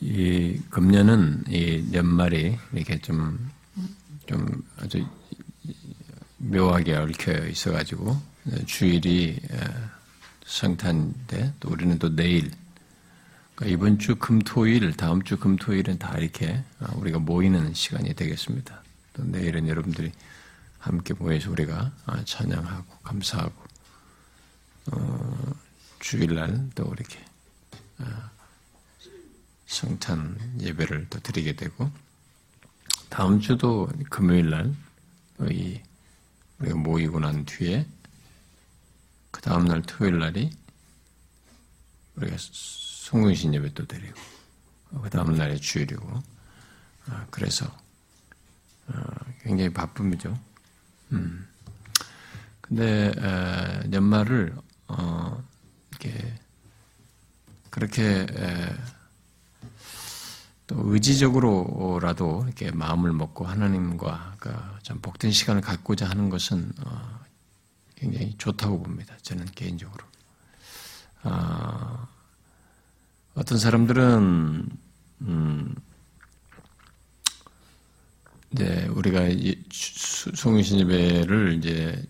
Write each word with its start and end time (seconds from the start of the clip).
이 0.00 0.60
금년은 0.70 1.44
이 1.48 1.90
연말이 1.92 2.58
이렇게 2.72 2.98
좀, 2.98 3.50
좀 4.26 4.64
아주 4.78 5.06
묘하게 6.38 6.96
얽혀 6.96 7.46
있어가지고 7.46 8.20
주일이 8.66 9.38
성탄인데 10.46 11.54
또 11.60 11.70
우리는 11.70 11.98
또 11.98 12.14
내일 12.14 12.50
그러니까 13.54 13.74
이번 13.74 13.98
주 13.98 14.16
금토일, 14.16 14.96
다음 14.96 15.22
주 15.22 15.36
금토일은 15.36 15.98
다 15.98 16.16
이렇게 16.16 16.64
우리가 16.94 17.18
모이는 17.18 17.74
시간이 17.74 18.14
되겠습니다. 18.14 18.82
또 19.12 19.24
내일은 19.24 19.68
여러분들이 19.68 20.12
함께 20.78 21.12
모여서 21.12 21.50
우리가 21.50 21.92
찬양하고 22.24 22.98
감사하고 23.02 23.64
어, 24.92 25.52
주일날 25.98 26.70
또 26.74 26.90
이렇게 26.96 27.18
성탄 29.70 30.36
예배를 30.58 31.06
또 31.10 31.20
드리게 31.20 31.54
되고 31.54 31.88
다음 33.08 33.38
주도 33.38 33.88
금요일 34.10 34.50
날이 34.50 35.80
우리가 36.58 36.76
모이고 36.76 37.20
난 37.20 37.44
뒤에 37.44 37.86
그 39.30 39.40
다음 39.40 39.66
날 39.66 39.80
토요일 39.82 40.18
날이 40.18 40.50
우리가 42.16 42.36
송근신 42.36 43.54
예배 43.54 43.72
또 43.74 43.86
드리고 43.86 44.20
그 45.02 45.08
다음 45.08 45.36
날이 45.36 45.60
주일이고 45.60 46.20
아, 47.06 47.26
그래서 47.30 47.64
어, 48.88 49.02
굉장히 49.42 49.72
바쁨이죠. 49.72 50.36
음. 51.12 51.46
근데 52.60 53.12
연말을 53.92 54.52
어, 54.88 55.44
이렇게 55.90 56.40
그렇게 57.70 58.26
또 60.70 60.76
의지적으로라도 60.84 62.44
이렇게 62.46 62.70
마음을 62.70 63.12
먹고 63.12 63.44
하나님과 63.44 64.36
그참 64.38 65.00
복된 65.00 65.32
시간을 65.32 65.62
갖고자 65.62 66.08
하는 66.08 66.30
것은 66.30 66.70
어, 66.84 67.18
굉장히 67.96 68.36
좋다고 68.38 68.80
봅니다. 68.80 69.16
저는 69.22 69.46
개인적으로. 69.46 70.04
아, 71.24 72.06
어떤 73.34 73.58
사람들은 73.58 74.68
음, 75.22 75.74
이제 78.52 78.86
우리가 78.92 79.22
송유신 79.72 80.78
예배를 80.78 81.54
이제 81.54 82.00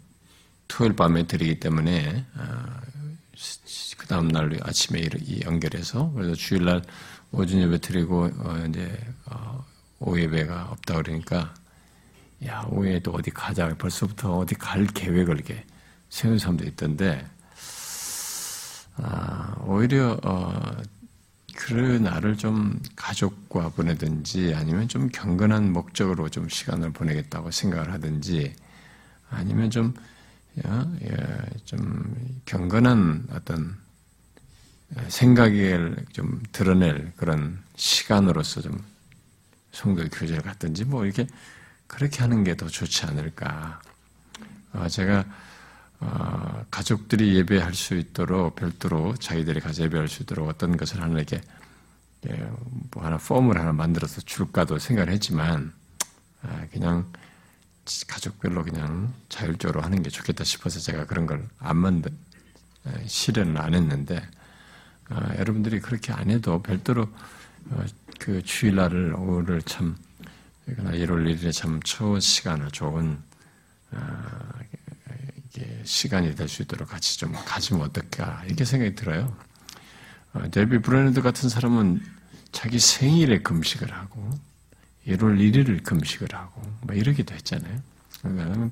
토요일 0.69 0.95
밤에 0.95 1.27
드리기 1.27 1.61
때문에 1.61 2.27
아, 2.35 2.81
그 3.97 4.07
다음 4.07 4.29
날 4.29 4.55
아침에 4.63 5.09
연결해서 5.47 6.13
그래서 6.13 6.35
주일날 6.35 6.83
오전 7.33 7.61
예배 7.61 7.79
드리고 7.79 8.31
어, 8.39 8.65
이제 8.69 8.99
어, 9.27 9.65
오후 10.01 10.21
예배가 10.21 10.69
없다 10.71 10.97
그러니까 10.97 11.55
야 12.47 12.67
오후에도 12.71 13.13
어디 13.13 13.31
가자. 13.31 13.69
벌써부터 13.77 14.39
어디 14.39 14.55
갈 14.55 14.87
계획을 14.87 15.37
이렇게 15.37 15.65
세운 16.09 16.39
사람도 16.39 16.65
있던데 16.65 17.27
아, 18.97 19.57
오히려 19.65 20.19
어, 20.25 20.77
그 21.57 21.75
날을 21.75 22.37
좀 22.37 22.81
가족과 22.97 23.71
보내든지 23.71 24.55
아니면 24.55 24.89
좀 24.89 25.09
경건한 25.09 25.73
목적으로 25.73 26.29
좀 26.29 26.49
시간을 26.49 26.93
보내겠다고 26.93 27.51
생각을 27.51 27.93
하든지 27.93 28.55
아니면 29.31 29.71
좀, 29.71 29.95
예, 30.59 31.17
좀 31.65 32.43
경건한 32.47 33.29
어떤 33.33 33.77
생각을 35.09 35.97
좀 36.13 36.43
드러낼 36.53 37.13
그런 37.17 37.63
시간으로서 37.77 38.61
좀 38.63 38.83
성도 39.73 40.09
교제를 40.09 40.43
갖든지 40.43 40.85
뭐 40.85 41.05
이렇게 41.05 41.27
그렇게 41.87 42.21
하는 42.21 42.45
게 42.45 42.57
더 42.57 42.69
좋지 42.69 43.07
않을까. 43.07 43.81
어, 44.73 44.89
제가 44.89 45.25
어, 46.01 46.65
가족들이 46.71 47.37
예배할 47.37 47.75
수 47.75 47.95
있도록 47.97 48.57
별도로 48.57 49.15
자기들이 49.17 49.61
가서 49.61 49.83
예배할 49.85 50.09
수 50.09 50.23
있도록 50.23 50.49
어떤 50.49 50.77
것을 50.77 51.03
하나님께 51.03 51.41
예, 52.29 52.51
뭐 52.93 53.05
하나 53.05 53.17
폼을 53.19 53.59
하나 53.59 53.73
만들어서 53.73 54.21
줄까도 54.23 54.79
생각을 54.79 55.13
했지만 55.13 55.73
아, 56.43 56.67
그냥 56.73 57.13
가족별로 58.09 58.65
그냥 58.65 59.13
자율적으로 59.29 59.83
하는 59.83 60.03
게 60.03 60.11
좋겠다 60.11 60.45
싶어서 60.45 60.81
제가 60.81 61.07
그런 61.07 61.27
걸 61.27 61.47
안 61.59 61.77
만든 61.79 62.17
실현을 63.07 63.59
안 63.61 63.75
했는데 63.75 64.23
아, 65.11 65.35
여러분들이 65.37 65.81
그렇게 65.81 66.13
안 66.13 66.31
해도 66.31 66.63
별도로 66.63 67.09
어, 67.71 67.85
그 68.19 68.43
주일날을 68.43 69.15
오늘 69.17 69.63
참 69.63 69.97
1월 70.69 71.27
1일에 71.27 71.53
참 71.53 71.81
좋은 71.83 72.21
시간을 72.21 72.71
좋은 72.71 73.19
아, 73.91 74.53
시간이 75.85 76.35
될 76.37 76.49
수 76.49 76.63
있도록 76.63 76.89
같이 76.89 77.19
좀 77.19 77.33
가지면 77.33 77.83
어떨까 77.83 78.43
이렇게 78.47 78.65
생각이 78.65 78.95
들어요. 78.95 79.37
어, 80.33 80.49
데이비드 80.51 80.79
브레이너드 80.79 81.23
같은 81.23 81.49
사람은 81.49 82.01
자기 82.53 82.79
생일에 82.79 83.41
금식을 83.43 83.93
하고 83.93 84.31
1월 85.07 85.39
1일을 85.39 85.83
금식을 85.83 86.29
하고 86.33 86.63
뭐 86.83 86.95
이러기도 86.95 87.35
했잖아요. 87.35 87.81
그러니까 88.23 88.71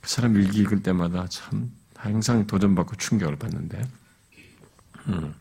그 0.00 0.10
사람 0.10 0.34
일기 0.36 0.60
읽을 0.60 0.82
때마다 0.82 1.26
참 1.28 1.70
항상 1.94 2.46
도전받고 2.46 2.96
충격을 2.96 3.36
받는데 3.36 3.82
음. 5.08 5.34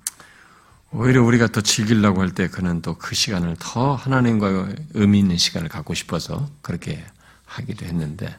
오히려 0.94 1.24
우리가 1.24 1.48
더 1.48 1.62
즐기려고 1.62 2.22
할 2.22 2.32
때 2.32 2.48
그는 2.48 2.82
또 2.82 2.96
그 2.96 3.16
시간을 3.16 3.56
더 3.60 3.96
하나님과 3.96 4.70
의미 4.94 5.20
있는 5.20 5.38
시간을 5.38 5.70
갖고 5.70 5.94
싶어서 5.94 6.50
그렇게 6.62 7.04
하기도 7.46 7.86
했는데 7.86 8.36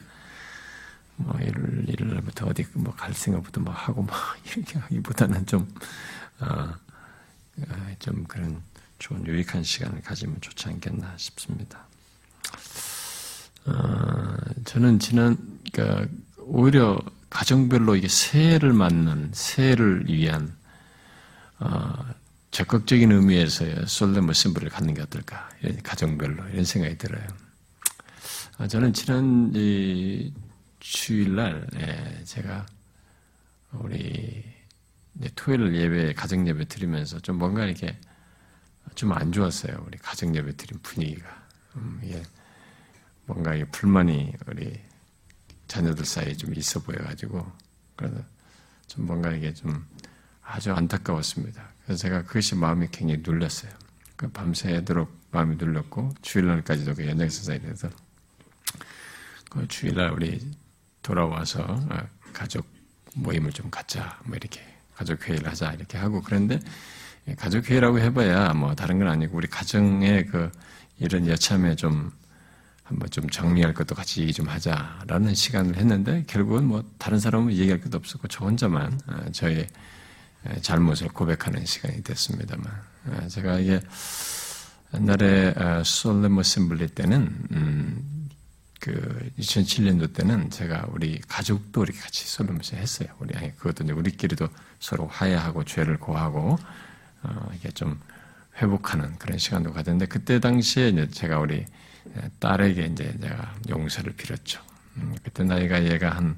뭐 1.15 1.37
1월 1.39 1.85
1일날부터 1.87 2.47
어디 2.47 2.65
뭐 2.73 2.93
갈 2.95 3.13
생각부터 3.13 3.61
막 3.61 3.71
하고 3.73 4.03
막 4.03 4.13
이렇게 4.55 4.77
하기보다는 4.79 5.45
좀 5.45 5.67
어, 6.39 6.45
어, 7.69 7.95
좀 7.99 8.23
그런 8.25 8.61
좋은 8.99 9.25
유익한 9.25 9.63
시간을 9.63 10.01
가지면 10.01 10.37
좋지 10.41 10.67
않겠나 10.69 11.13
싶습니다. 11.17 11.85
어, 13.65 14.35
저는 14.65 14.99
지난 14.99 15.37
그러니까 15.71 16.07
오히려 16.37 16.99
가정별로 17.29 17.95
이게 17.95 18.07
새해를 18.07 18.73
맞는 18.73 19.31
새해를 19.33 20.05
위한 20.07 20.55
어, 21.59 21.93
적극적인 22.53 23.11
의미에서의 23.11 23.87
솔레머 23.87 24.31
심볼을 24.31 24.69
갖는 24.69 24.93
게 24.93 25.01
어떨까? 25.01 25.49
이런 25.61 25.81
가정별로 25.81 26.47
이런 26.49 26.63
생각이 26.63 26.99
들어요. 26.99 27.25
아, 28.59 28.67
저는 28.67 28.93
지난 28.93 29.51
주일날 30.79 31.67
예, 31.77 32.23
제가 32.23 32.67
우리 33.71 34.43
토요일 35.33 35.73
예배 35.73 36.13
가정 36.13 36.47
예배 36.47 36.65
드리면서 36.67 37.19
좀 37.21 37.39
뭔가 37.39 37.65
이렇게 37.65 37.97
좀 38.93 39.11
안 39.13 39.31
좋았어요. 39.31 39.83
우리 39.87 39.97
가정 39.97 40.35
예배 40.35 40.55
드린 40.55 40.79
분위기가 40.83 41.27
음, 41.75 41.99
예, 42.03 42.21
뭔가 43.25 43.55
불만이 43.71 44.31
우리 44.45 44.79
자녀들 45.67 46.05
사이에 46.05 46.35
좀 46.35 46.53
있어 46.53 46.79
보여가지고 46.81 47.51
그래서 47.95 48.17
좀 48.85 49.07
뭔가 49.07 49.31
이게 49.31 49.51
좀 49.55 49.83
아주 50.43 50.71
안타까웠습니다. 50.71 51.72
그래서 51.85 52.01
제가 52.01 52.23
그것이 52.23 52.55
마음이 52.55 52.87
굉장히 52.91 53.21
눌렸어요. 53.25 53.71
그 54.15 54.29
밤새도록 54.29 55.23
마음이 55.31 55.55
눌렸고 55.57 56.13
주일날까지도 56.21 56.95
그 56.95 57.07
연장 57.07 57.29
선 57.29 57.45
사에 57.45 57.59
대해서 57.59 57.89
그 59.49 59.67
주일날 59.67 60.11
우리 60.11 60.39
돌아와서 61.01 61.63
어, 61.63 62.07
가족 62.31 62.65
모임을 63.15 63.51
좀 63.51 63.69
갖자 63.69 64.19
뭐 64.23 64.35
이렇게 64.35 64.61
가족 64.95 65.27
회의를 65.27 65.47
하자 65.49 65.73
이렇게 65.73 65.97
하고 65.97 66.21
그런데 66.21 66.59
가족 67.37 67.69
회의라고 67.69 67.99
해봐야 67.99 68.53
뭐 68.53 68.75
다른 68.75 68.99
건 68.99 69.07
아니고 69.09 69.37
우리 69.37 69.47
가정의 69.47 70.25
그 70.27 70.51
이런 70.99 71.27
여참에 71.27 71.75
좀 71.75 72.11
한번 72.83 73.09
좀 73.09 73.29
정리할 73.29 73.73
것도 73.73 73.95
같이 73.95 74.21
얘기 74.21 74.33
좀 74.33 74.47
하자라는 74.47 75.33
시간을 75.33 75.77
했는데 75.77 76.23
결국은 76.27 76.65
뭐 76.65 76.83
다른 76.97 77.19
사람은 77.19 77.53
얘기할 77.53 77.81
것도 77.81 77.97
없었고 77.97 78.27
저 78.27 78.45
혼자만 78.45 78.99
어, 79.07 79.31
저의 79.31 79.67
잘못을 80.61 81.09
고백하는 81.09 81.65
시간이 81.65 82.03
됐습니다만 82.03 82.65
아, 83.11 83.27
제가 83.27 83.59
이게 83.59 83.81
옛날에 84.93 85.53
아, 85.57 85.83
심블리 85.83 86.87
때는 86.89 87.47
음, 87.51 88.29
그 88.79 89.31
2007년도 89.39 90.13
때는 90.13 90.49
제가 90.49 90.87
우리 90.91 91.19
가족도 91.21 91.83
이렇게 91.83 91.99
같이 91.99 92.27
솔레모스 92.27 92.75
했어요. 92.75 93.07
우리 93.19 93.33
그것도 93.55 93.85
이제 93.85 93.93
우리끼리도 93.93 94.47
서로 94.79 95.07
화해하고 95.07 95.63
죄를 95.63 95.97
고하고 95.97 96.57
어, 97.23 97.51
이게 97.55 97.71
좀 97.71 97.99
회복하는 98.61 99.17
그런 99.17 99.37
시간도 99.37 99.71
가졌는데 99.71 100.07
그때 100.07 100.39
당시에 100.39 100.89
이제 100.89 101.09
제가 101.09 101.39
우리 101.39 101.65
딸에게 102.39 102.85
이제 102.87 103.17
제가 103.21 103.55
용서를 103.69 104.13
빌었죠. 104.13 104.61
음, 104.97 105.15
그때 105.23 105.43
나이가 105.43 105.83
얘가 105.85 106.11
한 106.11 106.37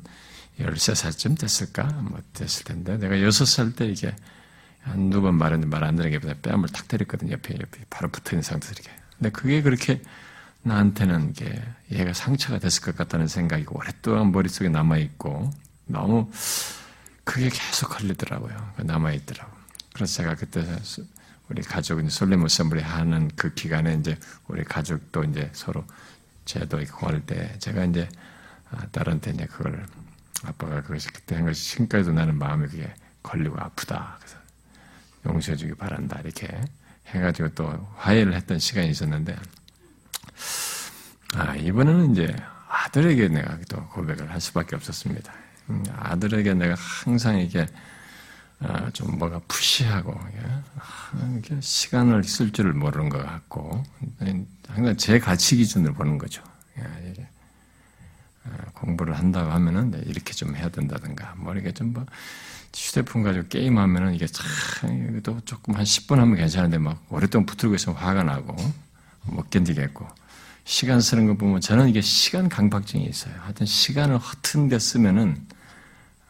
13살쯤 0.59 1.39
됐을까? 1.39 1.83
뭐 1.83 2.19
됐을 2.33 2.63
텐데, 2.63 2.97
내가 2.97 3.15
6살 3.15 3.75
때 3.75 3.87
이게 3.87 4.15
한두 4.81 5.21
번 5.21 5.35
말했는데 5.35 5.67
말안게 5.67 6.19
뺨을 6.19 6.69
탁 6.69 6.87
때렸거든요. 6.87 7.33
옆에, 7.33 7.55
옆에 7.55 7.85
바로 7.89 8.09
붙어 8.09 8.31
있는 8.31 8.43
상태에서 8.43 8.73
이렇게. 8.73 8.91
근데 9.17 9.29
그게 9.31 9.61
그렇게 9.61 10.01
나한테는 10.61 11.33
게 11.33 11.61
얘가 11.91 12.13
상처가 12.13 12.59
됐을 12.59 12.83
것 12.83 12.95
같다는 12.95 13.27
생각이 13.27 13.65
오랫동안 13.69 14.31
머릿속에 14.31 14.69
남아 14.69 14.97
있고 14.97 15.51
너무 15.85 16.31
그게 17.23 17.49
계속 17.49 17.89
걸리더라고요. 17.89 18.73
남아 18.77 19.11
있더라고. 19.13 19.51
그래서 19.93 20.15
제가 20.17 20.35
그때 20.35 20.63
우리 21.49 21.61
가족, 21.61 22.07
솔레모 22.09 22.47
세물이 22.47 22.81
하는 22.81 23.29
그 23.35 23.53
기간에 23.53 23.95
이제 23.95 24.17
우리 24.47 24.63
가족도 24.63 25.23
이제 25.23 25.49
서로 25.53 25.85
제도 26.45 26.79
있고 26.81 27.07
할때 27.07 27.55
제가 27.59 27.85
이제 27.85 28.09
아, 28.71 28.85
딸한테 28.91 29.31
이제 29.31 29.45
그걸 29.45 29.85
아빠가 30.43 30.81
그것이 30.81 31.09
그때 31.11 31.35
한 31.35 31.45
것이 31.45 31.63
지금까지도 31.71 32.13
나는 32.13 32.37
마음이 32.37 32.67
그게 32.67 32.93
걸리고 33.23 33.59
아프다. 33.59 34.17
그래서 34.19 34.37
용서해 35.25 35.57
주기 35.57 35.73
바란다. 35.73 36.19
이렇게 36.19 36.47
해가지고 37.07 37.49
또 37.49 37.87
화해를 37.97 38.33
했던 38.33 38.59
시간이 38.59 38.89
있었는데 38.89 39.35
아, 41.35 41.55
이번에는 41.55 42.11
이제 42.11 42.35
아들에게 42.69 43.27
내가 43.29 43.57
또 43.69 43.87
고백을 43.89 44.31
할 44.31 44.39
수밖에 44.41 44.75
없었습니다. 44.75 45.33
음, 45.69 45.83
아들에게 45.97 46.53
내가 46.53 46.75
항상 46.75 47.39
이게 47.39 47.67
아, 48.59 48.89
좀 48.91 49.17
뭐가 49.17 49.41
푸시하고 49.47 50.17
이게 51.37 51.59
시간을 51.59 52.23
쓸 52.23 52.51
줄을 52.51 52.73
모르는 52.73 53.09
것 53.09 53.23
같고 53.23 53.83
항상 54.67 54.95
제 54.97 55.19
가치 55.19 55.57
기준으로 55.57 55.93
보는 55.93 56.17
거죠. 56.17 56.43
아, 58.45 58.71
공부를 58.73 59.17
한다고 59.17 59.51
하면은 59.51 59.93
이렇게 60.05 60.33
좀 60.33 60.55
해야 60.55 60.69
된다든가 60.69 61.35
뭐 61.37 61.53
이렇게 61.53 61.71
좀뭐 61.71 62.05
휴대폰 62.73 63.23
가지고 63.23 63.47
게임하면은 63.47 64.13
이게 64.15 64.27
참 64.27 65.21
또 65.23 65.41
조금 65.45 65.75
한 65.75 65.83
10분 65.83 66.17
하면 66.17 66.35
괜찮은데 66.35 66.77
막 66.77 67.03
오랫동안 67.09 67.45
붙들고 67.45 67.75
있으면 67.75 67.97
화가 67.97 68.23
나고 68.23 68.55
못 69.23 69.49
견디겠고 69.49 70.07
시간 70.65 71.01
쓰는 71.01 71.25
거 71.27 71.33
보면 71.35 71.61
저는 71.61 71.89
이게 71.89 72.01
시간 72.01 72.49
강박증이 72.49 73.05
있어요. 73.05 73.33
하여튼 73.41 73.65
시간을 73.65 74.17
허튼 74.17 74.69
데 74.69 74.77
쓰면은 74.77 75.45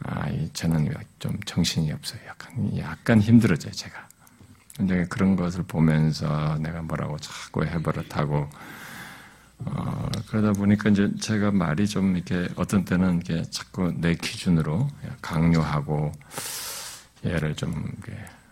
아, 0.00 0.28
저는 0.52 0.92
좀 1.18 1.38
정신이 1.44 1.90
없어요. 1.92 2.20
약간 2.26 2.78
약간 2.78 3.20
힘들어져요, 3.20 3.72
제가. 3.72 4.08
근데 4.76 5.06
그런 5.06 5.36
것을 5.36 5.62
보면서 5.62 6.58
내가 6.58 6.82
뭐라고 6.82 7.18
자꾸 7.18 7.64
해버릇하고 7.64 8.48
어, 9.58 10.08
그러다 10.28 10.52
보니까 10.52 10.90
이제 10.90 11.10
제가 11.20 11.50
말이 11.50 11.88
좀 11.88 12.16
이렇게 12.16 12.48
어떤 12.56 12.84
때는 12.84 13.20
이게 13.20 13.42
자꾸 13.50 13.92
내 13.96 14.14
기준으로 14.14 14.88
강요하고 15.22 16.12
얘를 17.24 17.54
좀 17.56 17.90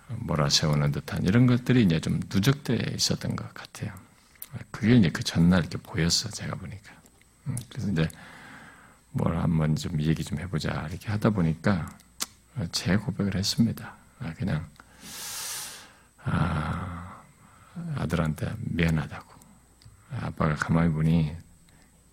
몰아세우는 0.08 0.92
듯한 0.92 1.24
이런 1.24 1.46
것들이 1.46 1.82
이제 1.84 2.00
좀 2.00 2.20
누적되어 2.32 2.94
있었던 2.94 3.36
것 3.36 3.52
같아요. 3.54 3.92
그게 4.70 4.96
이제 4.96 5.10
그 5.10 5.22
전날 5.22 5.60
이렇게 5.60 5.78
보였어, 5.78 6.30
제가 6.30 6.54
보니까. 6.56 6.92
음, 7.48 7.56
그래서 7.68 7.90
이제 7.90 8.08
뭘 9.10 9.36
한번 9.36 9.76
좀 9.76 10.00
얘기 10.00 10.24
좀 10.24 10.38
해보자, 10.38 10.86
이렇게 10.90 11.08
하다 11.10 11.30
보니까 11.30 11.88
제 12.72 12.96
고백을 12.96 13.34
했습니다. 13.36 13.94
아, 14.20 14.32
그냥, 14.34 14.66
아, 16.24 17.22
아들한테 17.96 18.54
미안하다고. 18.58 19.33
아빠가 20.20 20.54
가만히 20.54 20.92
보니 20.92 21.36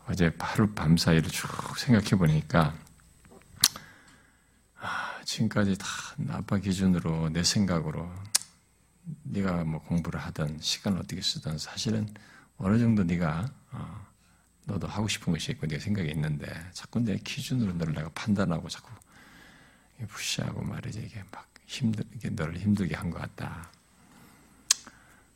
어제 0.07 0.31
하루 0.39 0.67
밤 0.73 0.97
사이를 0.97 1.29
쭉 1.29 1.47
생각해 1.77 2.09
보니까 2.11 2.73
아, 4.79 5.21
지금까지 5.25 5.77
다 5.77 5.87
아빠 6.29 6.57
기준으로 6.57 7.29
내 7.29 7.43
생각으로 7.43 8.11
네가 9.23 9.63
뭐 9.63 9.81
공부를 9.81 10.19
하든 10.19 10.59
시간을 10.61 10.99
어떻게 10.99 11.21
쓰든 11.21 11.57
사실은 11.57 12.07
어느 12.57 12.77
정도 12.79 13.03
네가 13.03 13.49
어, 13.71 14.07
너도 14.65 14.87
하고 14.87 15.07
싶은 15.07 15.33
것이 15.33 15.51
있고 15.51 15.67
네 15.67 15.79
생각이 15.79 16.09
있는데 16.09 16.47
자꾸 16.73 16.99
내 16.99 17.17
기준으로 17.17 17.73
너를 17.73 17.93
내가 17.93 18.09
판단하고 18.13 18.69
자꾸 18.69 18.89
푸시하고 20.07 20.63
말이지 20.63 20.99
이게 20.99 21.23
막 21.31 21.47
힘들 21.65 22.03
게 22.19 22.29
너를 22.29 22.57
힘들게 22.57 22.95
한 22.95 23.09
것 23.11 23.19
같다. 23.19 23.69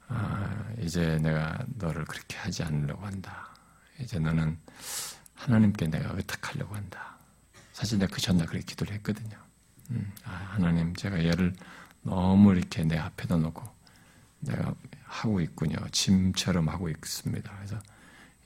아, 0.07 0.65
이제 0.79 1.17
내가 1.17 1.57
너를 1.75 2.05
그렇게 2.05 2.37
하지 2.37 2.63
않으려고 2.63 3.05
한다. 3.05 3.49
이제 3.99 4.19
너는 4.19 4.57
하나님께 5.35 5.87
내가 5.87 6.13
의탁하려고 6.15 6.75
한다. 6.75 7.17
사실 7.73 7.99
내가 7.99 8.13
그 8.13 8.21
전날 8.21 8.47
그렇게 8.47 8.65
기도를 8.65 8.93
했거든요. 8.95 9.37
음, 9.91 10.11
아, 10.23 10.31
하나님, 10.53 10.95
제가 10.95 11.23
얘를 11.23 11.53
너무 12.01 12.55
이렇게 12.55 12.83
내 12.83 12.97
앞에다 12.97 13.37
놓고 13.37 13.63
내가 14.39 14.73
하고 15.05 15.41
있군요. 15.41 15.77
짐처럼 15.91 16.69
하고 16.69 16.89
있습니다. 16.89 17.51
그래서 17.55 17.79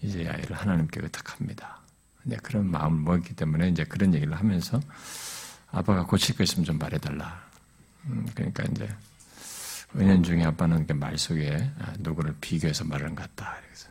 이제 0.01 0.27
아이를 0.27 0.55
하나님께 0.55 1.01
의탁합니다. 1.01 1.79
네, 2.23 2.37
그런 2.37 2.69
마음을 2.69 2.99
먹기 2.99 3.35
때문에 3.35 3.69
이제 3.69 3.83
그런 3.83 4.13
얘기를 4.13 4.33
하면서 4.37 4.79
아빠가 5.71 6.05
고칠 6.05 6.35
거 6.35 6.43
있으면 6.43 6.65
좀 6.65 6.77
말해달라. 6.77 7.41
음, 8.05 8.27
그러니까 8.33 8.63
이제 8.71 8.89
은연 9.95 10.23
중에 10.23 10.43
아빠는 10.43 10.85
말 10.95 11.17
속에 11.17 11.71
아, 11.79 11.93
누구를 11.99 12.35
비교해서 12.39 12.83
말하는 12.83 13.15
것 13.15 13.23
같다. 13.35 13.57
그래서 13.65 13.89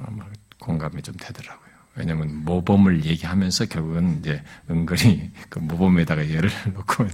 아마 0.00 0.24
공감이 0.58 1.00
좀 1.02 1.14
되더라고요. 1.16 1.66
왜냐하면 1.94 2.44
모범을 2.44 3.04
얘기하면서 3.04 3.66
결국은 3.66 4.18
이제 4.18 4.42
은근히 4.68 5.30
그 5.48 5.58
모범에다가 5.58 6.28
예를 6.28 6.50
놓고 6.74 7.08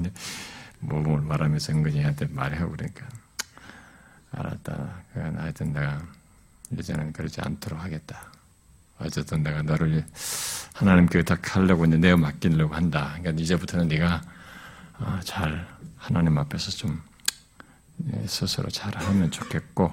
모범을 0.80 1.20
말하면서 1.20 1.72
은근히 1.72 2.02
한테 2.02 2.26
말하고 2.30 2.72
그러니까 2.72 3.06
알았다. 4.32 5.02
하여튼 5.14 5.72
내가 5.72 6.02
이제는 6.72 7.12
그러지 7.12 7.40
않도록 7.42 7.80
하겠다. 7.80 8.32
어쨌든 8.98 9.42
내가 9.42 9.62
너를 9.62 10.04
하나님께 10.74 11.18
의탁하려고 11.18 11.84
이제 11.84 11.98
내어 11.98 12.16
맡기려고 12.16 12.74
한다. 12.74 13.14
그러니까 13.18 13.42
이제부터는 13.42 13.88
네가 13.88 14.16
어, 14.16 14.20
잘 15.24 15.66
하나님 15.96 16.38
앞에서 16.38 16.70
좀 16.72 17.00
예, 18.12 18.26
스스로 18.26 18.68
잘 18.70 18.96
하면 18.96 19.30
좋겠고 19.30 19.92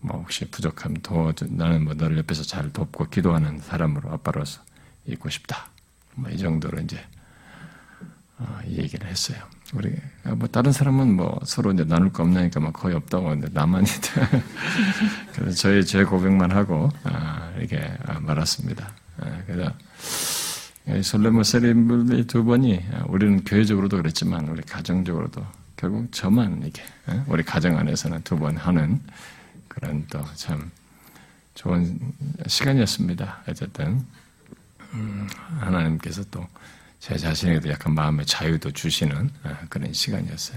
뭐 0.00 0.18
혹시 0.18 0.44
부족하면 0.50 1.00
더 1.02 1.32
나는 1.50 1.84
뭐 1.84 1.94
너를 1.94 2.18
옆에서 2.18 2.42
잘 2.42 2.72
돕고 2.72 3.08
기도하는 3.10 3.60
사람으로 3.60 4.10
아빠로서 4.12 4.60
있고 5.06 5.28
싶다. 5.30 5.68
뭐 6.14 6.30
이 6.30 6.36
정도로 6.38 6.80
이제 6.80 6.98
어, 8.38 8.60
이 8.66 8.78
얘기를 8.78 9.06
했어요. 9.06 9.38
우리 9.74 9.94
뭐 10.24 10.46
다른 10.48 10.72
사람은 10.72 11.14
뭐 11.16 11.40
서로 11.44 11.72
이제 11.72 11.84
나눌 11.84 12.12
거 12.12 12.22
없나니까 12.24 12.60
막 12.60 12.72
거의 12.74 12.94
없다고 12.96 13.30
하는데 13.30 13.48
나만 13.52 13.84
그래서 15.34 15.56
저희 15.56 15.84
제 15.86 16.04
고백만 16.04 16.50
하고 16.50 16.90
아, 17.04 17.50
이렇게 17.56 17.80
아, 18.06 18.18
말았습니다. 18.20 18.92
아, 19.20 19.42
그래서 19.46 19.72
솔레모 21.02 21.42
세리물이 21.42 22.26
두 22.26 22.44
번이 22.44 22.80
우리는 23.06 23.44
교회적으로도 23.44 23.98
그랬지만 23.98 24.48
우리 24.48 24.62
가정적으로도 24.62 25.44
결국 25.76 26.10
저만 26.12 26.62
이렇게 26.62 26.82
우리 27.26 27.42
가정 27.42 27.78
안에서는 27.78 28.22
두 28.24 28.36
번 28.36 28.56
하는 28.56 29.00
그런 29.68 30.06
또 30.08 30.24
참 30.34 30.70
좋은 31.54 31.98
시간이었습니다. 32.46 33.42
어쨌든 33.48 34.04
음, 34.94 35.28
하나님께서 35.60 36.24
또 36.30 36.46
제 37.02 37.16
자신에도 37.16 37.68
약간 37.68 37.94
마음의 37.94 38.24
자유도 38.26 38.70
주시는 38.70 39.28
그런 39.68 39.92
시간이었어요. 39.92 40.56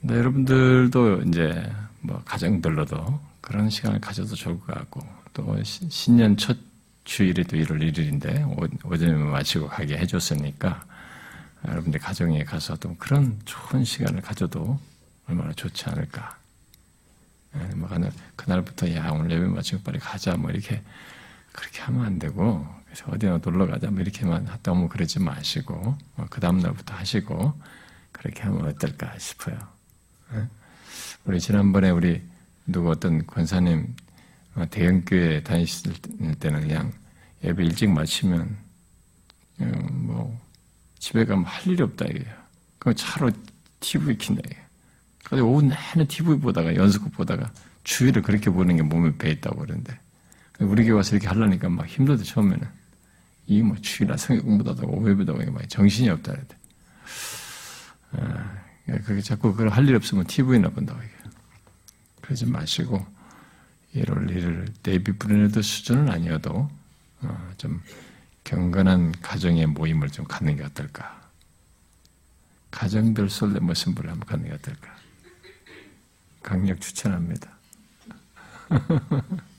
근데 0.00 0.16
여러분들도 0.16 1.22
이제 1.28 1.72
뭐 2.00 2.20
가정들로도 2.24 3.20
그런 3.40 3.70
시간을 3.70 4.00
가져도 4.00 4.34
좋을 4.34 4.58
것 4.58 4.74
같고 4.74 5.06
또 5.32 5.56
신년 5.62 6.36
첫 6.36 6.56
주일이 7.04 7.44
또 7.44 7.56
1월 7.56 7.80
1일인데 7.80 8.84
오전에 8.84 9.12
마치고 9.12 9.68
가게 9.68 9.98
해줬으니까 9.98 10.84
여러분들 11.68 12.00
가정에 12.00 12.44
가서 12.44 12.76
또 12.76 12.94
그런 12.96 13.38
좋은 13.44 13.84
시간을 13.84 14.20
가져도 14.22 14.78
얼마나 15.26 15.52
좋지 15.52 15.84
않을까. 15.86 16.38
예, 17.56 17.74
뭐 17.76 17.88
그날부터 18.36 18.92
야 18.94 19.10
오늘 19.10 19.30
예배 19.30 19.46
마치고 19.46 19.82
빨리 19.82 19.98
가자 19.98 20.36
뭐 20.36 20.50
이렇게 20.50 20.82
그렇게 21.52 21.82
하면 21.82 22.04
안 22.04 22.18
되고 22.18 22.66
그래서 22.84 23.04
어디나 23.10 23.38
놀러 23.42 23.66
가자 23.66 23.90
뭐 23.90 24.00
이렇게만 24.00 24.48
너무 24.62 24.88
그러지 24.88 25.20
마시고 25.20 25.96
뭐그 26.16 26.40
다음 26.40 26.58
날부터 26.58 26.94
하시고 26.94 27.54
그렇게 28.12 28.42
하면 28.42 28.66
어떨까 28.66 29.18
싶어요. 29.18 29.56
예? 30.34 30.46
우리 31.24 31.40
지난번에 31.40 31.90
우리 31.90 32.22
누구 32.66 32.90
어떤 32.90 33.26
권사님 33.26 33.82
어, 33.84 34.03
대형교회 34.70 35.42
다니실 35.42 35.92
때는 36.38 36.60
그냥 36.60 36.92
예배 37.42 37.64
일찍 37.64 37.90
마치면 37.90 38.56
어, 39.60 39.64
뭐 39.92 40.40
집에 40.98 41.24
가면 41.24 41.44
할 41.44 41.66
일이 41.72 41.82
없다 41.82 42.04
이게요. 42.06 42.34
그 42.78 42.94
차로 42.94 43.30
TV 43.80 44.16
킨다 44.16 44.42
이게. 44.46 44.56
그래서 45.24 45.44
오후 45.44 45.62
내내 45.62 46.06
TV 46.06 46.38
보다가 46.38 46.74
연속극 46.76 47.12
보다가 47.12 47.50
주의를 47.84 48.22
그렇게 48.22 48.50
보는 48.50 48.76
게 48.76 48.82
몸에 48.82 49.16
배 49.16 49.30
있다고 49.30 49.60
그러는데 49.60 49.98
우리 50.60 50.84
교회 50.84 50.92
와서 50.96 51.16
이렇게 51.16 51.28
하려니까 51.28 51.68
막 51.68 51.86
힘들대 51.86 52.22
처음에는 52.24 52.66
이 53.46 53.62
뭐 53.62 53.76
주일날 53.80 54.16
성경 54.18 54.46
공부도 54.84 55.38
하고 55.38 55.52
막 55.52 55.68
정신이 55.68 56.08
없다 56.10 56.32
그랬대. 56.32 56.56
그게 59.04 59.20
자꾸 59.20 59.52
그걸 59.52 59.68
할 59.70 59.86
일 59.88 59.96
없으면 59.96 60.26
TV나 60.26 60.68
본다고 60.70 61.02
얘기해요. 61.02 61.24
그러지 62.20 62.46
마시고, 62.46 63.04
1월 63.94 64.28
1일 64.28 64.72
데이비드 64.82 65.12
브레이너드 65.12 65.62
수준은 65.62 66.10
아니어도, 66.10 66.68
어, 67.22 67.52
좀 67.56 67.80
경건한 68.42 69.12
가정의 69.22 69.66
모임을 69.66 70.10
좀 70.10 70.26
갖는 70.26 70.56
게 70.56 70.64
어떨까. 70.64 71.22
가정별 72.70 73.30
솔레 73.30 73.60
모습을 73.60 74.10
한번 74.10 74.26
갖는 74.26 74.48
게 74.48 74.54
어떨까. 74.54 74.94
강력 76.42 76.80
추천합니다. 76.80 77.50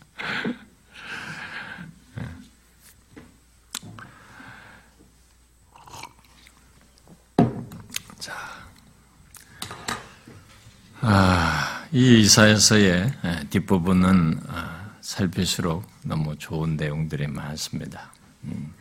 자, 8.19 8.33
아, 11.01 11.74
이 11.95 12.19
이사에서의 12.19 13.09
뒷부분은 13.51 14.41
아, 14.49 14.97
살필수록 14.99 15.89
너무 16.03 16.37
좋은 16.37 16.75
내용들이 16.75 17.27
많습니다. 17.27 18.11
음, 18.43 18.73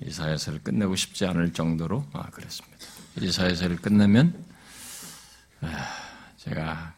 이사에서를 0.00 0.60
끝내고 0.62 0.96
싶지 0.96 1.26
않을 1.26 1.52
정도로 1.52 2.02
아, 2.14 2.30
그렇습니다. 2.30 2.78
이사에서를 3.20 3.76
끝내면 3.76 4.42
아, 5.60 5.86
제가 6.38 6.94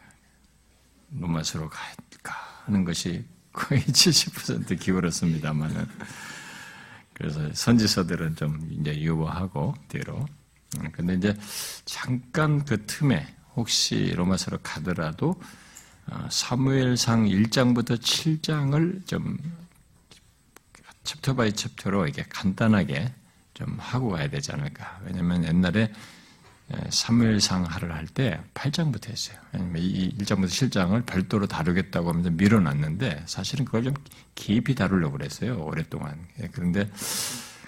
로마서로 1.10 1.68
갈까 1.68 2.36
하는 2.64 2.84
것이 2.84 3.24
거의 3.52 3.82
70% 3.90 4.78
기울었습니다만은 4.78 5.88
그래서 7.14 7.52
선지서들은 7.52 8.36
좀 8.36 8.68
이제 8.78 8.96
유보하고 8.96 9.74
뒤로 9.88 10.24
음, 10.78 10.92
근데 10.92 11.14
이제 11.14 11.36
잠깐 11.84 12.64
그 12.64 12.86
틈에 12.86 13.41
혹시 13.56 14.12
로마서로 14.14 14.58
가더라도 14.62 15.40
어, 16.06 16.28
사무엘상 16.30 17.26
1장부터 17.26 17.98
7장을 17.98 19.06
좀 19.06 19.38
chapter 21.04 21.34
by 21.34 21.52
chapter로 21.52 22.06
이게 22.06 22.24
간단하게 22.28 23.12
좀 23.54 23.76
하고 23.78 24.10
가야 24.10 24.28
되지 24.28 24.52
않을까. 24.52 25.00
왜냐면 25.04 25.44
옛날에 25.44 25.92
사무엘상 26.88 27.64
하를 27.64 27.92
할 27.94 28.06
때 28.06 28.40
8장부터 28.54 29.10
했어요. 29.10 29.38
왜냐면 29.52 29.82
이 29.82 30.14
1장부터 30.18 30.46
7장을 30.46 31.06
별도로 31.06 31.46
다루겠다고 31.46 32.08
하면서 32.08 32.30
밀어놨는데 32.30 33.24
사실은 33.26 33.64
그걸 33.64 33.84
좀 33.84 33.94
깊이 34.34 34.74
다루려고 34.74 35.18
그랬어요. 35.18 35.62
오랫동안. 35.62 36.26
예, 36.40 36.48
그런데 36.52 36.90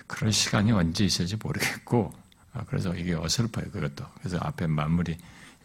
그런 0.06 0.32
시간이 0.32 0.72
언제 0.72 1.04
있을지 1.04 1.36
모르겠고 1.42 2.12
아, 2.54 2.64
그래서 2.66 2.94
이게 2.94 3.14
어설퍼요. 3.14 3.70
그것도. 3.70 4.06
그래서 4.18 4.38
앞에 4.40 4.66
마무리 4.66 5.16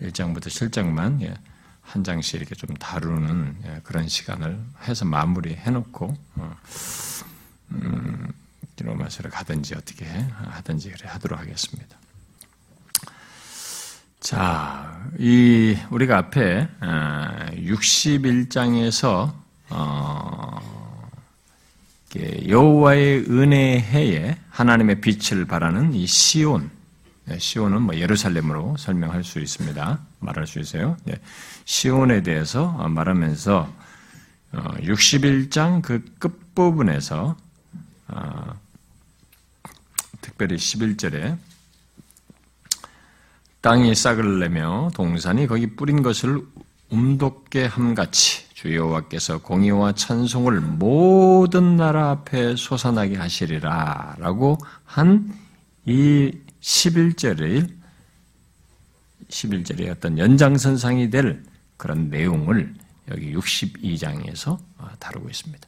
1장부터 0.01 0.47
7장만 0.47 1.21
예, 1.21 1.33
한 1.81 2.03
장씩 2.03 2.35
이렇게 2.35 2.55
좀 2.55 2.75
다루는 2.75 3.57
예, 3.65 3.79
그런 3.83 4.07
시간을 4.07 4.59
해서 4.87 5.05
마무리 5.05 5.55
해 5.55 5.71
놓고 5.71 6.15
어, 6.35 6.55
음, 7.71 8.31
로마서를 8.81 9.31
가든지 9.31 9.75
어떻게 9.75 10.05
하든지 10.05 10.91
그래 10.91 11.09
하도록 11.09 11.37
하겠습니다. 11.37 11.97
자, 14.19 15.05
이 15.17 15.77
우리가 15.89 16.17
앞에 16.17 16.69
61장에서 16.81 19.05
어, 19.05 19.33
어 19.69 21.09
여호와의 22.47 23.25
은혜 23.29 23.79
해에 23.79 24.37
하나님의 24.49 25.01
빛을 25.01 25.45
바라는 25.45 25.93
이 25.93 26.07
시온, 26.07 26.63
네, 26.63 26.69
시온은 27.37 27.81
뭐 27.81 27.95
예루살렘으로 27.95 28.75
설명할 28.77 29.23
수 29.23 29.39
있습니다. 29.39 29.99
말할 30.19 30.47
수 30.47 30.59
있어요. 30.59 30.97
네, 31.03 31.15
시온에 31.65 32.23
대해서 32.23 32.71
말하면서 32.71 33.71
61장 34.53 35.77
어, 35.77 35.81
그 35.83 36.03
끝부분에서 36.19 37.37
어, 38.07 38.59
특별히 40.21 40.55
11절에 40.55 41.37
땅이 43.61 43.93
싹을 43.93 44.39
내며 44.39 44.89
동산이 44.95 45.47
거기 45.47 45.75
뿌린 45.75 46.01
것을 46.01 46.41
움돋게 46.89 47.65
함같이 47.65 48.47
주 48.53 48.75
여호와께서 48.75 49.39
공의와 49.39 49.93
찬송을 49.93 50.59
모든 50.61 51.75
나라 51.75 52.09
앞에 52.09 52.55
솟아나게 52.55 53.17
하시리라 53.17 54.15
라고 54.17 54.57
한 54.85 55.49
이 55.89 56.31
11절의 56.61 57.69
11절의 59.29 59.89
어떤 59.91 60.17
연장선상이 60.17 61.09
될 61.09 61.43
그런 61.77 62.09
내용을 62.09 62.73
여기 63.09 63.33
62장에서 63.33 64.57
다루고 64.99 65.29
있습니다. 65.29 65.67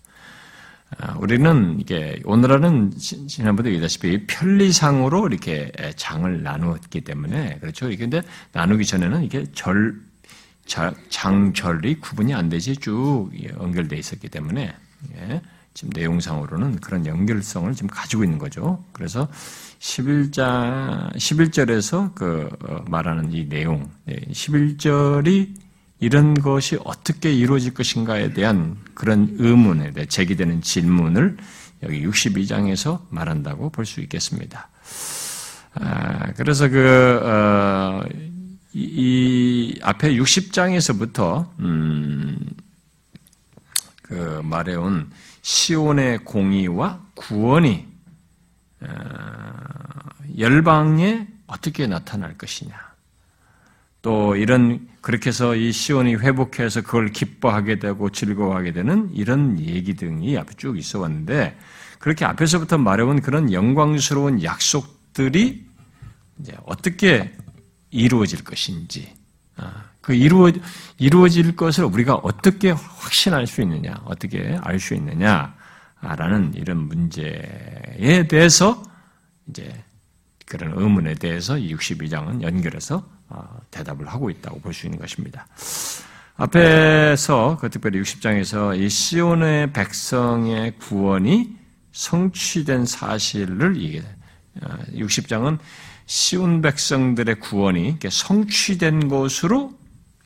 아, 0.98 1.16
우리는 1.20 1.80
이게 1.80 2.22
오늘은 2.26 2.92
지난번에 2.98 3.70
얘기했다시피 3.70 4.28
편리상으로 4.28 5.28
이렇게 5.28 5.72
장을 5.96 6.44
나누었기 6.44 7.02
때문에 7.02 7.60
그렇죠. 7.60 7.88
근데 7.98 8.22
나누기 8.52 8.86
전에는 8.86 9.24
이게 9.24 9.46
절 9.54 10.02
장절이 10.66 12.00
구분이 12.00 12.34
안 12.34 12.50
되지 12.50 12.76
쭉 12.76 13.30
연결돼 13.58 13.98
있었기 13.98 14.30
때문에 14.30 14.74
예, 15.16 15.42
지금 15.74 15.92
내용상으로는 15.94 16.80
그런 16.82 17.06
연결성을 17.06 17.74
지금 17.74 17.90
가지고 17.90 18.24
있는 18.24 18.38
거죠. 18.38 18.84
그래서 18.92 19.30
11장 19.82 21.12
11절에서 21.16 22.14
그 22.14 22.50
어, 22.64 22.86
말하는 22.88 23.34
이 23.34 23.50
내용 23.50 23.90
11절이 24.08 25.56
이런 26.00 26.34
것이 26.36 26.78
어떻게 26.84 27.34
이루어질 27.34 27.74
것인가에 27.74 28.34
대한 28.34 28.78
그런 28.94 29.36
의문에 29.40 29.92
대해 29.92 30.06
제기되는 30.06 30.62
질문을 30.62 31.38
여기 31.84 32.06
62장에서 32.06 33.02
말한다고 33.10 33.72
볼 33.72 33.86
수 33.86 34.02
있겠습니다. 34.02 34.70
아, 35.74 36.32
그래서 36.34 36.68
그, 36.68 37.20
어, 37.24 38.04
이, 38.74 38.82
이, 38.82 39.80
앞에 39.82 40.16
60장에서부터, 40.16 41.48
음, 41.60 42.38
그 44.02 44.42
말해온 44.44 45.10
시온의 45.42 46.20
공의와 46.26 47.02
구원이, 47.16 47.88
어, 47.88 47.91
열방에 50.38 51.28
어떻게 51.48 51.88
나타날 51.88 52.38
것이냐. 52.38 52.92
또 54.02 54.36
이런 54.36 54.88
그렇게 55.02 55.30
해서 55.30 55.56
이 55.56 55.72
시온이 55.72 56.16
회복해서 56.16 56.82
그걸 56.82 57.10
기뻐하게 57.10 57.78
되고 57.78 58.10
즐거워하게 58.10 58.74
되는 58.74 59.10
이런 59.14 59.60
얘기 59.60 59.96
등이 59.96 60.38
앞에 60.38 60.54
쭉 60.58 60.78
있어 60.78 61.00
왔는데 61.00 61.56
그렇게 62.00 62.26
앞에서부터 62.26 62.80
말해온 62.80 63.22
그런 63.22 63.54
영광스러운 63.54 64.44
약속들이 64.44 65.64
이제 66.40 66.58
어떻게 66.66 67.32
이루어질 67.92 68.44
것인지 68.44 69.14
아, 69.58 69.84
그 70.02 70.16
이루어 70.16 70.52
이루어질 70.98 71.56
것을 71.56 71.84
우리가 71.86 72.16
어떻게 72.16 72.72
확신할 72.72 73.46
수 73.46 73.62
있느냐, 73.62 74.02
어떻게 74.06 74.58
알 74.64 74.80
수 74.80 74.96
있느냐 74.96 75.54
라는 76.02 76.54
이런 76.56 76.88
문제에 76.88 78.28
대해서 78.28 78.82
이제 79.48 79.72
그런 80.46 80.74
의문에 80.76 81.14
대해서 81.16 81.56
62장은 81.56 82.42
연결해서 82.42 83.08
어, 83.30 83.60
대답을 83.72 84.08
하고 84.08 84.30
있다고 84.30 84.60
볼 84.60 84.74
수 84.74 84.88
있는 84.88 85.00
것입니다. 85.00 85.48
앞에서 86.36 87.58
그 87.62 87.70
특별히 87.70 88.02
60장에서 88.02 88.78
이 88.80 88.90
시온의 88.90 89.74
백성의 89.74 90.78
구원이 90.80 91.56
성취된 91.92 92.86
사실을 92.86 93.80
얘기해 93.80 94.04
60장은 94.96 95.56
어, 95.56 95.60
시온 96.08 96.62
백성들의 96.62 97.40
구원이 97.40 97.98
성취된 98.10 99.08
것으로 99.08 99.74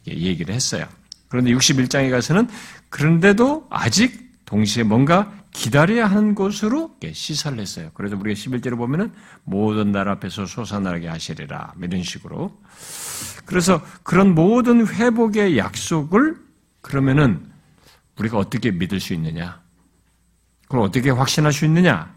얘기를 0.08 0.55
했어요. 0.55 0.88
그런데 1.27 1.51
61장에 1.51 2.10
가서는 2.10 2.48
그런데도 2.89 3.67
아직 3.70 4.32
동시에 4.46 4.84
뭔가 4.84 5.32
기다려야 5.56 6.06
하는 6.08 6.36
것으로 6.36 6.98
시사를 7.12 7.58
했어요. 7.60 7.90
그래서 7.94 8.18
우리가 8.18 8.38
11절에 8.38 8.78
보면은 8.78 9.14
모든 9.46 9.92
나라 9.92 10.12
앞에서 10.14 10.46
솟아나게 10.46 11.08
하시리라. 11.08 11.74
이런 11.82 12.04
식으로. 12.04 12.62
그래서 13.46 13.82
그런 14.04 14.36
모든 14.36 14.86
회복의 14.86 15.58
약속을 15.58 16.36
그러면은 16.82 17.50
우리가 18.20 18.38
어떻게 18.38 18.72
믿을 18.72 19.00
수 19.00 19.14
있느냐? 19.14 19.62
그걸 20.64 20.82
어떻게 20.82 21.10
확신할 21.10 21.54
수 21.54 21.64
있느냐? 21.66 22.14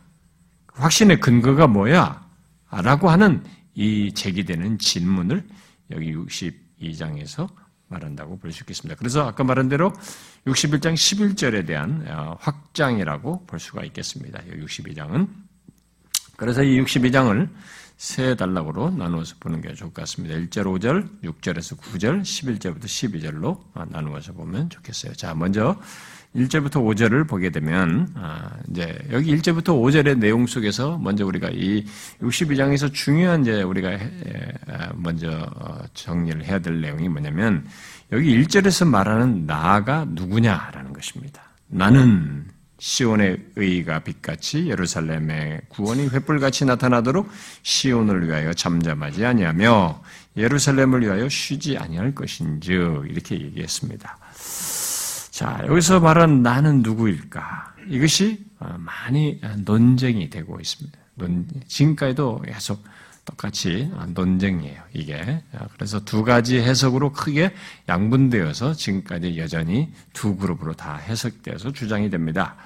확신의 0.75 1.21
근거가 1.21 1.69
뭐야? 1.69 2.27
라고 2.71 3.09
하는 3.09 3.45
이 3.75 4.13
제기되는 4.13 4.79
질문을 4.79 5.47
여기 5.93 6.15
62장에서 6.15 7.49
말한다고 7.89 8.39
볼 8.39 8.53
수 8.53 8.63
있겠습니다. 8.63 8.97
그래서 8.99 9.27
아까 9.27 9.45
말한 9.45 9.69
대로 9.69 9.93
61장 10.47 10.95
11절에 10.95 11.67
대한 11.67 12.05
어, 12.09 12.37
확장이라고 12.41 13.47
볼 13.47 13.59
수가 13.59 13.85
있겠습니다. 13.85 14.41
62장은 14.51 15.29
그래서 16.37 16.63
이 16.63 16.81
62장을 16.81 17.49
세 17.97 18.37
단락으로 18.37 18.91
나누어서 18.91 19.35
보는 19.41 19.61
게 19.61 19.75
좋을 19.75 19.93
것 19.93 20.03
같습니다. 20.03 20.37
1절, 20.37 20.65
5절, 20.79 21.21
6절에서 21.25 21.77
9절, 21.79 22.23
11절부터 22.23 22.85
12절로 22.85 23.91
나누어서 23.91 24.33
보면 24.35 24.71
좋겠어요. 24.71 25.15
자, 25.15 25.35
먼저 25.35 25.77
1절부터 26.39 26.75
5절을 26.75 27.29
보게 27.29 27.51
되면 27.51 28.09
아, 28.15 28.51
이제 28.71 28.99
여기 29.13 29.37
1절부터 29.37 29.67
5절의 29.81 30.19
내용 30.19 30.47
속에서 30.47 30.99
먼저 30.99 31.27
우리가 31.27 31.51
이 31.53 31.85
62장에서 32.21 32.93
중요한 32.93 33.43
이제 33.43 33.63
우리가 33.63 33.91
아, 34.69 34.91
먼저 34.95 35.31
어, 35.57 35.79
정리를 35.95 36.45
해야 36.45 36.59
될 36.59 36.81
내용이 36.81 37.09
뭐냐면 37.09 37.67
여기 38.13 38.41
1절에서 38.43 38.87
말하는 38.87 39.47
나가 39.47 40.07
누구냐라는 40.09 40.93
것입니다. 40.93 41.43
나는 41.67 42.47
시온의 42.79 43.39
의가 43.57 43.99
빛같이 44.01 44.69
예루살렘의 44.69 45.63
구원이 45.69 46.09
횃불같이 46.09 46.65
나타나도록 46.65 47.29
시온을 47.63 48.29
위하여 48.29 48.55
잠잠하지 48.55 49.27
아니하며 49.27 50.03
예루살렘을 50.37 51.03
위하여 51.03 51.29
쉬지 51.29 51.77
아니할 51.77 52.15
것인즉 52.15 53.07
이렇게 53.11 53.35
얘기했습니다. 53.41 54.19
자 55.39 55.63
여기서 55.69 56.01
말한 56.01 56.43
나는 56.43 56.83
누구일까? 56.83 57.77
이것이 57.87 58.45
많이 58.59 59.41
논쟁이 59.59 60.31
되고 60.31 60.59
있습니다. 60.59 60.99
지금까지도 61.69 62.43
계속 62.45 62.83
똑같이 63.25 63.89
논쟁이에요, 64.15 64.83
이게. 64.95 65.45
그래서 65.75 66.05
두 66.05 66.25
가지 66.25 66.59
해석으로 66.59 67.13
크게 67.13 67.55
양분되어서 67.89 68.75
지금까지 68.75 69.39
여전히 69.39 69.93
두 70.13 70.35
그룹으로 70.35 70.73
다 70.75 70.97
해석되어서 70.97 71.73
주장이 71.73 72.11
됩니다. 72.11 72.57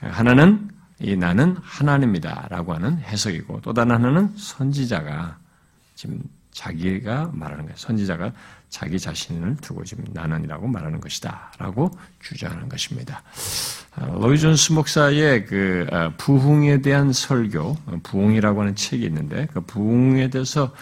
하나는 0.00 0.70
이 1.00 1.16
나는 1.16 1.58
하나님이다 1.60 2.46
라고 2.48 2.72
하는 2.72 3.00
해석이고 3.00 3.60
또 3.60 3.74
다른 3.74 3.96
하나는 3.96 4.32
선지자가 4.38 5.36
지금 5.94 6.22
자기가 6.54 7.32
말하는 7.34 7.64
거예요. 7.64 7.76
선지자가 7.76 8.32
자기 8.70 8.98
자신을 8.98 9.56
두고 9.60 9.84
지금 9.84 10.04
나는이라고 10.12 10.66
말하는 10.66 10.98
것이다. 11.00 11.52
라고 11.58 11.90
주장하는 12.20 12.68
것입니다. 12.68 13.22
어, 13.96 14.18
로이존스 14.20 14.72
목사의 14.72 15.46
그 15.46 15.86
어, 15.92 16.12
부흥에 16.16 16.80
대한 16.80 17.12
설교, 17.12 17.60
어, 17.60 18.00
부흥이라고 18.02 18.62
하는 18.62 18.74
책이 18.74 19.04
있는데 19.04 19.46
그 19.52 19.60
부흥에 19.60 20.30
대해서 20.30 20.72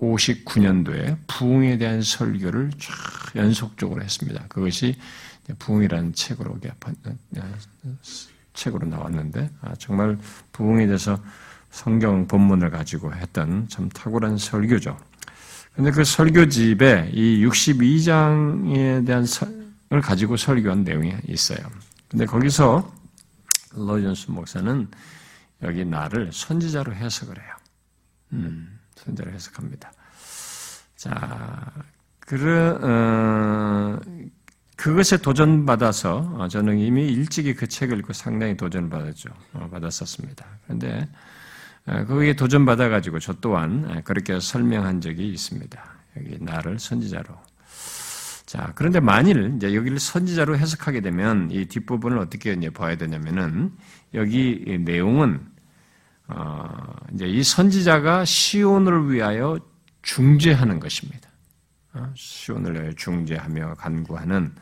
59년도에 0.00 1.18
부흥에 1.26 1.76
대한 1.78 2.02
설교를 2.02 2.70
쫙 2.78 3.36
연속적으로 3.36 4.02
했습니다. 4.02 4.44
그것이 4.48 4.96
부흥이라는 5.58 6.12
책으로 6.12 6.58
책으로 8.54 8.86
나왔는데 8.86 9.50
아, 9.62 9.74
정말 9.78 10.18
부흥에 10.52 10.86
대해서 10.86 11.18
성경 11.70 12.26
본문을 12.26 12.70
가지고 12.70 13.14
했던 13.14 13.68
참 13.68 13.88
탁월한 13.88 14.38
설교죠. 14.38 14.96
근데 15.74 15.90
그 15.90 16.04
설교집에 16.04 17.10
이 17.12 17.44
62장에 17.44 19.06
대한 19.06 19.26
설을 19.26 20.00
가지고 20.02 20.36
설교한 20.36 20.82
내용이 20.84 21.14
있어요. 21.28 21.58
근데 22.08 22.26
거기서 22.26 22.92
로이존스 23.74 24.30
목사는 24.30 24.88
여기 25.62 25.84
나를 25.84 26.30
선지자로 26.32 26.94
해석을 26.94 27.38
해요. 27.38 27.57
음. 28.32 28.78
선자를 28.96 29.32
해석합니다. 29.32 29.92
자, 30.96 31.72
그 32.20 32.78
어, 32.82 34.00
그것에 34.76 35.16
도전받아서 35.18 36.34
어, 36.36 36.48
저는 36.48 36.78
이미 36.78 37.08
일찍이 37.08 37.54
그 37.54 37.66
책을 37.66 37.98
읽고 37.98 38.12
상당히 38.12 38.56
도전을 38.56 38.90
받았죠. 38.90 39.30
어, 39.54 39.68
받았었습니다. 39.70 40.44
그런데 40.64 41.08
어, 41.86 42.04
거기에 42.04 42.34
도전받아가지고 42.34 43.18
저 43.18 43.32
또한 43.40 44.02
그렇게 44.04 44.38
설명한 44.40 45.00
적이 45.00 45.28
있습니다. 45.30 45.82
여기 46.16 46.38
나를 46.40 46.78
선지자로. 46.78 47.26
자, 48.46 48.72
그런데 48.74 48.98
만일 48.98 49.54
이제 49.56 49.74
여기를 49.74 49.98
선지자로 49.98 50.56
해석하게 50.56 51.00
되면 51.00 51.50
이 51.50 51.66
뒷부분을 51.66 52.18
어떻게 52.18 52.52
이제 52.52 52.70
봐야 52.70 52.96
되냐면은 52.96 53.72
여기 54.14 54.78
내용은 54.84 55.40
어, 55.40 55.57
이제 57.14 57.26
이 57.26 57.42
선지자가 57.42 58.24
시온을 58.24 59.12
위하여 59.12 59.58
중재하는 60.02 60.80
것입니다. 60.80 61.28
어, 61.94 62.12
시온을 62.14 62.74
위하여 62.74 62.92
중재하며 62.92 63.74
간구하는 63.74 64.54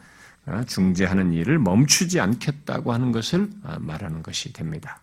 어, 0.46 0.62
중재하는 0.66 1.32
일을 1.32 1.58
멈추지 1.58 2.20
않겠다고 2.20 2.92
하는 2.92 3.12
것을 3.12 3.50
말하는 3.78 4.22
것이 4.22 4.52
됩니다. 4.52 5.00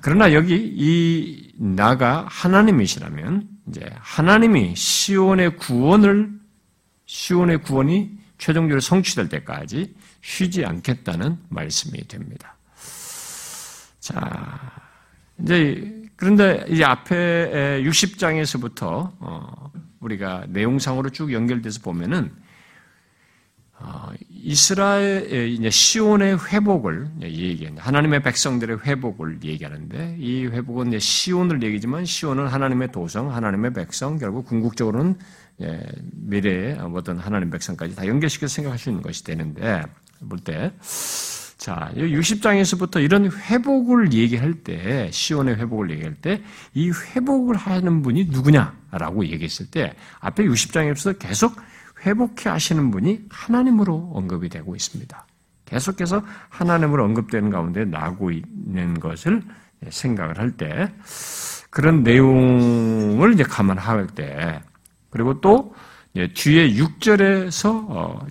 그러나 0.00 0.32
여기 0.32 0.56
이 0.56 1.52
나가 1.58 2.26
하나님이시라면 2.30 3.48
이제 3.68 3.86
하나님이 3.98 4.74
시온의 4.74 5.56
구원을 5.56 6.30
시온의 7.04 7.60
구원이 7.62 8.18
최종적으로 8.38 8.80
성취될 8.80 9.28
때까지 9.28 9.94
쉬지 10.22 10.64
않겠다는 10.64 11.38
말씀이 11.50 12.08
됩니다. 12.08 12.56
자, 14.00 14.83
이제 15.40 16.04
그런데 16.16 16.64
이 16.68 16.82
앞에 16.82 17.82
60장에서부터 17.84 19.12
어, 19.18 19.70
우리가 20.00 20.46
내용상으로 20.48 21.10
쭉 21.10 21.32
연결돼서 21.32 21.80
보면은 21.80 22.30
어, 23.78 24.12
이스라엘 24.30 25.48
이제 25.48 25.68
시온의 25.70 26.38
회복을 26.48 27.08
얘기하는 27.22 27.78
하나님의 27.78 28.22
백성들의 28.22 28.80
회복을 28.84 29.40
얘기하는데 29.42 30.16
이 30.18 30.46
회복은 30.46 30.88
이제 30.88 30.98
시온을 30.98 31.62
얘기지만 31.62 32.04
시온은 32.04 32.46
하나님의 32.46 32.92
도성, 32.92 33.34
하나님의 33.34 33.72
백성, 33.72 34.18
결국 34.18 34.46
궁극적으로는 34.46 35.16
미래의 36.12 36.78
어떤 36.94 37.18
하나님 37.18 37.50
백성까지 37.50 37.96
다 37.96 38.06
연결시켜서 38.06 38.54
생각할 38.54 38.78
수 38.78 38.90
있는 38.90 39.02
것이 39.02 39.24
되는데 39.24 39.82
볼 40.28 40.38
때 40.38 40.72
자, 41.64 41.90
60장에서부터 41.96 43.02
이런 43.02 43.32
회복을 43.32 44.12
얘기할 44.12 44.52
때, 44.52 45.08
시온의 45.10 45.56
회복을 45.56 45.92
얘기할 45.92 46.14
때, 46.16 46.42
이 46.74 46.90
회복을 46.90 47.56
하는 47.56 48.02
분이 48.02 48.26
누구냐라고 48.26 49.24
얘기했을 49.24 49.70
때, 49.70 49.94
앞에 50.20 50.44
60장에서 50.44 51.18
계속 51.18 51.56
회복해 52.04 52.50
하시는 52.50 52.90
분이 52.90 53.28
하나님으로 53.30 54.10
언급이 54.12 54.50
되고 54.50 54.76
있습니다. 54.76 55.26
계속해서 55.64 56.22
하나님으로 56.50 57.02
언급되는 57.02 57.48
가운데 57.48 57.86
나고 57.86 58.30
있는 58.30 59.00
것을 59.00 59.42
생각을 59.88 60.38
할 60.38 60.50
때, 60.50 60.92
그런 61.70 62.02
내용을 62.02 63.32
이제 63.32 63.42
감안할 63.42 64.08
때, 64.08 64.60
그리고 65.08 65.40
또, 65.40 65.74
뒤에 66.12 66.74
6절에서, 66.74 67.86
어, 67.88 68.26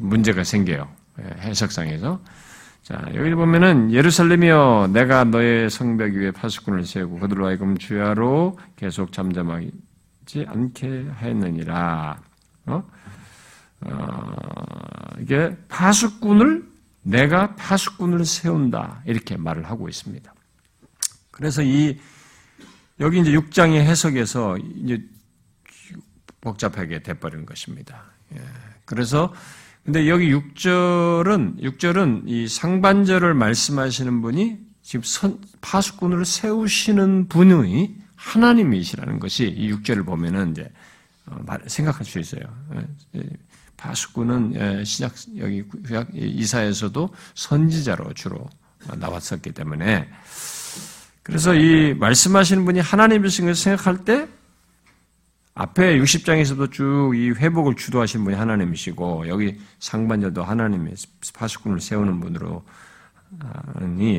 문제가 0.00 0.42
생겨요. 0.42 0.95
예, 1.20 1.40
해석상에서. 1.40 2.20
자, 2.82 3.04
여기 3.14 3.34
보면은 3.34 3.92
예루살렘이여 3.92 4.90
내가 4.92 5.24
너의 5.24 5.70
성벽 5.70 6.14
위에 6.14 6.30
파수꾼을 6.30 6.84
세우고 6.84 7.18
그들로 7.18 7.46
하여금 7.46 7.76
주야로 7.76 8.58
계속 8.76 9.12
잠잠하지 9.12 9.72
않게 10.46 11.06
하였느니라. 11.16 12.20
어? 12.66 12.82
어, 13.80 14.36
이게 15.20 15.56
파수꾼을 15.68 16.64
내가 17.02 17.54
파수꾼을 17.56 18.24
세운다 18.24 19.02
이렇게 19.06 19.36
말을 19.36 19.64
하고 19.68 19.88
있습니다. 19.88 20.32
그래서 21.30 21.62
이 21.62 21.98
여기 23.00 23.20
이제 23.20 23.30
6장의 23.32 23.78
해석에서 23.78 24.58
이제 24.58 25.02
복잡하게 26.40 27.02
돼버린 27.02 27.44
것입니다. 27.44 28.04
예. 28.34 28.40
그래서 28.84 29.32
근데 29.86 30.08
여기 30.08 30.34
6절은 30.34 31.62
6절은 31.62 32.24
이 32.26 32.48
상반절을 32.48 33.34
말씀하시는 33.34 34.20
분이 34.20 34.58
지금 34.82 35.02
선, 35.04 35.38
파수꾼을 35.60 36.24
세우시는 36.24 37.28
분이 37.28 37.94
하나님이시라는 38.16 39.20
것이 39.20 39.46
이 39.46 39.72
6절을 39.72 40.04
보면은 40.04 40.50
이제 40.50 40.68
어, 41.26 41.38
생각할 41.68 42.04
수 42.04 42.18
있어요. 42.18 42.42
예, 43.14 43.22
파수꾼은 43.76 44.54
예, 44.56 44.84
시작 44.84 45.14
여기 45.38 45.62
이사에서도 46.12 47.08
선지자로 47.34 48.12
주로 48.14 48.44
나왔었기 48.92 49.52
때문에 49.52 50.08
그래서 51.22 51.54
이 51.54 51.94
말씀하시는 51.94 52.64
분이 52.64 52.80
하나님이신 52.80 53.46
것을 53.46 53.54
생각할 53.54 54.04
때 54.04 54.26
앞에 55.58 55.98
60장에서도 55.98 56.70
쭉 56.70 57.14
이 57.14 57.30
회복을 57.30 57.76
주도하신 57.76 58.24
분이 58.24 58.36
하나님이시고 58.36 59.26
여기 59.28 59.58
상반절도 59.78 60.44
하나님의 60.44 60.94
파수꾼을 61.34 61.80
세우는 61.80 62.20
분으로 62.20 62.62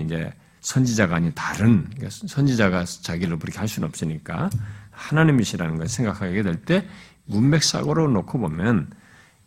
이제 0.03 0.33
선지자가 0.61 1.17
아닌 1.17 1.31
다른 1.35 1.85
그러니까 1.85 2.09
선지자가 2.09 2.85
자기를 2.85 3.37
그렇게 3.37 3.59
할 3.59 3.67
수는 3.67 3.87
없으니까 3.87 4.49
하나님이시라는 4.91 5.77
걸 5.77 5.87
생각하게 5.87 6.41
될 6.41 6.55
때 6.65 6.87
문맥사고로 7.25 8.09
놓고 8.09 8.39
보면 8.39 8.89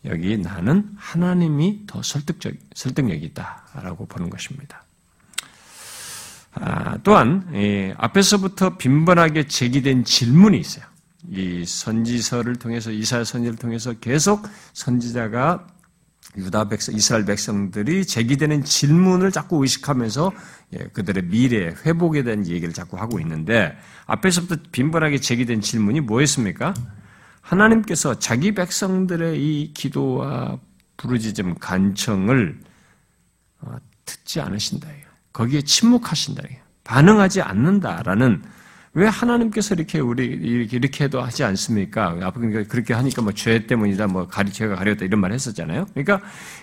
여기 0.04 0.38
나는 0.38 0.90
하나님이 0.96 1.84
더 1.86 2.02
설득적 2.02 2.54
설득력이 2.74 3.26
있다라고 3.26 4.06
보는 4.06 4.30
것입니다. 4.30 4.84
아, 6.52 6.98
또한 7.02 7.48
앞에서부터 7.96 8.76
빈번하게 8.76 9.48
제기된 9.48 10.04
질문이 10.04 10.58
있어요. 10.58 10.84
이 11.30 11.64
선지서를 11.64 12.56
통해서 12.56 12.90
이사야 12.90 13.22
선지를 13.22 13.56
통해서 13.56 13.92
계속 13.94 14.46
선지자가 14.72 15.66
유다 16.36 16.68
백성, 16.68 16.94
이스라엘 16.94 17.24
백성들이 17.24 18.04
제기되는 18.04 18.64
질문을 18.64 19.30
자꾸 19.32 19.62
의식하면서 19.62 20.32
예, 20.74 20.78
그들의 20.92 21.24
미래 21.26 21.74
회복에 21.84 22.22
대한 22.22 22.46
얘기를 22.46 22.72
자꾸 22.72 22.98
하고 22.98 23.18
있는데 23.20 23.76
앞에서부터 24.06 24.62
빈번하게 24.70 25.18
제기된 25.18 25.60
질문이 25.60 26.00
뭐였습니까? 26.00 26.74
하나님께서 27.40 28.18
자기 28.18 28.52
백성들의 28.52 29.40
이 29.40 29.72
기도와 29.72 30.58
부르짖음 30.96 31.56
간청을 31.58 32.60
어, 33.60 33.76
듣지 34.04 34.40
않으신다. 34.40 34.88
거기에 35.32 35.62
침묵하신다. 35.62 36.42
반응하지 36.84 37.40
않는다라는 37.40 38.42
왜 38.92 39.06
하나님께서 39.06 39.74
이렇게 39.76 40.00
우리 40.00 40.26
이렇게, 40.26 40.76
이렇게 40.76 41.04
해도 41.04 41.22
하지 41.22 41.44
않습니까? 41.44 42.14
그러니까 42.14 42.64
그렇게 42.64 42.92
하니까 42.92 43.22
뭐 43.22 43.32
죄 43.32 43.66
때문이다, 43.66 44.08
뭐 44.08 44.26
가리 44.26 44.52
죄가 44.52 44.74
가렸다 44.74 45.04
이런 45.04 45.20
말 45.20 45.32
했었잖아요. 45.32 45.86
그러니까 45.94 46.20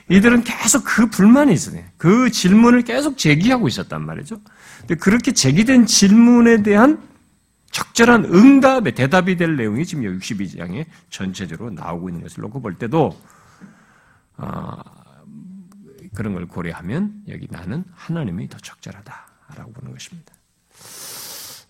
이들은 0.10 0.44
계속 0.44 0.84
그 0.84 1.10
불만이 1.10 1.54
있어요. 1.54 1.82
그 1.98 2.30
질문을 2.30 2.82
계속 2.84 3.18
제기하고 3.18 3.68
있었단 3.70 4.06
말이죠. 4.06 4.42
근데 4.80 4.96
그렇게 4.96 5.32
제기된 5.32 5.86
질문에 5.86 6.63
대한 6.63 7.02
적절한 7.72 8.26
응답의 8.26 8.96
대답이 8.96 9.38
될 9.38 9.56
내용이 9.56 9.86
지금 9.86 10.04
62장에 10.04 10.86
전체적으로 11.10 11.70
나오고 11.72 12.10
있는 12.10 12.24
것을 12.24 12.42
놓고 12.42 12.62
볼 12.62 12.76
때도 12.78 13.18
어, 14.38 14.82
그런 16.13 16.34
걸 16.34 16.46
고려하면 16.46 17.22
여기 17.30 17.48
나는 17.50 17.86
하나님이 17.94 18.50
더 18.50 18.58
적절하다라고 18.58 19.72
보는 19.74 19.92
것입니다. 19.94 20.34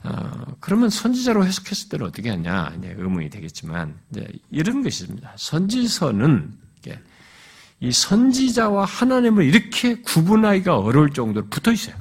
어, 0.04 0.46
그러면 0.60 0.90
선지자로 0.90 1.46
해석했을 1.46 1.90
때는 1.90 2.06
어떻게 2.06 2.30
하냐? 2.30 2.74
이제 2.78 2.96
의문이 2.98 3.30
되겠지만, 3.30 3.96
이제 4.12 4.28
이런 4.52 4.84
것입니다. 4.84 5.34
선지서는, 5.36 6.54
이 7.80 7.92
선지자와 7.92 8.86
하나님을 8.86 9.44
이렇게 9.44 10.02
구분하기가 10.02 10.80
어려울 10.80 11.12
정도로 11.12 11.48
붙어 11.48 11.72
있어요. 11.72 11.96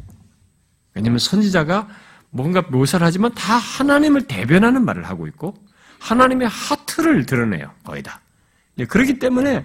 왜냐하면 0.95 1.19
선지자가 1.19 1.89
뭔가 2.31 2.63
묘사를 2.63 3.07
하지만 3.07 3.35
다 3.35 3.57
하나님을 3.57 4.27
대변하는 4.27 4.85
말을 4.85 5.05
하고 5.05 5.27
있고, 5.27 5.55
하나님의 5.99 6.49
하트를 6.49 7.27
드러내요. 7.27 7.73
거의 7.85 8.03
다. 8.03 8.21
그렇기 8.89 9.19
때문에, 9.19 9.65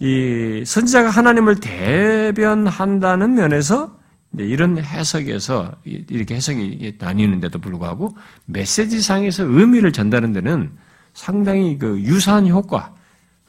이 0.00 0.64
선지자가 0.66 1.10
하나님을 1.10 1.60
대변한다는 1.60 3.34
면에서 3.34 3.98
이런 4.38 4.78
해석에서 4.78 5.76
이렇게 5.84 6.34
해석이 6.34 6.96
나뉘는데도 6.98 7.58
불구하고 7.60 8.16
메시지상에서 8.46 9.44
의미를 9.44 9.92
전달하는 9.92 10.32
데는 10.32 10.72
상당히 11.12 11.78
그 11.78 12.00
유사한 12.00 12.48
효과, 12.48 12.94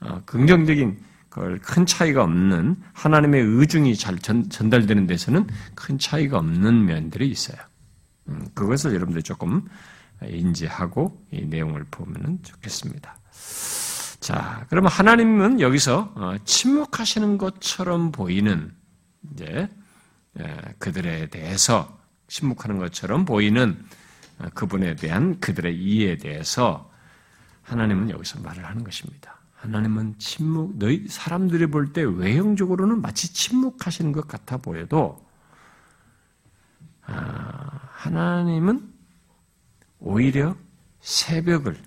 어, 0.02 0.22
긍정적인 0.26 0.98
큰 1.62 1.86
차이가 1.86 2.24
없는 2.24 2.78
하나님의 2.94 3.42
의중이 3.42 3.96
잘 3.98 4.18
전, 4.20 4.48
달되는 4.48 5.06
데서는 5.08 5.48
큰 5.74 6.00
차이가 6.00 6.38
없는 6.38 6.86
면들이 6.86 7.28
있어요. 7.28 7.58
음, 8.30 8.48
그것을 8.54 8.94
여러분들 8.94 9.22
조금 9.22 9.68
인지하고 10.24 11.22
이 11.32 11.42
내용을 11.42 11.86
보면 11.92 12.40
좋겠습니다. 12.44 13.18
자, 14.22 14.66
그러면 14.70 14.92
하나님은 14.92 15.60
여기서 15.60 16.14
어, 16.16 16.36
침묵하시는 16.46 17.38
것처럼 17.38 18.12
보이는 18.12 18.72
이제 19.34 19.46
예, 19.46 19.70
그들에 20.80 21.28
대해서 21.28 22.00
침묵하는 22.28 22.78
것처럼 22.78 23.26
보이는 23.26 23.86
어, 24.40 24.48
그분에 24.54 24.96
대한 24.96 25.40
그들의 25.40 25.78
이해에 25.78 26.18
대해서 26.18 26.92
하나님은 27.64 28.10
여기서 28.10 28.42
말을 28.42 28.66
하는 28.66 28.84
것입니다. 28.84 29.40
하나님은 29.56 30.16
침묵, 30.20 30.78
너희 30.78 31.08
사람들이 31.08 31.68
볼 31.68 31.94
때 31.94 32.04
외형적으로는 32.04 33.02
마치 33.02 33.34
침묵하시는 33.34 34.12
것 34.12 34.28
같아 34.28 34.58
보여도 34.58 35.26
아, 37.08 37.90
하나님은 37.94 38.94
오히려 40.00 40.56
새벽을 41.00 41.78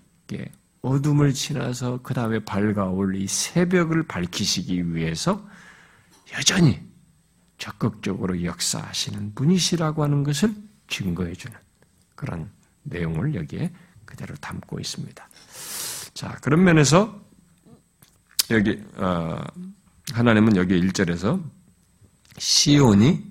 어둠을 0.82 1.32
지나서 1.32 2.00
그 2.02 2.14
다음에 2.14 2.44
밝아올 2.44 3.16
이 3.16 3.26
새벽을 3.26 4.04
밝히시기 4.04 4.94
위해서 4.94 5.46
여전히 6.34 6.87
적극적으로 7.58 8.44
역사하시는 8.44 9.34
분이시라고 9.34 10.04
하는 10.04 10.22
것을 10.22 10.54
증거해 10.88 11.34
주는 11.34 11.56
그런 12.14 12.50
내용을 12.84 13.34
여기에 13.34 13.72
그대로 14.04 14.34
담고 14.36 14.80
있습니다. 14.80 15.28
자, 16.14 16.36
그런 16.40 16.64
면에서 16.64 17.20
여기 18.50 18.82
어, 18.96 19.38
하나님은 20.12 20.56
여기 20.56 20.80
1절에서 20.80 21.42
시온이 22.38 23.24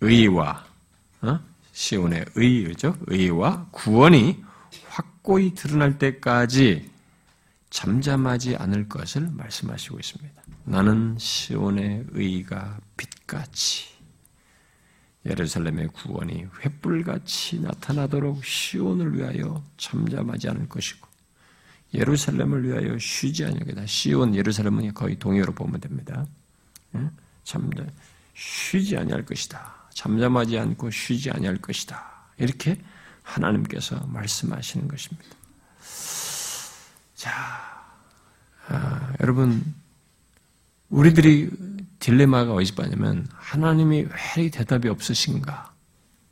의와 0.00 0.64
어? 1.20 1.40
시온의 1.72 2.24
의죠. 2.34 2.96
의와 3.06 3.66
구원이 3.70 4.42
확고히 4.88 5.54
드러날 5.54 5.98
때까지 5.98 6.90
잠잠하지 7.70 8.56
않을 8.56 8.88
것을 8.88 9.28
말씀하시고 9.30 9.98
있습니다. 9.98 10.42
나는 10.64 11.16
시온의 11.18 12.06
의가 12.10 12.78
빛같이 12.96 13.86
예루살렘의 15.26 15.88
구원이 15.88 16.46
횃불같이 16.62 17.60
나타나도록 17.60 18.44
시온을 18.44 19.16
위하여 19.16 19.62
잠잠하지 19.76 20.48
않을 20.48 20.68
것이고 20.68 21.06
예루살렘을 21.94 22.64
위하여 22.64 22.98
쉬지 22.98 23.44
않으겠다. 23.44 23.86
시온 23.86 24.34
예루살렘은 24.34 24.92
거의 24.94 25.18
동의어로 25.18 25.52
보면 25.52 25.80
됩니다. 25.80 26.26
잠잠 27.44 27.88
쉬지 28.34 28.96
아니할 28.96 29.24
것이다. 29.24 29.74
잠잠하지 29.92 30.58
않고 30.58 30.90
쉬지 30.90 31.30
아니할 31.30 31.56
것이다. 31.58 32.28
이렇게 32.38 32.80
하나님께서 33.22 34.06
말씀하시는 34.06 34.86
것입니다. 34.86 35.37
자, 37.18 37.32
아, 38.68 39.12
여러분 39.20 39.74
우리들이 40.88 41.50
딜레마가 41.98 42.52
어디서 42.54 42.76
빠냐면 42.76 43.26
하나님이 43.32 44.06
왜 44.36 44.50
대답이 44.50 44.88
없으신가? 44.88 45.74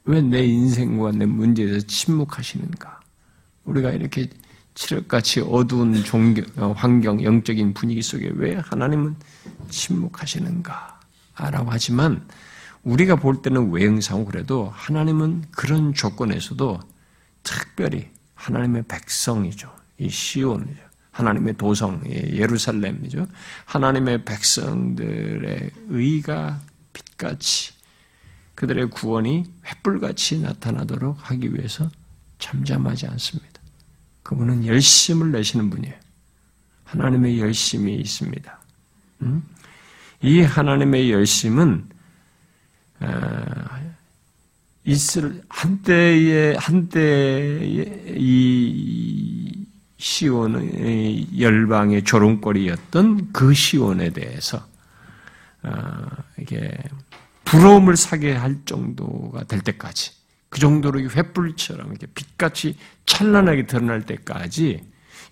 왜 0.05 0.23
내 0.23 0.45
인생과 0.47 1.11
내 1.11 1.27
문제에 1.27 1.67
대해서 1.67 1.85
침묵하시는가? 1.89 3.01
우리가 3.65 3.91
이렇게 3.91 4.31
칠흑같이 4.75 5.41
어두운 5.41 6.05
종교, 6.05 6.43
어, 6.57 6.71
환경, 6.71 7.21
영적인 7.21 7.75
분위기 7.75 8.01
속에 8.01 8.31
왜 8.35 8.55
하나님은 8.55 9.17
침묵하시는가? 9.69 11.01
라고 11.51 11.69
하지만 11.69 12.25
우리가 12.85 13.17
볼 13.17 13.43
때는 13.43 13.73
외형상으로 13.73 14.27
그래도 14.27 14.71
하나님은 14.73 15.47
그런 15.51 15.95
조건에서도 15.95 16.79
특별히 17.43 18.09
하나님의 18.37 18.85
백성이죠. 18.87 19.86
이 19.99 20.09
시온이죠. 20.09 20.87
하나님의 21.11 21.57
도성, 21.57 22.03
예, 22.09 22.37
예루살렘이죠. 22.37 23.27
하나님의 23.65 24.25
백성들의 24.25 25.71
의가 25.89 26.61
빛같이 26.93 27.73
그들의 28.55 28.91
구원이 28.91 29.45
횃불같이 29.65 30.41
나타나도록 30.41 31.31
하기 31.31 31.55
위해서 31.55 31.91
잠잠하지 32.39 33.07
않습니다. 33.07 33.61
그분은 34.23 34.67
열심을 34.67 35.33
내시는 35.33 35.71
분이에요. 35.71 35.95
하나님의 36.85 37.41
열심이 37.41 37.95
있습니다. 37.97 38.59
음? 39.23 39.43
이 40.23 40.41
하나님의 40.41 41.11
열심은 41.13 41.89
아, 43.01 43.81
있을 44.85 45.43
한때의 45.49 46.57
한때의 46.57 48.15
이 48.17 49.56
시온의 49.99 51.41
열방의 51.41 52.05
조롱거리였던 52.05 53.33
그 53.33 53.55
시온에 53.55 54.11
대해서 54.11 54.67
어, 55.63 56.07
이게 56.39 56.77
부러움을 57.45 57.97
사게 57.97 58.33
할 58.33 58.65
정도가 58.65 59.45
될 59.45 59.61
때까지 59.61 60.13
그 60.49 60.61
정도로 60.61 61.01
횃불처럼 61.01 61.91
이렇게 61.91 62.07
빛같이 62.07 62.77
찬란하게 63.07 63.67
드러날 63.67 64.03
때까지 64.03 64.83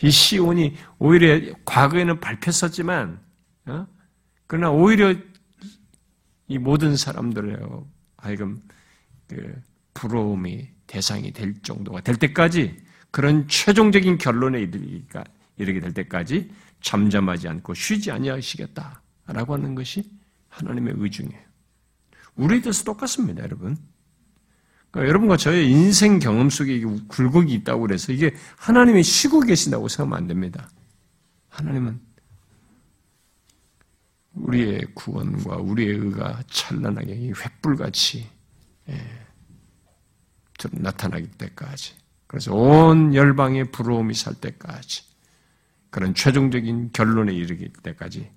이 0.02 0.10
시온이 0.10 0.76
오히려 0.98 1.54
과거에는 1.64 2.20
밟혔었지만 2.20 3.20
어? 3.66 3.86
그러나 4.46 4.70
오히려 4.70 5.14
이 6.48 6.58
모든 6.58 6.96
사람들의 6.96 7.56
하여금 8.16 8.62
그 9.28 9.54
부러움이 9.94 10.68
대상이 10.86 11.32
될 11.32 11.54
정도가 11.62 12.00
될 12.00 12.16
때까지 12.16 12.83
그런 13.14 13.46
최종적인 13.46 14.18
결론에 14.18 14.60
이르기가 14.62 15.22
이르게 15.56 15.78
될 15.78 15.94
때까지 15.94 16.50
잠잠하지 16.80 17.46
않고 17.46 17.72
쉬지 17.74 18.10
아니하시겠다라고 18.10 19.54
하는 19.54 19.76
것이 19.76 20.10
하나님의 20.48 20.94
의중이에요. 20.96 21.40
우리에서 22.34 22.82
똑같습니다, 22.82 23.44
여러분. 23.44 23.76
그러니까 24.90 25.08
여러분과 25.08 25.36
저의 25.36 25.70
인생 25.70 26.18
경험 26.18 26.50
속에 26.50 26.82
굴곡이 27.06 27.54
있다고 27.54 27.82
그래서 27.82 28.12
이게 28.12 28.34
하나님이 28.56 29.04
쉬고 29.04 29.42
계신다고 29.42 29.86
생각하면 29.86 30.18
안 30.18 30.26
됩니다. 30.26 30.68
하나님은 31.50 32.00
우리의 34.32 34.88
구원과 34.94 35.58
우리의 35.58 35.98
의가 35.98 36.42
찬란하게 36.50 37.30
횃불같이 37.30 38.24
예, 38.88 39.26
나타나기 40.72 41.30
때까지 41.30 42.02
그래서 42.34 42.52
온 42.52 43.14
열방의 43.14 43.70
부러움이 43.70 44.12
살 44.12 44.34
때까지 44.34 45.04
그런 45.90 46.16
최종적인 46.16 46.90
결론에 46.92 47.32
이르기 47.32 47.72
때까지 47.84 48.28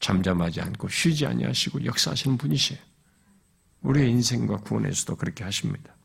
잠잠하지 0.00 0.60
않고 0.60 0.90
쉬지 0.90 1.24
아니하시고 1.24 1.86
역사하시는 1.86 2.36
분이시에요. 2.36 2.78
우리의 3.80 4.10
인생과 4.10 4.58
구원에서도 4.58 5.16
그렇게 5.16 5.44
하십니다. 5.44 5.96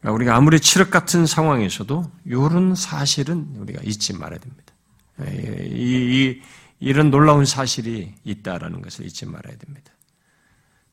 그러니까 0.00 0.12
우리가 0.12 0.34
아무리 0.34 0.58
칠흑 0.58 0.90
같은 0.90 1.24
상황에서도 1.24 2.10
이런 2.24 2.74
사실은 2.74 3.54
우리가 3.58 3.82
잊지 3.84 4.14
말아야 4.14 4.40
됩니다. 4.40 4.74
예, 5.20 5.68
이, 5.70 6.40
이, 6.40 6.42
이 6.80 6.92
런 6.92 7.12
놀라운 7.12 7.44
사실이 7.44 8.12
있다라는 8.24 8.82
것을 8.82 9.06
잊지 9.06 9.26
말아야 9.26 9.56
됩니다. 9.56 9.92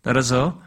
따라서 0.03 0.62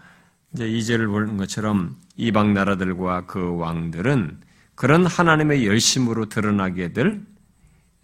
이제 0.52 0.68
이제를 0.68 1.06
보는 1.06 1.36
것처럼 1.36 1.96
이방 2.20 2.54
나라들과 2.54 3.26
그 3.26 3.56
왕들은 3.56 4.40
그런 4.74 5.06
하나님의 5.06 5.66
열심으로 5.66 6.28
드러나게 6.28 6.92
될 6.92 7.22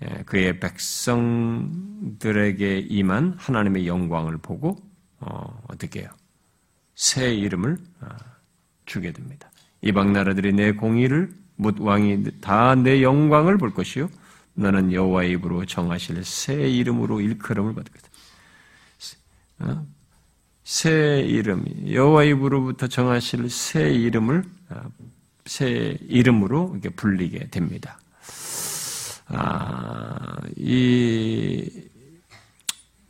예, 0.02 0.22
그의 0.26 0.61
백성들에게 0.61 2.79
임한 2.88 3.35
하나님의 3.38 3.87
영광을 3.87 4.37
보고 4.38 4.76
어, 5.20 5.62
어떻게 5.68 6.00
해요? 6.00 6.09
새 6.94 7.33
이름을 7.35 7.79
어, 8.00 8.09
주게 8.87 9.12
됩니다. 9.12 9.50
이방 9.83 10.12
나라들이 10.12 10.52
내 10.52 10.72
공의를 10.72 11.31
못 11.57 11.79
왕이 11.81 12.40
다 12.40 12.74
내 12.74 13.02
영광을 13.02 13.59
볼 13.59 13.72
것이요 13.72 14.09
너는 14.55 14.92
여호와의 14.92 15.33
입으로 15.33 15.64
정하실 15.66 16.24
새 16.24 16.55
이름으로 16.70 17.20
일컬음을 17.20 17.74
받겠다. 17.74 18.09
어? 20.66 20.68
새 20.68 21.20
이름, 21.20 21.64
여호와 21.88 22.24
입으로부터 22.24 22.88
정하실 22.88 23.48
새 23.50 23.88
이름을 23.88 24.42
어, 24.70 24.83
새 25.44 25.96
이름으로 26.09 26.70
이렇게 26.72 26.88
불리게 26.88 27.48
됩니다. 27.50 28.00
아, 29.29 30.37
이 30.57 31.70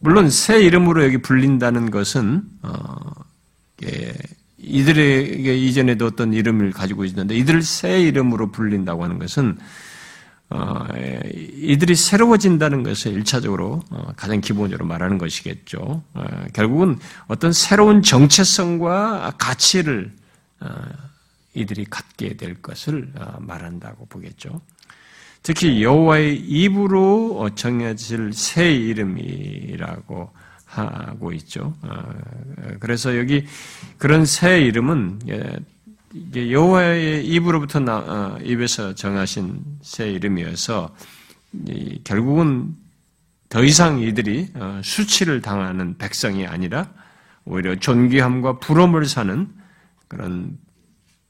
물론 0.00 0.28
새 0.28 0.62
이름으로 0.62 1.02
여기 1.04 1.16
불린다는 1.16 1.90
것은 1.90 2.42
어, 2.60 3.12
예, 3.84 4.12
이들에게 4.58 5.56
이전에도 5.56 6.06
어떤 6.06 6.34
이름을 6.34 6.72
가지고 6.72 7.06
있는데 7.06 7.34
이들을 7.36 7.62
새 7.62 8.02
이름으로 8.02 8.52
불린다고 8.52 9.02
하는 9.02 9.18
것은 9.18 9.56
어, 9.58 9.64
이들이 11.66 11.96
새로워진다는 11.96 12.82
것을 12.82 13.12
일차적으로 13.12 13.82
어, 13.90 14.12
가장 14.16 14.40
기본적으로 14.40 14.86
말하는 14.86 15.18
것이겠죠. 15.18 16.02
어, 16.14 16.24
결국은 16.52 16.98
어떤 17.26 17.52
새로운 17.52 18.02
정체성과 18.02 19.34
가치를 19.38 20.12
어, 20.60 20.68
이들이 21.54 21.86
갖게 21.86 22.36
될 22.36 22.54
것을 22.62 23.10
어, 23.18 23.38
말한다고 23.40 24.06
보겠죠. 24.06 24.60
특히 25.42 25.82
여호와의 25.82 26.36
입으로 26.36 27.50
정해질 27.54 28.32
새 28.32 28.72
이름이라고 28.72 30.30
하고 30.64 31.32
있죠. 31.32 31.74
어, 31.82 32.02
그래서 32.78 33.18
여기 33.18 33.46
그런 33.98 34.24
새 34.24 34.60
이름은 34.60 35.20
예, 36.34 36.50
여호와의 36.50 37.26
입으로부터 37.26 37.80
나, 37.80 37.98
어, 37.98 38.38
입에서 38.42 38.94
정하신 38.94 39.62
새 39.82 40.10
이름이어서 40.10 40.94
결국은 42.04 42.74
더 43.48 43.62
이상 43.64 44.00
이들이 44.00 44.48
어, 44.54 44.80
수치를 44.82 45.40
당하는 45.40 45.96
백성이 45.98 46.46
아니라 46.46 46.90
오히려 47.44 47.76
존귀함과 47.76 48.58
부러움을 48.58 49.06
사는 49.06 49.48
그런 50.08 50.58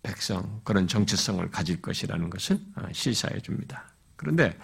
백성, 0.03 0.61
그런 0.65 0.87
정체성을 0.87 1.51
가질 1.51 1.83
것이라는 1.83 2.31
것을 2.31 2.59
시사해 2.93 3.41
줍니다. 3.41 3.85
그런데 4.15 4.57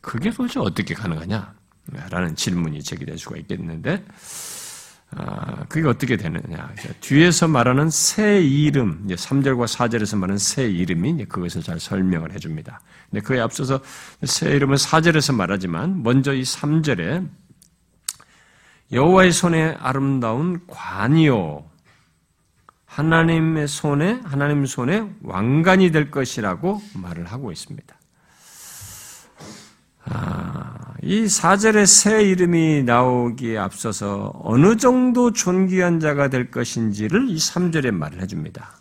그게 0.00 0.30
도대체 0.30 0.60
어떻게 0.60 0.94
가능하냐? 0.94 1.54
라는 2.10 2.34
질문이 2.34 2.82
제기될 2.82 3.18
수가 3.18 3.36
있겠는데, 3.38 4.04
아, 4.08 4.12
그게 5.68 5.86
어떻게 5.88 6.16
되느냐. 6.16 6.72
뒤에서 7.00 7.48
말하는 7.48 7.90
새 7.90 8.40
이름, 8.40 9.06
3절과 9.06 9.66
4절에서 9.66 10.16
말하는 10.18 10.38
새 10.38 10.68
이름이 10.68 11.24
그것을 11.26 11.62
잘 11.62 11.78
설명을 11.78 12.32
해줍니다. 12.32 12.80
근데 13.10 13.22
그에 13.22 13.40
앞서서 13.40 13.80
새 14.24 14.54
이름은 14.54 14.76
4절에서 14.76 15.34
말하지만, 15.34 16.02
먼저 16.02 16.34
이 16.34 16.42
3절에 16.42 17.28
여호와의 18.92 19.32
손에 19.32 19.76
아름다운 19.80 20.60
관이요. 20.66 21.64
하나님의 22.86 23.66
손에, 23.66 24.20
하나님 24.24 24.66
손에 24.66 25.10
왕관이 25.22 25.90
될 25.90 26.10
것이라고 26.10 26.80
말을 26.94 27.26
하고 27.26 27.50
있습니다. 27.50 27.94
아, 30.04 30.83
이 31.06 31.28
사절의 31.28 31.86
새 31.86 32.24
이름이 32.24 32.84
나오기에 32.84 33.58
앞서서 33.58 34.32
어느 34.42 34.78
정도 34.78 35.32
존귀한 35.32 36.00
자가 36.00 36.28
될 36.28 36.50
것인지를 36.50 37.28
이 37.28 37.36
3절에 37.36 37.90
말을 37.90 38.22
해줍니다. 38.22 38.78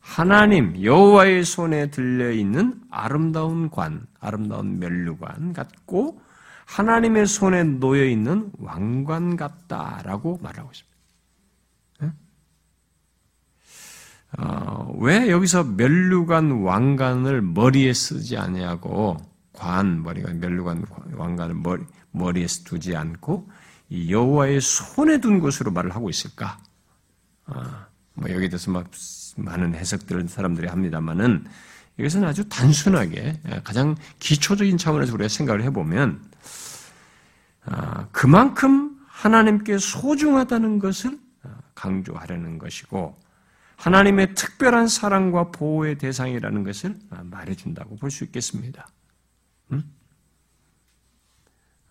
하나님 0.00 0.82
여호와의 0.82 1.44
손에 1.44 1.90
들려 1.90 2.30
있는 2.30 2.80
아름다운 2.90 3.68
관, 3.68 4.06
아름다운 4.20 4.78
멸류관 4.78 5.52
같고 5.52 6.18
하나님의 6.64 7.26
손에 7.26 7.62
놓여 7.64 8.06
있는 8.06 8.50
왕관 8.58 9.36
같다라고 9.36 10.38
말하고 10.42 10.70
있습니다. 10.72 10.96
어, 14.38 14.96
왜 14.98 15.28
여기서 15.28 15.64
멸류관 15.64 16.62
왕관을 16.62 17.42
머리에 17.42 17.92
쓰지 17.92 18.38
않냐고 18.38 19.18
관 19.56 20.02
머리가 20.02 20.32
멸류관 20.34 20.84
왕관을 21.14 21.54
머리, 21.54 21.84
머리에 22.12 22.46
두지 22.46 22.94
않고 22.94 23.48
이 23.88 24.12
여호와의 24.12 24.60
손에 24.60 25.18
둔 25.20 25.40
것으로 25.40 25.70
말을 25.70 25.94
하고 25.94 26.10
있을까? 26.10 26.58
아, 27.46 27.86
뭐 28.14 28.30
여기에 28.30 28.48
대해서 28.48 28.70
막 28.70 28.90
많은 29.36 29.74
해석들을 29.74 30.28
사람들이 30.28 30.68
합니다만은 30.68 31.46
이것은 31.98 32.24
아주 32.24 32.48
단순하게 32.48 33.40
가장 33.64 33.96
기초적인 34.18 34.76
차원에서 34.78 35.14
우리가 35.14 35.28
생각을 35.28 35.62
해보면 35.64 36.22
아, 37.64 38.06
그만큼 38.12 38.96
하나님께 39.08 39.78
소중하다는 39.78 40.78
것을 40.78 41.18
강조하려는 41.74 42.58
것이고 42.58 43.18
하나님의 43.76 44.34
특별한 44.34 44.88
사랑과 44.88 45.50
보호의 45.50 45.98
대상이라는 45.98 46.64
것을 46.64 46.96
말해준다고 47.24 47.96
볼 47.96 48.10
수 48.10 48.24
있겠습니다. 48.24 48.88
음? 49.72 49.82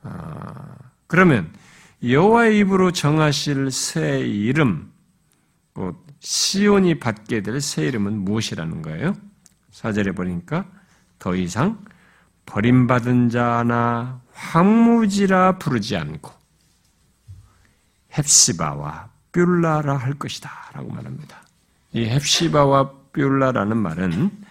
아, 0.04 0.76
그러면 1.08 1.52
여호와의 2.04 2.60
입으로 2.60 2.92
정하실 2.92 3.72
새 3.72 4.20
이름, 4.20 4.92
곧 5.74 6.04
시온이 6.20 7.00
받게 7.00 7.42
될 7.42 7.60
새 7.62 7.86
이름은 7.88 8.20
무엇이라는 8.20 8.82
거예요? 8.82 9.16
사절에 9.72 10.12
보니까 10.12 10.66
더 11.20 11.36
이상 11.36 11.84
버림받은 12.46 13.30
자나 13.30 14.22
황무지라 14.34 15.58
부르지 15.58 15.98
않고 15.98 16.32
헵시바와 18.12 19.10
뷸라라 19.32 19.98
할 19.98 20.14
것이다 20.14 20.50
라고 20.74 20.90
말합니다. 20.92 21.42
이 21.94 22.06
헵시바와 22.06 22.92
뷸라라는 23.14 23.78
말은 23.78 24.45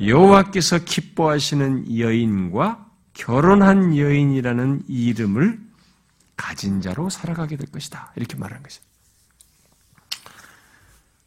여호와께서 0.00 0.78
기뻐하시는 0.84 1.98
여인과 1.98 2.90
결혼한 3.14 3.96
여인이라는 3.96 4.84
이름을 4.88 5.60
가진 6.36 6.80
자로 6.80 7.10
살아가게 7.10 7.56
될 7.56 7.70
것이다. 7.70 8.12
이렇게 8.16 8.36
말하는 8.36 8.62
것이죠. 8.62 8.84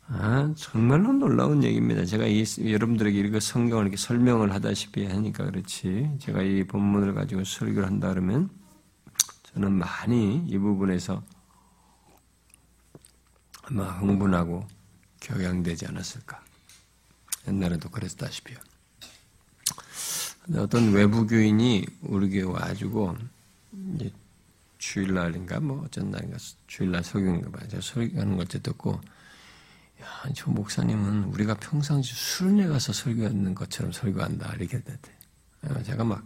아, 0.07 0.53
정말로 0.55 1.13
놀라운 1.13 1.63
얘기입니다. 1.63 2.05
제가 2.05 2.25
이, 2.27 2.43
여러분들에게 2.59 3.17
이렇게 3.17 3.39
성경을 3.39 3.85
이렇게 3.85 3.97
설명을 3.97 4.51
하다시피 4.53 5.05
하니까 5.05 5.45
그렇지. 5.45 6.11
제가 6.19 6.43
이 6.43 6.63
본문을 6.63 7.15
가지고 7.15 7.43
설교를 7.43 7.87
한다 7.87 8.09
그러면 8.09 8.49
저는 9.43 9.71
많이 9.71 10.45
이 10.47 10.57
부분에서 10.57 11.23
아마 13.63 13.85
흥분하고 13.85 14.67
격양되지 15.21 15.87
않았을까. 15.87 16.44
옛날에도 17.47 17.89
그랬다시피요. 17.89 18.57
어떤 20.57 20.91
외부 20.91 21.25
교인이 21.25 21.85
우리 22.01 22.29
교회 22.29 22.43
와가지고 22.43 23.17
이제 23.95 24.11
주일날인가 24.77 25.59
뭐 25.59 25.83
어쩐 25.83 26.11
날인가 26.11 26.37
주일날 26.67 27.03
설교인가 27.03 27.49
봐요. 27.49 27.67
제가 27.67 27.81
설교하는 27.81 28.37
걸 28.37 28.45
듣고 28.45 29.01
야, 30.01 30.29
저 30.35 30.51
목사님은 30.51 31.25
우리가 31.25 31.55
평상시 31.55 32.13
수련회 32.13 32.67
가서 32.67 32.93
설교하는 32.93 33.55
것처럼 33.55 33.91
설교한다 33.91 34.53
이렇게 34.55 34.81
됐대. 34.81 35.11
어, 35.63 35.81
제가 35.83 36.03
막 36.03 36.23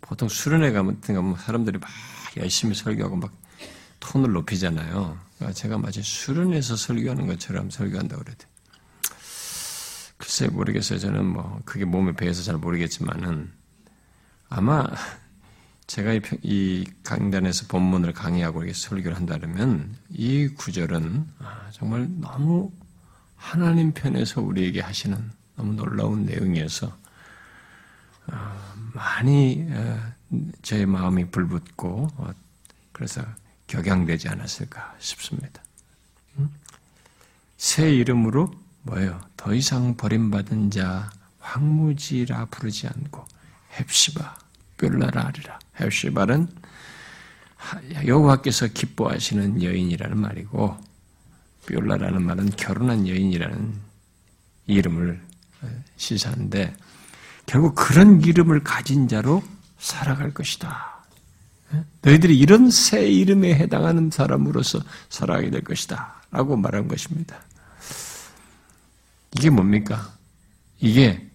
보통 0.00 0.28
수련회 0.28 0.72
가면 0.72 1.00
사람들이 1.36 1.78
막 1.78 1.90
열심히 2.36 2.74
설교하고 2.74 3.16
막 3.16 3.32
톤을 4.00 4.32
높이잖아요. 4.32 5.18
그러니까 5.36 5.54
제가 5.54 5.78
마치 5.78 6.02
수련회에서 6.02 6.76
설교하는 6.76 7.26
것처럼 7.26 7.70
설교한다고 7.70 8.22
그랬대. 8.22 8.46
글쎄 10.18 10.48
모르겠어요. 10.48 10.98
저는 10.98 11.24
뭐 11.24 11.60
그게 11.64 11.84
몸에 11.84 12.12
배해서 12.12 12.42
잘 12.42 12.56
모르겠지만은 12.56 13.50
아마 14.50 14.86
제가 15.86 16.12
이, 16.12 16.20
이 16.42 16.84
강단에서 17.02 17.66
본문을 17.68 18.12
강의하고 18.12 18.62
이렇게 18.62 18.74
설교를 18.74 19.16
한다면 19.16 19.96
이 20.10 20.48
구절은 20.48 21.26
아, 21.38 21.70
정말 21.72 22.08
너무 22.20 22.70
하나님 23.36 23.92
편에서 23.92 24.42
우리에게 24.42 24.80
하시는 24.80 25.30
너무 25.56 25.72
놀라운 25.74 26.26
내용이어서 26.26 26.94
아, 28.26 28.74
많이 28.92 29.66
어, 29.70 30.12
제 30.62 30.84
마음이 30.84 31.30
불붙고 31.30 32.08
어, 32.16 32.30
그래서 32.92 33.22
격양되지 33.68 34.28
않았을까 34.28 34.96
싶습니다. 34.98 35.62
새 37.56 37.90
이름으로 37.92 38.52
뭐예요? 38.82 39.20
더 39.36 39.54
이상 39.54 39.96
버림받은 39.96 40.70
자 40.70 41.10
황무지라 41.40 42.46
부르지 42.46 42.86
않고 42.86 43.24
헵시바 43.78 44.36
뾰라라 44.78 45.26
하리라. 45.26 45.58
헵시바는 45.80 46.48
여호와께서 48.06 48.68
기뻐하시는 48.68 49.62
여인이라는 49.62 50.16
말이고 50.16 50.76
뾰라라는 51.66 52.22
말은 52.22 52.50
결혼한 52.50 53.06
여인이라는 53.06 53.74
이름을 54.66 55.20
시사하는데 55.96 56.74
결국 57.46 57.74
그런 57.74 58.22
이름을 58.22 58.62
가진 58.62 59.08
자로 59.08 59.42
살아갈 59.78 60.32
것이다. 60.32 60.98
너희들이 62.02 62.38
이런 62.38 62.70
새 62.70 63.08
이름에 63.08 63.54
해당하는 63.54 64.10
사람으로서 64.10 64.80
살아가게 65.08 65.50
될 65.50 65.64
것이다. 65.64 66.22
라고 66.30 66.56
말한 66.56 66.88
것입니다. 66.88 67.40
이게 69.36 69.50
뭡니까? 69.50 70.14
이게 70.80 71.28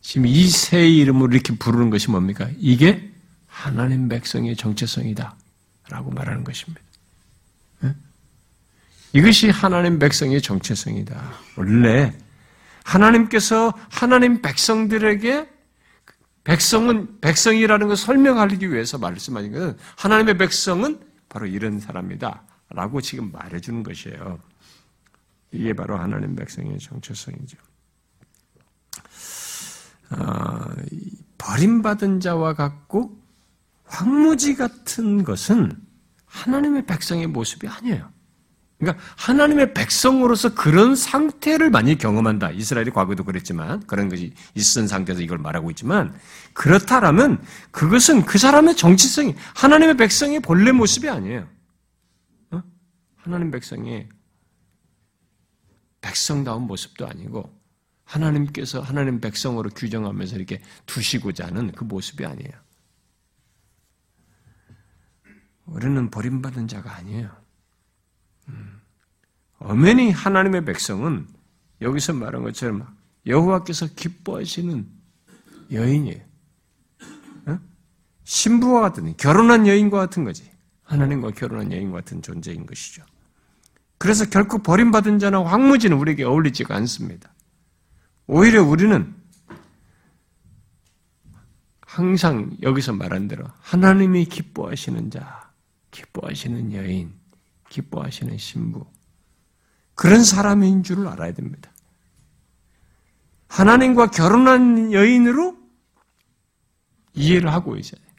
지금 0.00 0.26
이새 0.26 0.88
이름으로 0.88 1.32
이렇게 1.32 1.56
부르는 1.56 1.90
것이 1.90 2.10
뭡니까? 2.10 2.48
이게 2.58 3.12
하나님 3.46 4.08
백성의 4.08 4.56
정체성이다. 4.56 5.36
라고 5.88 6.10
말하는 6.10 6.42
것입니다. 6.42 6.80
이것이 9.12 9.50
하나님 9.50 9.98
백성의 9.98 10.40
정체성이다. 10.40 11.32
원래 11.56 12.16
하나님께서 12.84 13.72
하나님 13.90 14.40
백성들에게 14.40 15.48
백성은 16.44 17.20
백성이라는 17.20 17.88
것을 17.88 18.04
설명하기 18.04 18.72
위해서 18.72 18.98
말씀하신 18.98 19.52
것은 19.52 19.76
하나님의 19.96 20.38
백성은 20.38 20.98
바로 21.28 21.46
이런 21.46 21.78
사람이다. 21.78 22.42
라고 22.70 23.00
지금 23.00 23.30
말해주는 23.30 23.82
것이에요. 23.82 24.38
이게 25.52 25.72
바로 25.74 25.96
하나님 25.98 26.34
백성의 26.34 26.78
정체성이죠. 26.78 27.58
어, 30.10 30.64
버림받은 31.38 32.20
자와 32.20 32.54
같고 32.54 33.18
황무지 33.84 34.56
같은 34.56 35.24
것은 35.24 35.72
하나님의 36.26 36.86
백성의 36.86 37.26
모습이 37.26 37.68
아니에요. 37.68 38.10
그러니까 38.78 39.04
하나님의 39.16 39.74
백성으로서 39.74 40.54
그런 40.54 40.96
상태를 40.96 41.70
많이 41.70 41.96
경험한다. 41.96 42.50
이스라엘이 42.50 42.90
과거에도 42.90 43.22
그랬지만 43.22 43.86
그런 43.86 44.08
것이 44.08 44.34
있은 44.54 44.88
상태에서 44.88 45.22
이걸 45.22 45.38
말하고 45.38 45.70
있지만 45.70 46.12
그렇다라면 46.52 47.40
그것은 47.70 48.24
그 48.24 48.38
사람의 48.38 48.74
정치성이 48.74 49.36
하나님의 49.54 49.96
백성의 49.98 50.40
본래 50.40 50.72
모습이 50.72 51.08
아니에요. 51.08 51.46
어? 52.50 52.62
하나님 53.18 53.52
백성의 53.52 54.08
백성다운 56.02 56.62
모습도 56.66 57.06
아니고 57.06 57.50
하나님께서 58.04 58.80
하나님 58.80 59.20
백성으로 59.20 59.70
규정하면서 59.70 60.36
이렇게 60.36 60.60
두시고자 60.84 61.46
하는 61.46 61.72
그 61.72 61.84
모습이 61.84 62.26
아니에요. 62.26 62.52
우리는 65.64 66.10
버림받은 66.10 66.68
자가 66.68 66.94
아니에요. 66.96 67.34
엄연히 69.58 70.10
하나님의 70.10 70.64
백성은 70.64 71.28
여기서 71.80 72.12
말한 72.12 72.42
것처럼 72.42 72.86
여호와께서 73.26 73.94
기뻐하시는 73.94 74.86
여인이에요. 75.70 76.20
어? 77.46 77.58
신부와 78.24 78.80
같은 78.82 79.16
결혼한 79.16 79.66
여인과 79.66 79.98
같은 79.98 80.24
거지. 80.24 80.50
하나님과 80.82 81.30
결혼한 81.30 81.72
여인과 81.72 81.98
같은 81.98 82.20
존재인 82.20 82.66
것이죠. 82.66 83.04
그래서 84.02 84.28
결코 84.28 84.58
버림받은 84.58 85.20
자나 85.20 85.44
황무지는 85.44 85.96
우리에게 85.96 86.24
어울리지가 86.24 86.74
않습니다. 86.74 87.32
오히려 88.26 88.64
우리는 88.64 89.14
항상 91.82 92.50
여기서 92.62 92.94
말한 92.94 93.28
대로 93.28 93.44
하나님이 93.60 94.24
기뻐하시는 94.24 95.08
자, 95.12 95.52
기뻐하시는 95.92 96.72
여인, 96.72 97.14
기뻐하시는 97.68 98.38
신부, 98.38 98.84
그런 99.94 100.24
사람인 100.24 100.82
줄을 100.82 101.06
알아야 101.06 101.32
됩니다. 101.32 101.70
하나님과 103.46 104.10
결혼한 104.10 104.92
여인으로 104.92 105.56
이해를 107.14 107.52
하고 107.52 107.76
있어야 107.76 108.00
돼요. 108.00 108.12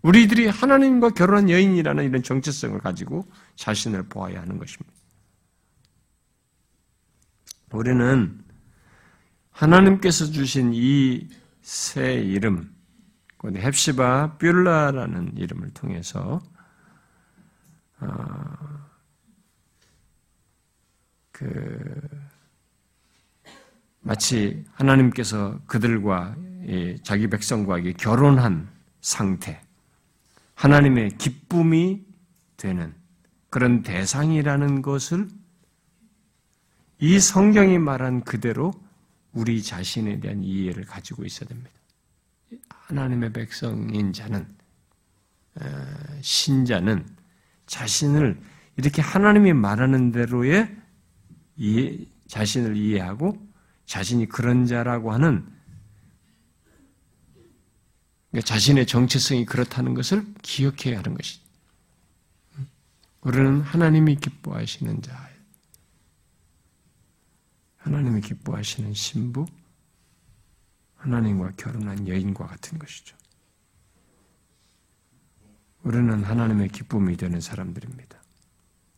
우리들이 0.00 0.46
하나님과 0.46 1.10
결혼한 1.10 1.50
여인이라는 1.50 2.02
이런 2.02 2.22
정체성을 2.22 2.78
가지고 2.78 3.30
자신을 3.56 4.04
보아야 4.04 4.40
하는 4.40 4.56
것입니다. 4.56 4.97
우리는 7.70 8.42
하나님께서 9.50 10.26
주신 10.26 10.72
이 10.74 11.28
새 11.68 12.14
이름, 12.14 12.74
헵시바 13.44 14.38
뷸라라는 14.38 15.36
이름을 15.36 15.68
통해서 15.74 16.40
어, 18.00 18.08
그 21.30 22.08
마치 24.00 24.64
하나님께서 24.72 25.60
그들과 25.66 26.36
자기 27.02 27.28
백성과 27.28 27.80
결혼한 27.98 28.70
상태, 29.02 29.60
하나님의 30.54 31.18
기쁨이 31.18 32.06
되는 32.56 32.94
그런 33.50 33.82
대상이라는 33.82 34.80
것을 34.80 35.28
이 37.00 37.20
성경이 37.20 37.78
말한 37.78 38.24
그대로 38.24 38.72
우리 39.32 39.62
자신에 39.62 40.18
대한 40.20 40.42
이해를 40.42 40.84
가지고 40.84 41.24
있어야 41.24 41.48
됩니다. 41.48 41.70
하나님의 42.68 43.32
백성인 43.32 44.12
자는, 44.12 44.46
신자는 46.20 47.06
자신을 47.66 48.40
이렇게 48.76 49.02
하나님이 49.02 49.52
말하는 49.52 50.10
대로의 50.12 50.76
이해, 51.56 51.98
자신을 52.26 52.76
이해하고 52.76 53.36
자신이 53.86 54.26
그런 54.26 54.66
자라고 54.66 55.12
하는 55.12 55.46
그러니까 58.30 58.46
자신의 58.46 58.86
정체성이 58.86 59.46
그렇다는 59.46 59.94
것을 59.94 60.24
기억해야 60.42 60.98
하는 60.98 61.14
것이죠. 61.14 61.42
우리는 63.22 63.60
하나님이 63.60 64.16
기뻐하시는 64.16 65.02
자, 65.02 65.27
하나님이 67.88 68.20
기뻐하시는 68.20 68.92
신부, 68.92 69.46
하나님과 70.96 71.52
결혼한 71.56 72.06
여인과 72.06 72.46
같은 72.46 72.78
것이죠. 72.78 73.16
우리는 75.84 76.22
하나님의 76.22 76.68
기쁨이 76.68 77.16
되는 77.16 77.40
사람들입니다. 77.40 78.22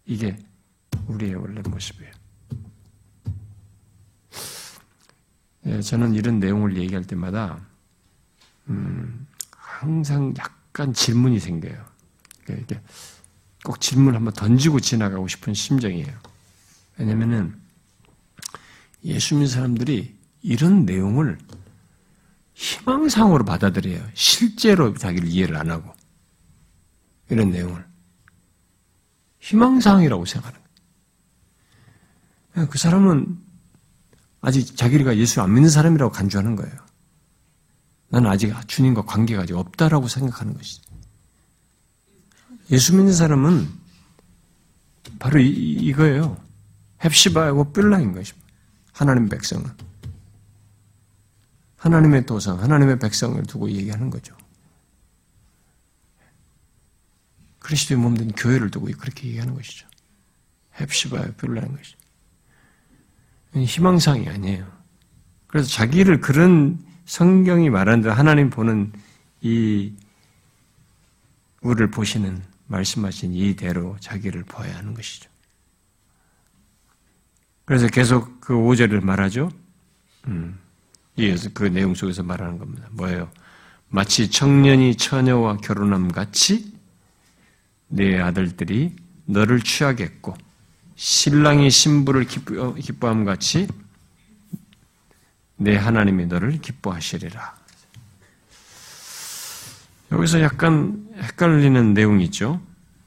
이게 0.07 0.37
우리의 1.07 1.37
원래 1.37 1.61
모습이에요. 1.61 2.13
예, 5.67 5.81
저는 5.81 6.15
이런 6.15 6.41
내용을 6.41 6.77
얘기할 6.77 7.05
때마다 7.05 7.65
음, 8.69 9.29
항상 9.53 10.35
약간 10.37 10.93
질문이 10.93 11.39
생겨요. 11.39 11.85
이렇게 12.49 12.81
꼭 13.65 13.81
질문 13.81 14.09
을 14.09 14.17
한번 14.17 14.35
던지고 14.35 14.81
지나가고 14.81 15.29
싶은 15.29 15.55
심정이에요. 15.55 16.19
왜냐면은 16.99 17.60
예수 19.05 19.35
믿는 19.35 19.49
사람들이 19.49 20.17
이런 20.43 20.85
내용을 20.85 21.39
희망상으로 22.55 23.45
받아들여요. 23.45 24.07
실제로 24.15 24.95
자기를 24.95 25.29
이해를 25.29 25.57
안 25.57 25.71
하고. 25.71 25.93
이런 27.31 27.51
내용을. 27.51 27.85
희망상이라고 29.41 30.25
생각하는 30.27 30.61
거예요. 32.55 32.69
그 32.69 32.79
사람은 32.79 33.39
아직 34.43 34.77
자기가 34.77 35.17
예수 35.17 35.41
안 35.41 35.55
믿는 35.55 35.71
사람이라고 35.71 36.13
간주하는 36.13 36.57
거예요. 36.57 36.75
나는 38.09 38.29
아직 38.29 38.53
주님과 38.67 39.03
관계가 39.03 39.43
아직 39.43 39.55
없다라고 39.55 40.09
생각하는 40.09 40.55
것이죠. 40.55 40.83
예수 42.71 42.95
믿는 42.95 43.13
사람은 43.13 43.69
바로 45.19 45.41
이, 45.41 45.49
이거예요. 45.49 46.37
헵시바하고 46.99 47.73
뿔라인 47.73 48.13
것입니다. 48.13 48.50
하나님 49.01 49.31
백성은. 49.31 49.65
하나님의 51.79 52.27
도성, 52.27 52.61
하나님의 52.61 52.99
백성을 52.99 53.43
두고 53.45 53.71
얘기하는 53.71 54.11
거죠. 54.11 54.37
그리스도의 57.61 57.99
몸된 57.99 58.33
교회를 58.33 58.71
두고 58.71 58.89
그렇게 58.99 59.29
얘기하는 59.29 59.55
것이죠. 59.55 59.89
헵시바의 60.79 61.33
뿔라인 61.39 61.75
것이죠. 61.75 61.97
희망상이 63.55 64.29
아니에요. 64.29 64.71
그래서 65.47 65.71
자기를 65.71 66.21
그런 66.21 66.79
성경이 67.07 67.71
말하는 67.71 68.03
대로 68.03 68.13
하나님 68.13 68.51
보는 68.51 68.93
이 69.41 69.95
우리를 71.63 71.91
보시는 71.91 72.43
말씀하신 72.67 73.33
이대로 73.33 73.97
자기를 74.01 74.45
보아야 74.45 74.77
하는 74.77 74.93
것이죠. 74.93 75.30
그래서 77.71 77.87
계속 77.87 78.41
그 78.41 78.53
5절을 78.53 79.01
말하죠. 79.01 79.49
음, 80.27 80.59
그 81.55 81.63
내용 81.67 81.95
속에서 81.95 82.25
말하는 82.25 82.59
겁니다. 82.59 82.89
뭐예요? 82.91 83.31
마치 83.89 84.29
청년이 84.29 84.97
처녀와 84.97 85.59
결혼함 85.59 86.11
같이 86.11 86.77
내 87.87 88.19
아들들이 88.19 88.97
너를 89.25 89.61
취하겠고 89.61 90.37
신랑이 90.97 91.71
신부를 91.71 92.25
기뻐, 92.25 92.75
기뻐함 92.75 93.25
같이 93.25 93.69
내 95.55 95.77
하나님이 95.77 96.27
너를 96.27 96.61
기뻐하시리라. 96.61 97.55
여기서 100.11 100.41
약간 100.41 101.09
헷갈리는 101.19 101.95
내용이 101.95 102.25
있죠. 102.25 102.61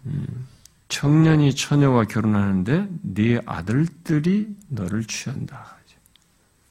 음, 0.05 0.47
청년이 0.93 1.55
처녀와 1.55 2.03
결혼하는데 2.03 2.87
네 3.01 3.39
아들들이 3.47 4.55
너를 4.67 5.03
취한다. 5.05 5.77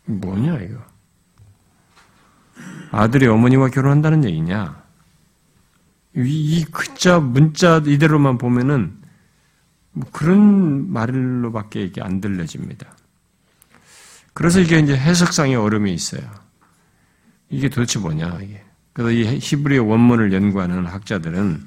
뭐냐 0.05 0.59
이거? 0.61 0.81
아들이 2.93 3.27
어머니와 3.27 3.70
결혼한다는 3.70 4.25
얘기냐? 4.25 4.81
이 6.14 6.64
글자 6.70 7.18
문자 7.18 7.83
이대로만 7.85 8.39
보면은 8.39 8.97
뭐 9.91 10.09
그런 10.12 10.93
말로밖에 10.93 11.83
이게 11.83 12.01
안 12.01 12.20
들려집니다. 12.20 12.97
그래서 14.35 14.61
이게 14.61 14.79
이제 14.79 14.97
해석상의 14.97 15.57
어려움이 15.57 15.93
있어요. 15.93 16.23
이게 17.51 17.68
도대체 17.68 17.99
뭐냐, 17.99 18.39
이게. 18.41 18.62
그래서 18.93 19.11
이 19.11 19.39
히브리어 19.41 19.83
원문을 19.83 20.33
연구하는 20.33 20.87
학자들은, 20.87 21.66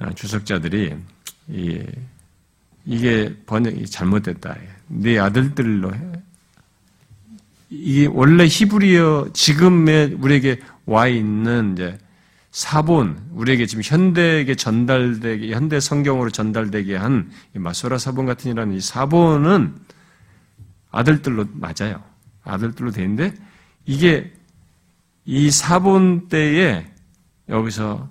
아, 0.00 0.12
주석자들이, 0.12 1.15
이게 1.48 3.36
번역이 3.46 3.86
잘못됐다. 3.86 4.56
네 4.88 5.18
아들들로 5.18 5.94
해. 5.94 6.00
이게 7.68 8.06
원래 8.06 8.46
히브리어 8.46 9.30
지금의 9.32 10.14
우리에게 10.20 10.60
와 10.86 11.08
있는 11.08 11.72
이제 11.72 11.98
사본, 12.52 13.28
우리에게 13.32 13.66
지금 13.66 13.82
현대에게 13.84 14.54
전달되게, 14.54 15.52
현대 15.52 15.78
성경으로 15.78 16.30
전달되게 16.30 16.96
한 16.96 17.30
마소라 17.52 17.98
사본 17.98 18.24
같은 18.24 18.50
이라는 18.50 18.74
이 18.74 18.80
사본은 18.80 19.76
아들들로 20.90 21.46
맞아요. 21.52 22.02
아들들로 22.44 22.92
되는데 22.92 23.34
이게 23.84 24.32
이 25.26 25.50
사본 25.50 26.28
때에 26.28 26.86
여기서 27.48 28.08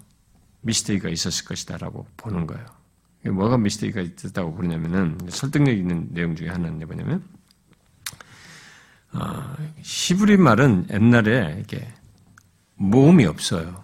미스테이크가 0.61 1.09
있었을 1.09 1.45
것이다라고 1.45 2.05
보는 2.17 2.45
거예요. 2.45 2.74
뭐가 3.31 3.57
미스테이크가 3.57 4.01
있었다고 4.01 4.53
보냐면은 4.53 5.17
설득력 5.29 5.73
있는 5.73 6.07
내용 6.11 6.35
중에 6.35 6.49
하나는 6.49 6.85
뭐냐면 6.85 7.23
어, 9.13 9.55
히브리 9.77 10.37
말은 10.37 10.87
옛날에 10.91 11.61
이게 11.61 11.87
모음이 12.75 13.25
없어요. 13.25 13.83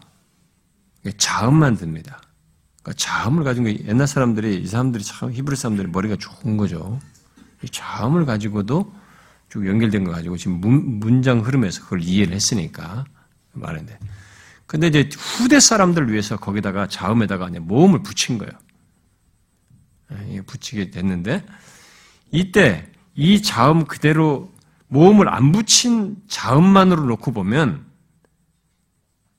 자음만 1.17 1.77
듭니다. 1.77 2.21
그러니까 2.83 2.97
자음을 2.97 3.43
가진 3.43 3.63
거 3.63 3.69
옛날 3.71 4.07
사람들이 4.07 4.61
이 4.61 4.67
사람들이 4.67 5.03
참 5.03 5.31
히브리 5.31 5.55
사람들이 5.55 5.87
머리가 5.87 6.17
좋은 6.17 6.57
거죠. 6.57 6.99
자음을 7.71 8.25
가지고도 8.25 8.93
쭉 9.49 9.67
연결된 9.67 10.03
거 10.03 10.11
가지고 10.11 10.37
지금 10.37 10.59
문, 10.59 11.21
장 11.21 11.39
흐름에서 11.39 11.83
그걸 11.83 12.01
이해를 12.01 12.33
했으니까 12.33 13.05
말인데. 13.53 13.99
근데 14.65 14.87
이제 14.87 15.09
후대 15.17 15.59
사람들을 15.59 16.11
위해서 16.11 16.37
거기다가 16.37 16.87
자음에다가 16.87 17.49
모음을 17.59 18.03
붙인 18.03 18.37
거예요. 18.37 18.51
예, 20.29 20.41
붙이게 20.41 20.91
됐는데 20.91 21.45
이때 22.31 22.91
이 23.15 23.41
자음 23.41 23.85
그대로 23.85 24.53
모음을 24.87 25.29
안 25.29 25.51
붙인 25.51 26.17
자음만으로 26.27 27.05
놓고 27.05 27.31
보면 27.31 27.85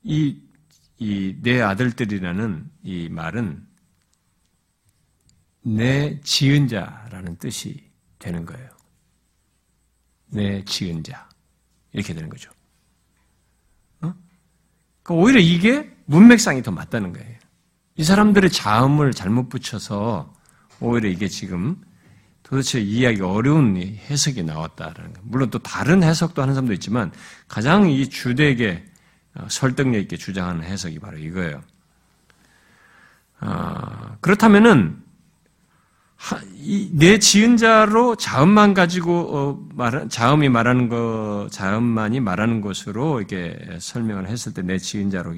이, 0.04 0.38
이 0.98 1.36
내 1.42 1.60
아들들이라는 1.60 2.70
이 2.84 3.08
말은 3.08 3.66
내 5.62 6.20
지은 6.20 6.68
자라는 6.68 7.36
뜻이 7.36 7.90
되는 8.18 8.44
거예요. 8.46 8.68
내 10.26 10.64
지은 10.64 11.02
자. 11.02 11.28
이렇게 11.92 12.14
되는 12.14 12.28
거죠. 12.28 12.50
어? 14.00 14.14
그러니까 15.02 15.14
오히려 15.14 15.40
이게 15.40 15.94
문맥상이 16.06 16.62
더 16.62 16.70
맞다는 16.70 17.12
거예요. 17.12 17.38
이 17.96 18.04
사람들의 18.04 18.50
자음을 18.50 19.12
잘못 19.12 19.48
붙여서 19.48 20.32
오히려 20.82 21.08
이게 21.08 21.28
지금 21.28 21.76
도대체 22.42 22.80
이해하기 22.80 23.22
어려운 23.22 23.76
해석이 23.76 24.42
나왔다라는 24.42 25.14
거. 25.14 25.20
물론 25.22 25.50
또 25.50 25.58
다른 25.58 26.02
해석도 26.02 26.42
하는 26.42 26.54
사람도 26.54 26.72
있지만 26.74 27.12
가장 27.48 27.88
이 27.88 28.08
주되게 28.08 28.84
어, 29.34 29.46
설득력 29.48 30.00
있게 30.00 30.16
주장하는 30.16 30.62
해석이 30.62 30.98
바로 30.98 31.16
이거예요. 31.16 31.62
아, 33.40 34.16
그렇다면은 34.20 35.02
내 36.92 37.18
지은 37.18 37.56
자로 37.56 38.14
자음만 38.14 38.74
가지고 38.74 39.36
어, 39.36 39.68
말 39.74 40.08
자음이 40.08 40.48
말하는 40.48 40.88
거 40.88 41.48
자음만이 41.50 42.20
말하는 42.20 42.60
것으로 42.60 43.18
이렇게 43.18 43.58
설명을 43.80 44.28
했을 44.28 44.54
때 44.54 44.62
내 44.62 44.78
지은 44.78 45.10
자로 45.10 45.34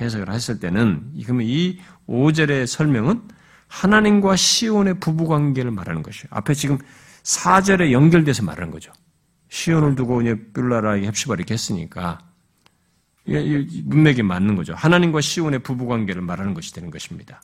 해석을 0.00 0.30
했을 0.32 0.60
때는 0.60 1.12
그러면 1.22 1.46
이 1.46 1.78
5절의 2.08 2.66
설명은 2.66 3.22
하나님과 3.70 4.34
시온의 4.34 4.98
부부 4.98 5.26
관계를 5.26 5.70
말하는 5.70 6.02
것이에요. 6.02 6.26
앞에 6.30 6.54
지금 6.54 6.76
4절에 7.22 7.92
연결돼서 7.92 8.42
말하는 8.42 8.72
거죠. 8.72 8.92
시온을 9.48 9.94
두고 9.94 10.22
이제 10.22 10.34
뿔라라 10.52 11.00
협시바 11.02 11.34
이렇게 11.34 11.54
했으니까 11.54 12.18
문맥에 13.84 14.22
맞는 14.22 14.56
거죠. 14.56 14.74
하나님과 14.74 15.20
시온의 15.20 15.60
부부 15.60 15.86
관계를 15.86 16.20
말하는 16.20 16.52
것이 16.52 16.74
되는 16.74 16.90
것입니다. 16.90 17.40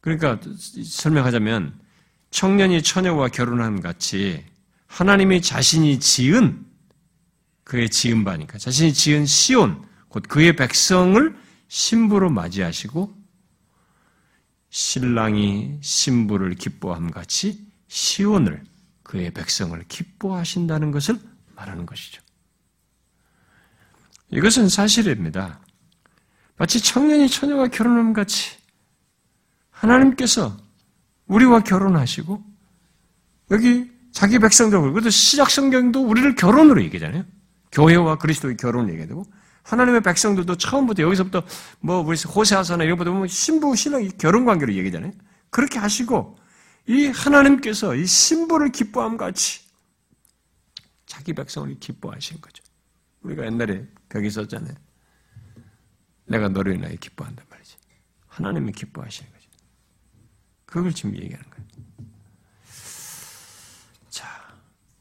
그러니까 0.00 0.40
설명하자면 0.84 1.78
청년이 2.30 2.82
처녀와 2.82 3.28
결혼함 3.28 3.80
같이 3.80 4.44
하나님이 4.86 5.42
자신이 5.42 6.00
지은 6.00 6.64
그의 7.64 7.90
지은 7.90 8.24
바니까 8.24 8.56
자신이 8.56 8.94
지은 8.94 9.26
시온 9.26 9.84
곧 10.08 10.24
그의 10.28 10.56
백성을 10.56 11.36
신부로 11.68 12.30
맞이하시고 12.30 13.19
신랑이 14.70 15.78
신부를 15.80 16.54
기뻐함 16.54 17.10
같이 17.10 17.66
시온을 17.88 18.62
그의 19.02 19.32
백성을 19.32 19.78
기뻐하신다는 19.88 20.92
것을 20.92 21.18
말하는 21.56 21.84
것이죠. 21.86 22.22
이것은 24.30 24.68
사실입니다. 24.68 25.60
마치 26.56 26.80
청년이 26.80 27.28
처녀와 27.28 27.68
결혼함 27.68 28.12
같이 28.12 28.56
하나님께서 29.70 30.56
우리와 31.26 31.60
결혼하시고 31.60 32.44
여기 33.50 33.90
자기 34.12 34.38
백성들 34.38 34.92
그래도 34.92 35.10
시작 35.10 35.50
성경도 35.50 36.06
우리를 36.06 36.34
결혼으로 36.36 36.82
얘기하잖아요. 36.84 37.24
교회와 37.72 38.18
그리스도의 38.18 38.56
결혼을 38.56 38.92
얘기하고 38.92 39.24
하나님의 39.70 40.00
백성들도 40.02 40.56
처음부터 40.56 41.02
여기서부터 41.04 41.44
뭐 41.78 42.00
우리 42.00 42.18
호세아서나 42.18 42.82
이런 42.82 42.98
것도 42.98 43.12
보면 43.12 43.28
신부 43.28 43.76
신랑 43.76 44.08
결혼 44.18 44.44
관계로 44.44 44.74
얘기잖아요. 44.74 45.12
그렇게 45.50 45.78
하시고 45.78 46.36
이 46.88 47.06
하나님께서 47.06 47.94
이 47.94 48.04
신부를 48.04 48.72
기뻐함 48.72 49.16
같이 49.16 49.60
자기 51.06 51.34
백성을 51.34 51.72
기뻐하신 51.78 52.40
거죠. 52.40 52.64
우리가 53.22 53.46
옛날에 53.46 53.86
벽이 54.08 54.28
썼잖아요. 54.30 54.74
내가 56.26 56.48
너를 56.48 56.74
인하여 56.74 56.96
기뻐한단 56.96 57.44
말이지. 57.48 57.76
하나님이 58.26 58.72
기뻐하시는 58.72 59.30
거죠. 59.30 59.46
그걸 60.66 60.92
지금 60.92 61.16
얘기하는 61.16 61.48
거예요. 61.48 61.66
자, 64.08 64.26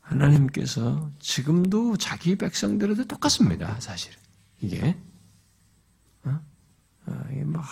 하나님께서 0.02 1.10
지금도 1.20 1.98
자기 1.98 2.36
백성들에도 2.36 3.06
똑같습니다, 3.06 3.80
사실. 3.80 4.19
이게. 4.62 4.98
어? 6.24 6.40
어, 7.08 7.24
이게 7.32 7.44
막 7.44 7.66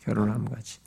결혼함 0.00 0.48
같이. 0.48 0.80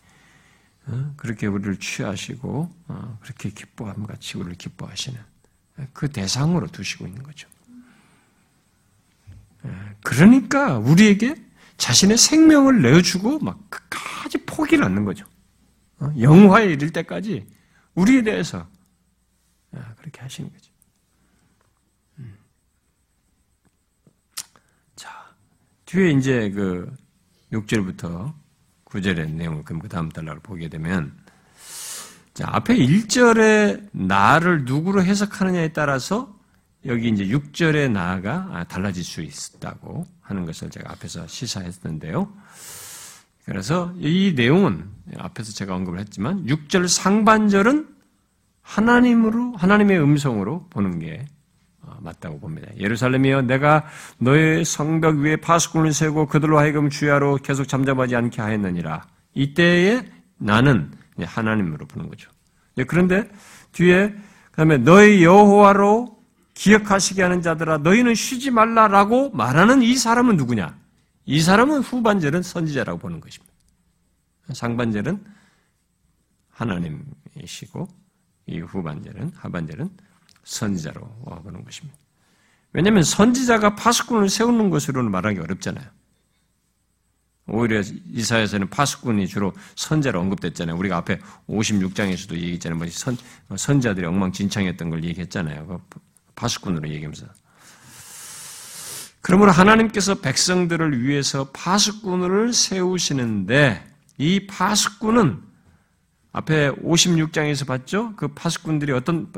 어? 0.88 1.14
그렇게 1.18 1.48
우리를 1.48 1.80
취하시고, 1.80 2.76
어, 2.88 3.20
그렇게 3.22 3.50
기뻐함 3.50 4.06
같이 4.06 4.38
우리를 4.38 4.56
기뻐하시는 4.56 5.20
그 5.94 6.10
대상으로 6.10 6.68
두시고 6.68 7.06
있는 7.06 7.22
거죠. 7.24 7.50
예, 9.66 9.70
그러니까 10.04 10.78
우리에게 10.78 11.36
자신의 11.78 12.18
생명을 12.18 12.82
내어주고 12.82 13.40
막 13.40 13.70
끝까지 13.70 14.38
포기를 14.46 14.86
않는 14.86 15.04
거죠. 15.04 15.26
어? 16.00 16.14
영화에 16.20 16.66
이를 16.66 16.92
때까지 16.92 17.48
우리에 17.96 18.22
대해서 18.24 18.68
아, 19.74 19.94
그렇게 19.96 20.22
하시는 20.22 20.50
거죠. 20.52 20.72
음. 22.20 22.38
자, 24.96 25.36
뒤에 25.86 26.12
이제 26.12 26.50
그 26.52 26.92
6절부터 27.52 28.34
9절의 28.86 29.32
내용을 29.32 29.64
그 29.64 29.88
다음 29.88 30.10
달러를 30.10 30.42
보게 30.42 30.68
되면 30.68 31.14
자, 32.34 32.50
앞에 32.52 32.76
1절에 32.76 33.90
나를 33.94 34.66
누구로 34.66 35.04
해석하느냐에 35.04 35.70
따라서 35.70 36.38
여기 36.86 37.10
이제 37.10 37.26
6절의 37.26 37.92
나가 37.92 38.66
달라질 38.68 39.04
수 39.04 39.22
있다고 39.22 40.06
하는 40.22 40.46
것을 40.46 40.70
제가 40.70 40.92
앞에서 40.92 41.28
시사했는데요. 41.28 42.32
그래서 43.46 43.94
이 43.98 44.34
내용은 44.36 44.90
앞에서 45.18 45.54
제가 45.54 45.76
언급을 45.76 46.00
했지만 46.00 46.46
6절 46.46 46.88
상반절은 46.88 47.88
하나님으로 48.62 49.56
하나님의 49.56 50.02
음성으로 50.02 50.68
보는 50.70 51.00
게 51.00 51.26
어, 51.26 51.35
맞다고 52.06 52.40
봅니다. 52.40 52.68
예루살렘이여 52.78 53.42
내가 53.42 53.86
너의 54.18 54.64
성벽 54.64 55.18
위에 55.18 55.36
파수꾼을 55.36 55.92
세고 55.92 56.28
그들로 56.28 56.58
하여금 56.58 56.90
주야로 56.90 57.38
계속 57.38 57.68
잠잠하지 57.68 58.16
않게 58.16 58.42
하였느니라. 58.42 59.06
이때에 59.34 60.06
나는 60.38 60.92
하나님으로 61.20 61.86
보는 61.88 62.10
거죠. 62.10 62.30
그런데 62.88 63.30
뒤에 63.74 64.16
그다음에 64.52 64.78
너의 64.78 65.24
여호와로 65.24 66.16
기억하시게 66.54 67.22
하는 67.22 67.42
자들아 67.42 67.80
너희는 67.80 68.16
쉬지 68.16 68.50
말라라고 68.52 69.32
말하는 69.32 69.82
이 69.82 69.96
사람은 69.96 70.38
누구냐? 70.38 70.78
이 71.26 71.42
사람은 71.42 71.82
후반절은 71.82 72.44
선지자라고 72.44 73.00
보는 73.00 73.20
것입니다. 73.20 73.54
상반절은 74.54 75.24
하나님이시고 76.52 77.88
이 78.48 78.60
후반절은 78.60 79.34
하반절은 79.36 79.90
선지자로 80.46 81.02
보는 81.44 81.66
것입니다. 81.66 81.98
왜냐하면 82.72 83.04
선지자가 83.04 83.76
파수꾼을 83.76 84.30
세우는 84.30 84.70
것으로는 84.70 85.12
말하기 85.12 85.40
어렵잖아요. 85.40 85.86
오히려 87.48 87.82
이사에서는 88.12 88.70
파수꾼이 88.70 89.28
주로 89.28 89.54
선자로 89.76 90.20
언급됐잖아요. 90.20 90.76
우리가 90.78 90.98
앞에 90.98 91.20
56장에서도 91.48 92.34
얘기했잖아요. 92.34 92.78
뭐 92.78 92.88
선, 92.90 93.18
선자들이 93.56 94.06
엉망진창했던 94.08 94.90
걸 94.90 95.04
얘기했잖아요. 95.04 95.68
그 95.68 96.00
파수꾼으로 96.36 96.90
얘기하면서. 96.90 97.28
그러므로 99.22 99.52
하나님께서 99.52 100.16
백성들을 100.16 101.04
위해서 101.04 101.50
파수꾼을 101.52 102.54
세우시는데 102.54 103.84
이 104.18 104.48
파수꾼은 104.48 105.42
앞에 106.36 106.72
56장에서 106.72 107.66
봤죠? 107.66 108.14
그 108.18 108.28
파수꾼들이 108.28 108.92
어떤 108.92 109.32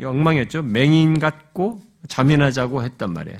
엉망이었죠? 0.00 0.62
맹인 0.62 1.18
같고 1.18 1.82
자민하자고 2.06 2.84
했단 2.84 3.12
말이에요. 3.12 3.36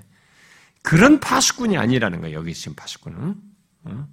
그런 0.83 1.21
파수꾼이 1.21 1.77
아니라는 1.79 2.21
거예요. 2.21 2.37
여기 2.37 2.53
지금 2.53 2.75
파수꾼은. 2.75 3.37
어? 3.85 4.09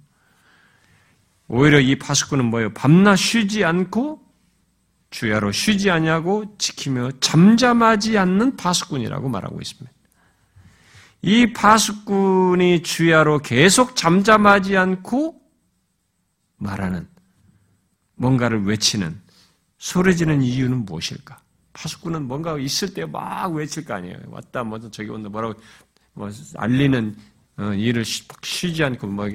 오히려 1.48 1.80
이 1.80 1.98
파수꾼은 1.98 2.44
뭐예요? 2.44 2.72
밤낮 2.72 3.16
쉬지 3.16 3.64
않고 3.64 4.22
주야로 5.10 5.50
쉬지 5.50 5.90
아니하고 5.90 6.56
지키며 6.56 7.10
잠잠하지 7.18 8.16
않는 8.16 8.56
파수꾼이라고 8.56 9.28
말하고 9.28 9.60
있습니다. 9.60 9.92
이 11.22 11.52
파수꾼이 11.52 12.84
주야로 12.84 13.40
계속 13.40 13.96
잠잠하지 13.96 14.76
않고 14.76 15.40
말하는 16.58 17.08
뭔가를 18.16 18.64
외치는 18.64 19.20
소리지는 19.78 20.42
이유는 20.42 20.84
무엇일까? 20.84 21.38
파수꾼은 21.72 22.26
뭔가 22.28 22.56
있을 22.58 22.94
때 22.94 23.04
막 23.04 23.52
외칠 23.52 23.84
거 23.84 23.94
아니에요. 23.94 24.16
왔다 24.28 24.62
뭐 24.64 24.78
저기 24.90 25.10
온다 25.10 25.28
뭐라고 25.28 25.60
뭐 26.14 26.30
알리는 26.56 27.16
어, 27.56 27.72
일을 27.74 28.04
쉬지 28.04 28.84
않고 28.84 29.06
뭐 29.08 29.28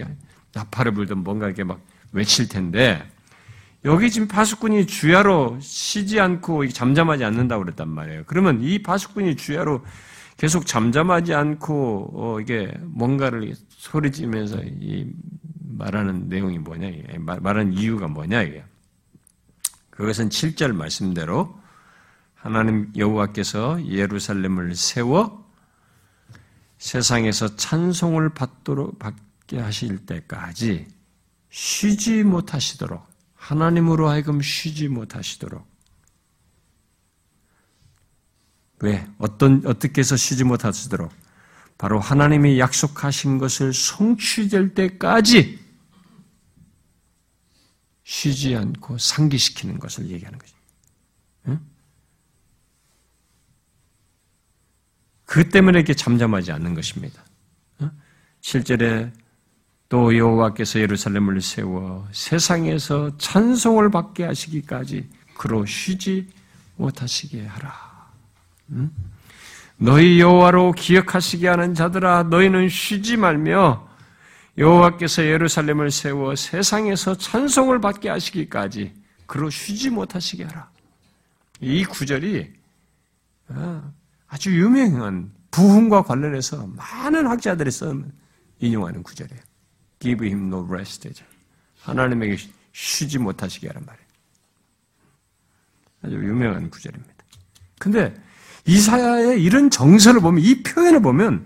나팔을 0.53 0.93
불든 0.93 1.19
뭔가 1.19 1.47
이렇게 1.47 1.63
막 1.63 1.81
외칠 2.11 2.47
텐데 2.47 3.03
여기 3.85 4.09
지금 4.09 4.27
파수꾼이 4.27 4.87
주야로 4.87 5.59
쉬지 5.61 6.19
않고 6.19 6.67
잠잠하지 6.69 7.23
않는다고 7.23 7.63
그랬단 7.63 7.87
말이에요. 7.87 8.23
그러면 8.25 8.61
이 8.61 8.81
파수꾼이 8.81 9.35
주야로 9.35 9.85
계속 10.37 10.65
잠잠하지 10.65 11.33
않고 11.33 12.11
어 12.13 12.39
이게 12.39 12.73
뭔가를 12.81 13.53
소리지면서 13.69 14.61
이 14.63 15.05
말하는 15.79 16.27
내용이 16.27 16.59
뭐냐 16.59 16.89
말하는 17.39 17.73
이유가 17.73 18.07
뭐냐 18.07 18.43
이게 18.43 18.63
그것은 19.89 20.29
7절 20.29 20.73
말씀대로 20.73 21.57
하나님 22.35 22.91
여호와께서 22.95 23.85
예루살렘을 23.87 24.75
세워 24.75 25.49
세상에서 26.77 27.55
찬송을 27.55 28.29
받도록 28.29 28.99
받게 28.99 29.59
하실 29.59 30.05
때까지 30.05 30.87
쉬지 31.49 32.23
못하시도록 32.23 33.01
하나님으로 33.35 34.09
하여금 34.09 34.41
쉬지 34.41 34.87
못하시도록 34.87 35.67
왜? 38.81 39.05
어떤, 39.17 39.61
어떻게 39.65 39.99
해서 39.99 40.15
쉬지 40.15 40.45
못하시도록? 40.45 41.11
바로 41.77 41.99
하나님이 41.99 42.59
약속하신 42.59 43.37
것을 43.37 43.73
성취될 43.73 44.73
때까지 44.73 45.68
쉬지 48.09 48.55
않고 48.55 48.97
상기시키는 48.97 49.77
것을 49.77 50.09
얘기하는 50.09 50.39
거죠. 50.39 50.55
응? 51.47 51.59
그 55.25 55.47
때문에 55.47 55.77
이렇게 55.77 55.93
잠잠하지 55.93 56.51
않는 56.53 56.73
것입니다. 56.73 57.23
응? 57.81 57.91
7절에 58.41 59.11
또 59.89 60.17
여호와께서 60.17 60.79
예루살렘을 60.79 61.39
세워 61.39 62.07
세상에서 62.11 63.15
찬송을 63.19 63.91
받게 63.91 64.23
하시기까지 64.23 65.07
그로 65.37 65.67
쉬지 65.67 66.27
못하시게 66.77 67.45
하라. 67.45 68.09
너희 69.77 70.19
여호와로 70.19 70.71
기억하시게 70.71 71.47
하는 71.47 71.75
자들아 71.75 72.23
너희는 72.23 72.69
쉬지 72.69 73.17
말며 73.17 73.87
여호와께서 74.59 75.23
예루살렘을 75.23 75.89
세워 75.89 76.35
세상에서 76.35 77.17
찬송을 77.17 77.79
받게 77.79 78.09
하시기까지 78.09 78.93
그로 79.25 79.49
쉬지 79.49 79.89
못하시게 79.89 80.43
하라. 80.43 80.69
이 81.61 81.85
구절이 81.85 82.53
어, 83.49 83.93
아주 84.27 84.51
유명한 84.51 85.31
부흥과 85.51 86.03
관련해서 86.03 86.67
많은 86.67 87.25
학자들이 87.25 87.71
써 87.71 87.95
인용하는 88.59 89.01
구절이에요. 89.01 89.41
Give 89.99 90.27
him 90.27 90.47
no 90.47 90.67
rest. 90.69 91.09
하나님에게 91.81 92.37
쉬지 92.73 93.17
못하시게 93.17 93.67
하란 93.67 93.85
말이에요. 93.85 94.07
아주 96.01 96.15
유명한 96.15 96.69
구절입니다. 96.69 97.15
근데 97.79 98.13
이사야의 98.65 99.41
이런 99.41 99.69
정서를 99.69 100.19
보면 100.19 100.43
이 100.43 100.63
표현을 100.63 101.01
보면 101.01 101.45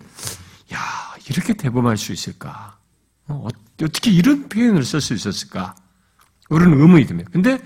야 0.74 0.80
이렇게 1.30 1.54
대범할 1.54 1.96
수 1.96 2.12
있을까? 2.12 2.83
어, 3.28 3.48
떻게 3.78 4.12
이런 4.12 4.50
표현을 4.50 4.84
쓸 4.84 5.02
수 5.02 5.14
있었을까? 5.14 5.76
그런 6.50 6.74
의문이 6.74 7.06
듭니다. 7.06 7.30
근데 7.34 7.60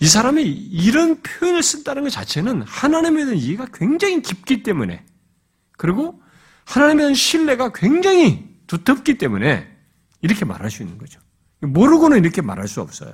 이 0.00 0.06
사람이 0.06 0.42
이런 0.42 1.22
표현을 1.22 1.62
쓴다는 1.62 2.02
것 2.02 2.10
자체는 2.10 2.62
하나님에 2.62 3.24
대한 3.24 3.36
이해가 3.38 3.66
굉장히 3.72 4.20
깊기 4.22 4.62
때문에 4.62 5.04
그리고 5.76 6.20
하나님에 6.64 7.02
대한 7.02 7.14
신뢰가 7.14 7.72
굉장히 7.72 8.48
두텁기 8.66 9.18
때문에 9.18 9.68
이렇게 10.20 10.44
말할 10.44 10.70
수 10.70 10.82
있는 10.82 10.98
거죠. 10.98 11.20
모르고는 11.60 12.18
이렇게 12.18 12.42
말할 12.42 12.68
수 12.68 12.80
없어요. 12.80 13.12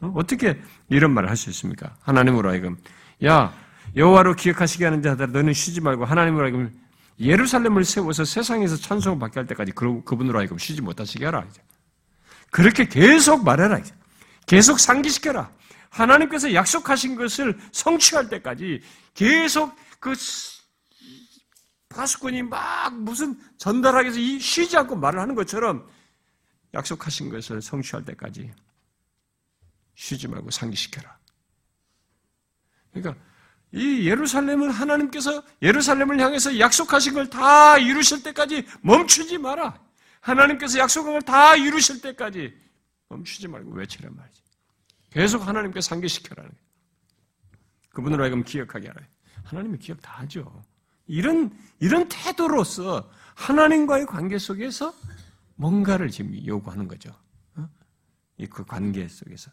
어? 0.00 0.14
떻게 0.26 0.60
이런 0.88 1.12
말을 1.12 1.28
할 1.28 1.36
수 1.36 1.50
있습니까? 1.50 1.94
하나님으로 2.00 2.50
하여금 2.50 2.76
야 3.24 3.52
여호와로 3.96 4.34
기억하시게 4.36 4.84
하는 4.84 5.02
자들아 5.02 5.28
너는 5.28 5.52
쉬지 5.52 5.80
말고 5.80 6.04
하나님으로 6.04 6.44
하여금 6.44 6.80
예루살렘을 7.20 7.84
세워서 7.84 8.24
세상에서 8.24 8.76
찬송을 8.76 9.18
받게 9.18 9.40
할 9.40 9.46
때까지 9.46 9.72
그, 9.72 10.02
그분으로 10.04 10.38
하여금 10.38 10.58
쉬지 10.58 10.80
못하시게 10.80 11.24
하라. 11.26 11.44
이제. 11.50 11.62
그렇게 12.50 12.88
계속 12.88 13.44
말해라. 13.44 13.78
이제. 13.78 13.94
계속 14.46 14.80
상기시켜라. 14.80 15.52
하나님께서 15.90 16.54
약속하신 16.54 17.16
것을 17.16 17.58
성취할 17.72 18.28
때까지 18.28 18.80
계속 19.14 19.76
그 19.98 20.14
파수꾼이 21.90 22.44
막 22.44 22.94
무슨 22.94 23.38
전달하기 23.58 24.16
위해서 24.16 24.44
쉬지 24.44 24.76
않고 24.76 24.96
말을 24.96 25.20
하는 25.20 25.34
것처럼 25.34 25.86
약속하신 26.72 27.28
것을 27.30 27.60
성취할 27.60 28.04
때까지 28.04 28.52
쉬지 29.94 30.28
말고 30.28 30.50
상기시켜라. 30.50 31.18
그러니까 32.92 33.22
이 33.72 34.08
예루살렘은 34.08 34.70
하나님께서 34.70 35.42
예루살렘을 35.62 36.20
향해서 36.20 36.58
약속하신 36.58 37.14
걸 37.14 37.30
다 37.30 37.78
이루실 37.78 38.22
때까지 38.22 38.66
멈추지 38.82 39.38
마라. 39.38 39.78
하나님께서 40.20 40.78
약속한 40.78 41.12
걸 41.12 41.22
다 41.22 41.54
이루실 41.56 42.00
때까지 42.02 42.54
멈추지 43.08 43.48
말고 43.48 43.70
외치란 43.72 44.14
말이지. 44.14 44.42
계속 45.10 45.46
하나님께 45.46 45.80
상기시켜라는. 45.80 46.50
그분으로 47.90 48.22
하여금 48.22 48.44
기억하게 48.44 48.88
하라. 48.88 49.00
하나님이 49.44 49.78
기억 49.78 50.00
다 50.00 50.12
하죠. 50.20 50.62
이런, 51.06 51.50
이런 51.80 52.08
태도로서 52.08 53.10
하나님과의 53.34 54.06
관계 54.06 54.38
속에서 54.38 54.94
뭔가를 55.56 56.10
지금 56.10 56.44
요구하는 56.46 56.86
거죠. 56.86 57.10
어? 57.56 57.68
그 58.50 58.64
관계 58.64 59.08
속에서. 59.08 59.50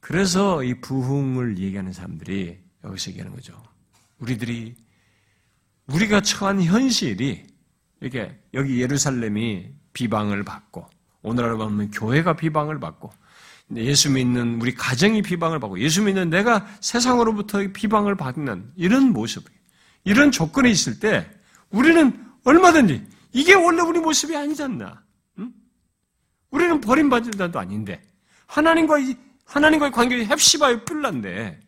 그래서 0.00 0.62
이 0.62 0.80
부흥을 0.80 1.58
얘기하는 1.58 1.92
사람들이 1.92 2.62
여기서 2.84 3.10
얘기하는 3.10 3.34
거죠. 3.34 3.60
우리들이 4.18 4.74
우리가 5.86 6.20
처한 6.20 6.62
현실이 6.62 7.46
이렇게 8.00 8.38
여기 8.54 8.80
예루살렘이 8.80 9.70
비방을 9.92 10.44
받고 10.44 10.88
오늘날 11.22 11.56
보면 11.56 11.90
교회가 11.90 12.34
비방을 12.36 12.80
받고 12.80 13.12
예수 13.76 14.10
믿는 14.10 14.60
우리 14.60 14.74
가정이 14.74 15.22
비방을 15.22 15.60
받고 15.60 15.78
예수 15.80 16.02
믿는 16.02 16.30
내가 16.30 16.66
세상으로부터 16.80 17.60
비방을 17.72 18.16
받는 18.16 18.72
이런 18.76 19.12
모습, 19.12 19.44
이런 20.04 20.30
조건이 20.30 20.70
있을 20.70 20.98
때 20.98 21.28
우리는 21.70 22.26
얼마든지 22.44 23.06
이게 23.32 23.54
원래 23.54 23.82
우리 23.82 23.98
모습이 24.00 24.36
아니잖나. 24.36 25.02
응? 25.38 25.52
우리는 26.50 26.80
버림받은 26.80 27.32
자도 27.32 27.58
아닌데 27.58 28.02
하나님과 28.46 28.96
하나님과의 29.44 29.92
관계에 29.92 30.26
헵시바의 30.26 30.84
뿔난데 30.84 31.60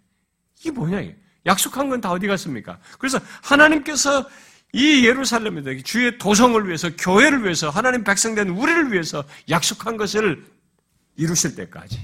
이게 0.64 0.70
뭐냐 0.70 1.00
이게 1.00 1.16
약속한 1.46 1.90
건 1.90 2.00
다 2.00 2.10
어디 2.10 2.26
갔습니까? 2.26 2.78
그래서 2.98 3.20
하나님께서 3.42 4.26
이 4.72 5.06
예루살렘에다 5.06 5.70
주의 5.84 6.16
도성을 6.18 6.66
위해서 6.66 6.90
교회를 6.96 7.44
위해서 7.44 7.68
하나님 7.70 8.02
백성된 8.02 8.48
우리를 8.48 8.92
위해서 8.92 9.22
약속한 9.50 9.96
것을 9.96 10.44
이루실 11.16 11.54
때까지 11.54 12.00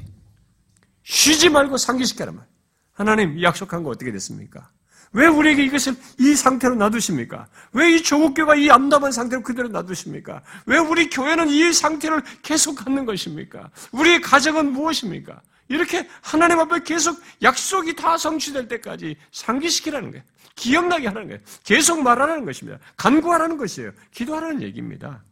쉬지 1.03 1.49
말고 1.49 1.79
상기시켜라 1.79 2.33
말. 2.33 2.47
하나님 2.93 3.41
약속한 3.43 3.83
거 3.83 3.91
어떻게 3.91 4.13
됐습니까? 4.13 4.69
왜 5.13 5.27
우리에게 5.27 5.65
이것을 5.65 5.97
이 6.21 6.35
상태로 6.37 6.77
놔두십니까? 6.77 7.49
왜 7.73 7.95
이 7.95 8.03
조국교가 8.03 8.55
이 8.55 8.71
암담한 8.71 9.11
상태로 9.11 9.43
그대로 9.43 9.69
놔두십니까? 9.69 10.43
왜 10.67 10.79
우리 10.79 11.09
교회는 11.11 11.49
이 11.49 11.73
상태를 11.73 12.23
계속 12.43 12.77
갖는 12.77 13.07
것입니까? 13.07 13.71
우리의 13.91 14.21
가정은 14.21 14.71
무엇입니까? 14.73 15.41
이렇게 15.71 16.09
하나님 16.21 16.59
앞에 16.59 16.83
계속 16.83 17.23
약속이 17.43 17.95
다 17.95 18.19
성취될 18.19 18.67
때까지 18.67 19.17
상기시키라는 19.31 20.11
거예요. 20.11 20.25
기억나게 20.57 21.07
하는 21.07 21.29
거예요. 21.29 21.41
계속 21.63 22.03
말하라는 22.03 22.45
것입니다. 22.45 22.81
간구하라는 22.97 23.57
것이에요. 23.57 23.93
기도하라는 24.11 24.63
얘기입니다. 24.63 25.25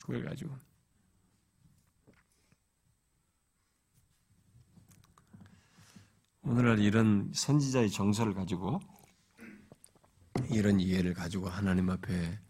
그걸 0.00 0.24
가지고. 0.24 0.56
오늘날 6.42 6.80
이런 6.80 7.30
선지자의 7.32 7.90
정서를 7.90 8.34
가지고 8.34 8.80
이런 10.50 10.80
이해를 10.80 11.14
가지고 11.14 11.48
하나님 11.48 11.90
앞에 11.90 12.40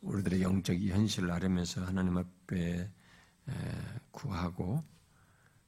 우리들의 0.00 0.42
영적 0.42 0.76
현실을 0.76 1.32
아뢰면서 1.32 1.84
하나님 1.84 2.18
앞에 2.18 2.88
구하고 4.12 4.84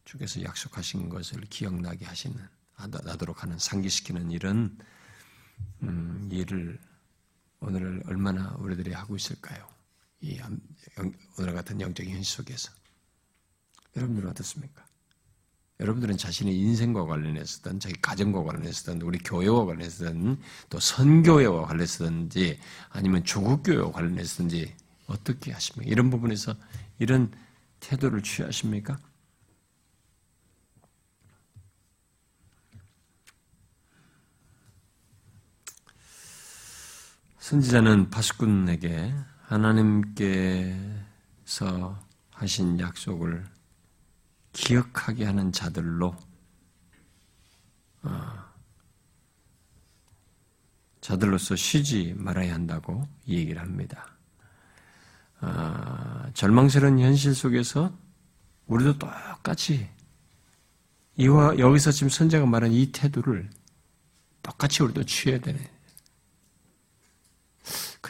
주께서 0.05 0.43
약속하신 0.43 1.09
것을 1.09 1.41
기억나게 1.43 2.05
하시는 2.05 2.37
나도록 2.77 3.43
하는 3.43 3.59
상기시키는 3.59 4.31
이런 4.31 4.79
음, 5.83 6.29
일을 6.33 6.79
오늘 7.61 8.03
얼마나 8.07 8.55
우리들이 8.59 8.93
하고 8.93 9.17
있을까요? 9.17 9.69
이 10.23 10.39
오늘 11.39 11.55
같은 11.55 11.81
영적인 11.81 12.15
현실 12.15 12.37
속에서 12.37 12.73
여러분들은 13.97 14.31
어떻습니까? 14.31 14.85
여러분들은 15.81 16.19
자신의 16.19 16.59
인생과 16.59 17.07
관련해서든 17.07 17.81
자기 17.81 17.99
가정과 18.03 18.45
관련해서든 18.45 19.01
우리 19.01 19.19
교회와 19.19 19.65
관련해서든 19.65 20.39
또 20.69 20.79
선교회와 20.79 21.67
관련해서든지 21.67 22.59
아니면 22.91 23.25
조국교회와 23.25 23.91
관련해서든지 23.93 24.75
어떻게 25.07 25.53
하십니까? 25.53 25.91
이런 25.91 26.11
부분에서 26.11 26.55
이런 26.99 27.33
태도를 27.81 28.23
취하십니까? 28.23 28.99
선지자는 37.41 38.11
파수꾼에게 38.11 39.15
하나님께서 39.47 40.79
하신 42.31 42.79
약속을 42.79 43.45
기억하게 44.53 45.25
하는 45.25 45.51
자들로 45.51 46.15
어, 48.03 48.45
자들로서 51.01 51.57
쉬지 51.57 52.15
말아야 52.17 52.53
한다고 52.53 53.09
얘기를 53.27 53.61
합니다. 53.61 54.07
어, 55.41 56.31
절망스러운 56.35 57.01
현실 57.01 57.35
속에서 57.35 57.91
우리도 58.67 58.99
똑같이 58.99 59.89
이와 61.17 61.59
여기서 61.59 61.91
지금 61.91 62.11
선자가 62.11 62.45
말한 62.45 62.71
이 62.71 62.93
태도를 62.93 63.49
똑같이 64.43 64.83
우리도 64.83 65.05
취해야 65.05 65.41
되네. 65.41 65.80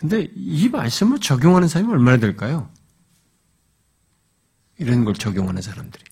근데 0.00 0.30
이 0.34 0.66
말씀을 0.70 1.18
적용하는 1.18 1.68
사람이 1.68 1.92
얼마나 1.92 2.16
될까요? 2.16 2.70
이런 4.78 5.04
걸 5.04 5.12
적용하는 5.12 5.60
사람들이. 5.60 6.02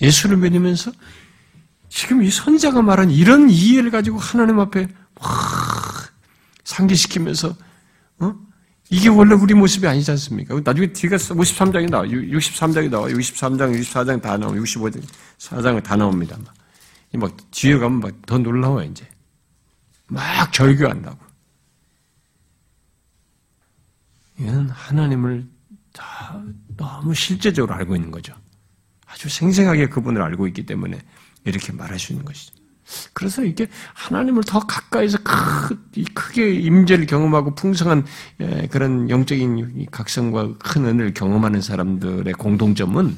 예수를 0.00 0.38
믿으면서 0.38 0.90
지금 1.90 2.22
이 2.22 2.30
선자가 2.30 2.80
말한 2.80 3.10
이런 3.10 3.50
이해를 3.50 3.90
가지고 3.90 4.16
하나님 4.16 4.58
앞에 4.58 4.88
확 5.16 6.10
상기시키면서 6.64 7.54
어? 8.20 8.34
이게 8.88 9.10
원래 9.10 9.34
우리 9.34 9.52
모습이 9.52 9.86
아니지 9.86 10.10
않습니까? 10.12 10.58
나중에 10.64 10.94
뒤가 10.94 11.16
53장이 11.16 11.90
나와, 11.90 12.04
63장이 12.04 12.88
나와, 12.88 13.06
63장, 13.08 13.78
64장 13.80 14.22
다 14.22 14.38
나오고, 14.38 14.56
65장, 14.60 15.02
4장이 15.38 15.82
다 15.82 15.94
나옵니다. 15.96 16.38
막, 17.12 17.36
뒤에 17.50 17.76
가면 17.76 18.00
막 18.00 18.14
더 18.24 18.38
놀라워, 18.38 18.82
이제. 18.82 19.06
막 20.06 20.50
절교한다고. 20.54 21.25
이건 24.38 24.68
하나님을 24.68 25.46
다 25.92 26.42
너무 26.76 27.14
실제적으로 27.14 27.74
알고 27.74 27.96
있는 27.96 28.10
거죠. 28.10 28.34
아주 29.06 29.28
생생하게 29.28 29.88
그분을 29.88 30.20
알고 30.22 30.46
있기 30.48 30.66
때문에 30.66 30.98
이렇게 31.44 31.72
말할 31.72 31.98
수 31.98 32.12
있는 32.12 32.24
것이죠. 32.24 32.54
그래서 33.12 33.42
이게 33.44 33.66
하나님을 33.94 34.44
더 34.44 34.60
가까이서 34.60 35.18
크게 36.14 36.54
임재를 36.54 37.06
경험하고 37.06 37.54
풍성한 37.54 38.04
예, 38.40 38.68
그런 38.70 39.10
영적인 39.10 39.86
각성과 39.90 40.58
큰 40.58 40.84
은을 40.84 41.14
경험하는 41.14 41.62
사람들의 41.62 42.32
공동점은 42.34 43.16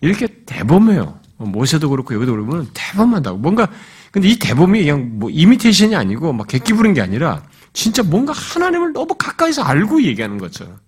이렇게 0.00 0.28
대범해요. 0.46 1.18
모세도 1.38 1.90
그렇고 1.90 2.14
여기도 2.14 2.32
그러면 2.32 2.68
대범하다고. 2.72 3.38
뭔가 3.38 3.68
근데 4.12 4.28
이 4.28 4.38
대범이 4.38 4.80
그냥 4.80 5.18
뭐 5.18 5.30
이미테이션이 5.30 5.96
아니고 5.96 6.32
막 6.32 6.46
객기 6.46 6.72
부른 6.72 6.94
게 6.94 7.00
아니라 7.00 7.42
진짜 7.72 8.02
뭔가 8.02 8.32
하나님을 8.32 8.92
너무 8.92 9.14
가까이서 9.14 9.62
알고 9.62 10.02
얘기하는 10.02 10.38
거죠. 10.38 10.78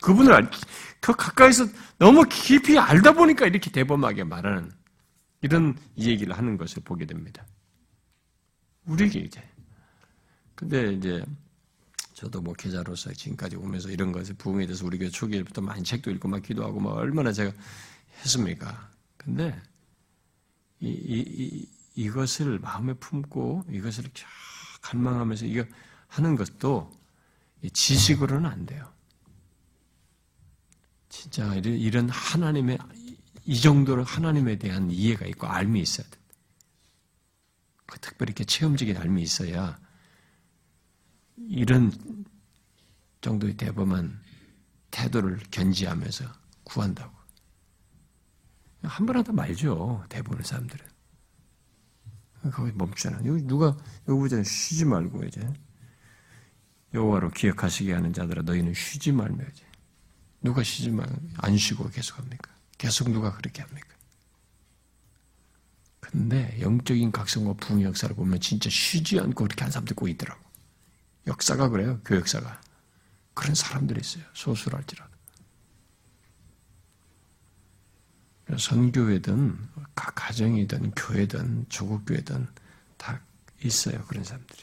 그분을 0.00 0.32
알, 0.32 0.50
더 1.00 1.12
가까이서 1.12 1.66
너무 1.98 2.24
깊이 2.28 2.78
알다 2.78 3.12
보니까 3.12 3.46
이렇게 3.46 3.70
대범하게 3.70 4.24
말하는 4.24 4.70
이런 5.42 5.76
얘기를 5.98 6.36
하는 6.36 6.56
것을 6.56 6.82
보게 6.84 7.06
됩니다. 7.06 7.44
우리에게 8.86 9.20
이제. 9.20 9.42
근데 10.54 10.92
이제 10.92 11.24
저도 12.14 12.40
뭐 12.40 12.54
계좌로서 12.54 13.12
지금까지 13.12 13.56
오면서 13.56 13.90
이런 13.90 14.10
것에 14.10 14.32
부흥에 14.32 14.66
대해서 14.66 14.86
우리 14.86 14.96
교회 14.98 15.10
초기부터 15.10 15.60
많이 15.60 15.82
책도 15.82 16.10
읽고 16.12 16.28
막 16.28 16.42
기도하고 16.42 16.80
막 16.80 16.92
얼마나 16.92 17.30
제가 17.30 17.52
했습니까? 18.22 18.90
근데 19.18 19.60
이, 20.80 20.88
이, 20.88 21.68
이, 21.94 22.08
것을 22.08 22.58
마음에 22.58 22.94
품고 22.94 23.64
이것을 23.70 24.04
갈망하면서 24.80 25.46
이거 25.46 25.64
하는 26.16 26.34
것도 26.34 26.90
지식으로는 27.72 28.48
안 28.48 28.64
돼요. 28.64 28.90
진짜 31.10 31.54
이런 31.54 32.08
하나님의 32.08 32.78
이 33.44 33.60
정도로 33.60 34.02
하나님에 34.02 34.56
대한 34.56 34.90
이해가 34.90 35.26
있고 35.26 35.46
알미 35.46 35.80
있어야 35.80 36.08
돼. 36.08 36.18
그 37.84 38.00
특별히 38.00 38.30
이렇게 38.30 38.44
체험적인 38.44 38.96
알미 38.96 39.22
있어야 39.22 39.78
이런 41.36 41.92
정도의 43.20 43.56
대범한 43.56 44.20
태도를 44.90 45.38
견지하면서 45.50 46.24
구한다고. 46.64 47.14
한번 48.82 49.16
하다 49.18 49.32
말죠. 49.32 50.04
대부분의 50.08 50.44
사람들은. 50.44 50.86
거기 52.52 52.72
멈추잖아. 52.72 53.20
누가 53.20 53.76
여기 54.08 54.20
보자 54.20 54.42
쉬지 54.42 54.84
말고 54.84 55.24
이제 55.24 55.46
여호와로 56.94 57.30
기억하시게 57.30 57.92
하는 57.92 58.12
자들아 58.12 58.42
너희는 58.42 58.74
쉬지 58.74 59.12
말며지. 59.12 59.64
누가 60.40 60.62
쉬지 60.62 60.90
말안 60.90 61.56
쉬고 61.58 61.90
계속합니까? 61.90 62.50
계속 62.78 63.10
누가 63.10 63.34
그렇게 63.36 63.62
합니까? 63.62 63.88
근데 66.00 66.56
영적인 66.60 67.10
각성과 67.10 67.54
부흥 67.54 67.82
역사를 67.82 68.14
보면 68.14 68.40
진짜 68.40 68.70
쉬지 68.70 69.18
않고 69.18 69.44
그렇게 69.44 69.62
한 69.62 69.72
사람들 69.72 69.96
꼭 69.96 70.08
있더라고. 70.08 70.40
역사가 71.26 71.68
그래요. 71.68 72.00
교역사가. 72.04 72.60
그런 73.34 73.54
사람들이 73.54 74.00
있어요. 74.00 74.24
소수랄지라도. 74.32 75.16
선교회든 78.56 79.58
가정이든 79.94 80.92
교회든 80.92 81.66
조국 81.68 82.06
교회든 82.06 82.46
다 82.96 83.20
있어요. 83.62 84.04
그런 84.06 84.22
사람들이. 84.22 84.62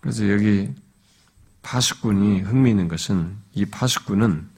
그래서 0.00 0.28
여기 0.30 0.68
파수꾼이 1.62 2.40
흥미있는 2.40 2.88
것은 2.88 3.36
이 3.54 3.64
파수꾼은 3.64 4.48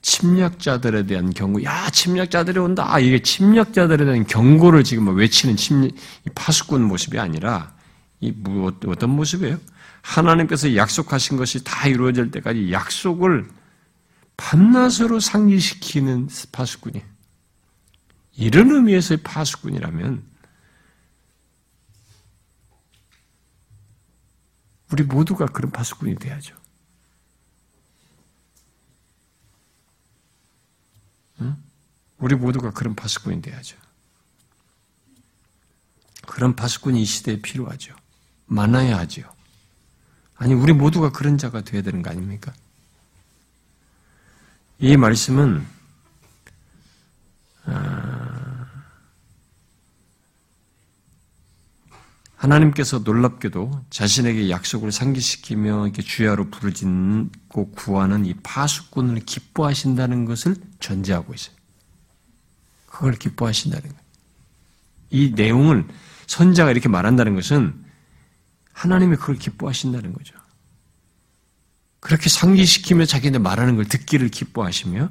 침략자들에 0.00 1.06
대한 1.06 1.34
경고, 1.34 1.62
야, 1.64 1.90
침략자들이 1.90 2.58
온다. 2.60 2.84
아, 2.86 3.00
이게 3.00 3.20
침략자들에 3.20 4.04
대한 4.04 4.26
경고를 4.26 4.84
지금 4.84 5.14
외치는 5.14 5.56
침략, 5.56 5.90
파수꾼 6.34 6.82
모습이 6.82 7.18
아니라, 7.18 7.74
이 8.20 8.32
어떤 8.86 9.10
모습이에요? 9.10 9.58
하나님께서 10.02 10.76
약속하신 10.76 11.36
것이 11.36 11.64
다 11.64 11.88
이루어질 11.88 12.30
때까지 12.30 12.72
약속을 12.72 13.48
밤낮으로 14.36 15.18
상기시키는 15.18 16.28
파수꾼이. 16.52 17.02
이런 18.36 18.70
의미에서의 18.70 19.18
파수꾼이라면, 19.24 20.22
우리 24.92 25.02
모두가 25.04 25.46
그런 25.46 25.70
파수꾼이 25.70 26.16
돼야죠. 26.16 26.56
우리 32.18 32.34
모두가 32.34 32.72
그런 32.72 32.94
파수꾼이 32.94 33.42
돼야죠. 33.42 33.76
그런 36.26 36.56
파수꾼이 36.56 37.00
이 37.00 37.04
시대에 37.04 37.40
필요하죠. 37.40 37.94
많아야 38.46 38.98
하죠. 38.98 39.22
아니, 40.36 40.54
우리 40.54 40.72
모두가 40.72 41.10
그런 41.10 41.38
자가 41.38 41.62
되어야 41.62 41.82
되는 41.82 42.02
거 42.02 42.10
아닙니까? 42.10 42.52
이 44.78 44.96
말씀은, 44.96 45.66
하나님께서 52.38 53.00
놀랍게도 53.00 53.86
자신에게 53.90 54.48
약속을 54.48 54.92
상기시키며 54.92 55.86
이렇게 55.86 56.02
주야로 56.02 56.50
부르짖고 56.50 57.72
구하는 57.72 58.26
이 58.26 58.34
파수꾼을 58.34 59.20
기뻐하신다는 59.26 60.24
것을 60.24 60.54
전제하고 60.78 61.34
있어요. 61.34 61.56
그걸 62.86 63.14
기뻐하신다는 63.14 63.88
거예요. 63.88 64.02
이 65.10 65.32
내용을 65.34 65.86
선자가 66.28 66.70
이렇게 66.70 66.88
말한다는 66.88 67.34
것은 67.34 67.74
하나님이 68.72 69.16
그걸 69.16 69.36
기뻐하신다는 69.36 70.12
거죠. 70.12 70.36
그렇게 71.98 72.28
상기시키며 72.28 73.06
자기네 73.06 73.38
말하는 73.38 73.74
걸 73.74 73.84
듣기를 73.86 74.28
기뻐하시며 74.28 75.08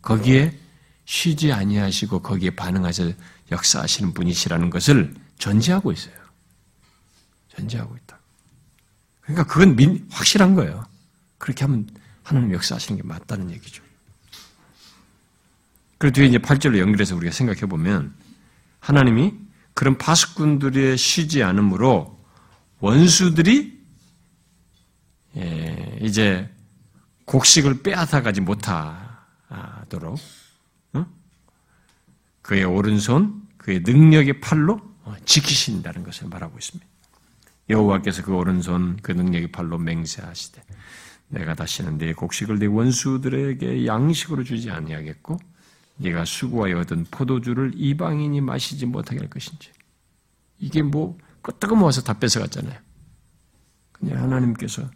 거기에 0.00 0.58
쉬지 1.04 1.52
아니하시고 1.52 2.22
거기에 2.22 2.50
반응하셔 2.50 3.12
역사하시는 3.50 4.14
분이시라는 4.14 4.70
것을 4.70 5.14
전제하고 5.38 5.92
있어요. 5.92 6.21
전제하고 7.56 7.96
있다. 7.96 8.18
그러니까 9.20 9.44
그건 9.46 9.76
민, 9.76 10.06
확실한 10.10 10.54
거예요. 10.54 10.84
그렇게 11.38 11.64
하면 11.64 11.88
하나님 12.22 12.52
역사하시는 12.52 13.00
게 13.00 13.06
맞다는 13.06 13.50
얘기죠. 13.50 13.82
그 15.98 16.10
뒤에 16.12 16.26
이제 16.26 16.38
8절로 16.38 16.78
연결해서 16.78 17.14
우리가 17.16 17.32
생각해 17.32 17.66
보면 17.66 18.14
하나님이 18.80 19.34
그런 19.74 19.96
파수꾼들의 19.98 20.98
쉬지 20.98 21.42
않으므로 21.42 22.20
원수들이 22.80 23.80
예, 25.36 25.98
이제 26.02 26.52
곡식을 27.24 27.82
빼앗아가지 27.82 28.40
못하도록 28.40 30.18
그의 32.42 32.64
오른손, 32.64 33.48
그의 33.56 33.80
능력의 33.80 34.40
팔로 34.40 34.80
지키신다는 35.24 36.02
것을 36.02 36.28
말하고 36.28 36.58
있습니다. 36.58 36.91
여호와께서 37.68 38.22
그 38.22 38.34
오른손, 38.34 38.98
그 39.02 39.12
능력의 39.12 39.52
팔로 39.52 39.78
맹세하시되 39.78 40.62
내가 41.28 41.54
다시는 41.54 41.98
내 41.98 42.12
곡식을 42.12 42.58
내 42.58 42.66
원수들에게 42.66 43.86
양식으로 43.86 44.44
주지 44.44 44.70
아니하겠고 44.70 45.38
네가 45.96 46.24
수고하여 46.24 46.80
얻은 46.80 47.06
포도주를 47.10 47.72
이방인이 47.74 48.40
마시지 48.40 48.86
못하게 48.86 49.20
할 49.20 49.30
것인지. 49.30 49.70
이게 50.58 50.82
뭐 50.82 51.18
끄떡 51.42 51.76
모아서 51.76 52.02
다 52.02 52.18
뺏어갔잖아요. 52.18 52.78
근데 53.92 54.14
하나님께서 54.14 54.90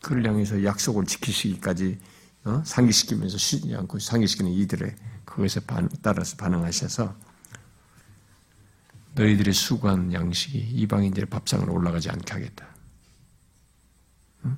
그를 0.00 0.26
향해서 0.26 0.64
약속을 0.64 1.06
지키시기까지 1.06 1.98
어? 2.44 2.62
상기시키면서 2.64 3.36
쉬지 3.36 3.74
않고 3.74 3.98
상기시키는 3.98 4.52
이들의 4.52 4.94
그것에 5.24 5.60
반, 5.60 5.88
따라서 6.02 6.36
반응하셔서 6.36 7.14
너희들의 9.18 9.52
수고한 9.52 10.12
양식이 10.12 10.58
이방인들의 10.58 11.28
밥상으로 11.28 11.72
올라가지 11.72 12.08
않게 12.08 12.32
하겠다. 12.32 12.66
응? 14.44 14.56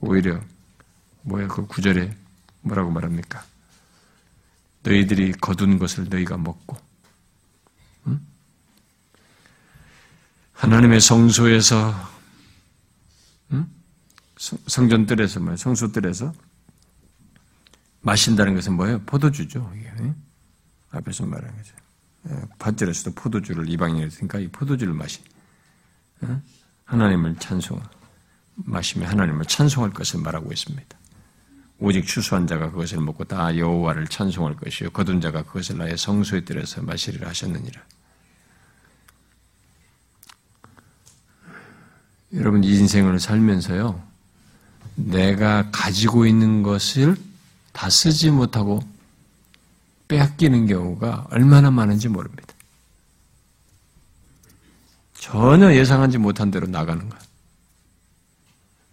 오히려 0.00 0.40
뭐야 1.22 1.46
그 1.46 1.66
구절에 1.66 2.14
뭐라고 2.62 2.90
말합니까? 2.90 3.44
너희들이 4.82 5.32
거둔 5.32 5.78
것을 5.78 6.08
너희가 6.08 6.36
먹고 6.36 6.76
응? 8.08 8.20
하나님의 10.54 11.00
성소에서 11.00 11.94
응? 13.52 13.70
성전들에서 14.66 15.38
말 15.38 15.56
성소들에서 15.56 16.32
마신다는 18.00 18.56
것은 18.56 18.72
뭐예요? 18.72 19.00
포도주죠. 19.02 19.72
이게 19.76 19.92
앞에서 20.90 21.24
말한 21.26 21.56
거죠. 21.56 21.81
밭절에서도 22.58 23.14
포도주를 23.14 23.68
이방인이 23.68 24.02
했으니까 24.02 24.38
이 24.38 24.48
포도주를 24.48 24.94
마신 24.94 25.22
하나님을 26.84 27.36
찬송 27.36 27.80
마시며 28.54 29.08
하나님을 29.08 29.46
찬송할 29.46 29.92
것을 29.92 30.20
말하고 30.20 30.52
있습니다. 30.52 30.98
오직 31.78 32.06
추수한 32.06 32.46
자가 32.46 32.70
그것을 32.70 33.00
먹고 33.00 33.24
다 33.24 33.56
여호와를 33.56 34.06
찬송할 34.06 34.54
것이요 34.56 34.90
거둔 34.90 35.20
자가 35.20 35.42
그것을 35.42 35.78
나의 35.78 35.98
성소에 35.98 36.44
들여서 36.44 36.82
마시리라 36.82 37.28
하셨느니라. 37.28 37.82
여러분 42.34 42.62
이 42.62 42.68
인생을 42.78 43.18
살면서요. 43.18 44.00
내가 44.94 45.70
가지고 45.70 46.26
있는 46.26 46.62
것을 46.62 47.16
다 47.72 47.90
쓰지 47.90 48.30
못하고 48.30 48.80
빼앗기는 50.12 50.66
경우가 50.66 51.28
얼마나 51.30 51.70
많은지 51.70 52.08
모릅니다. 52.08 52.54
전혀 55.14 55.72
예상하지 55.74 56.18
못한 56.18 56.50
대로 56.50 56.66
나가는 56.66 57.08
거야. 57.08 57.20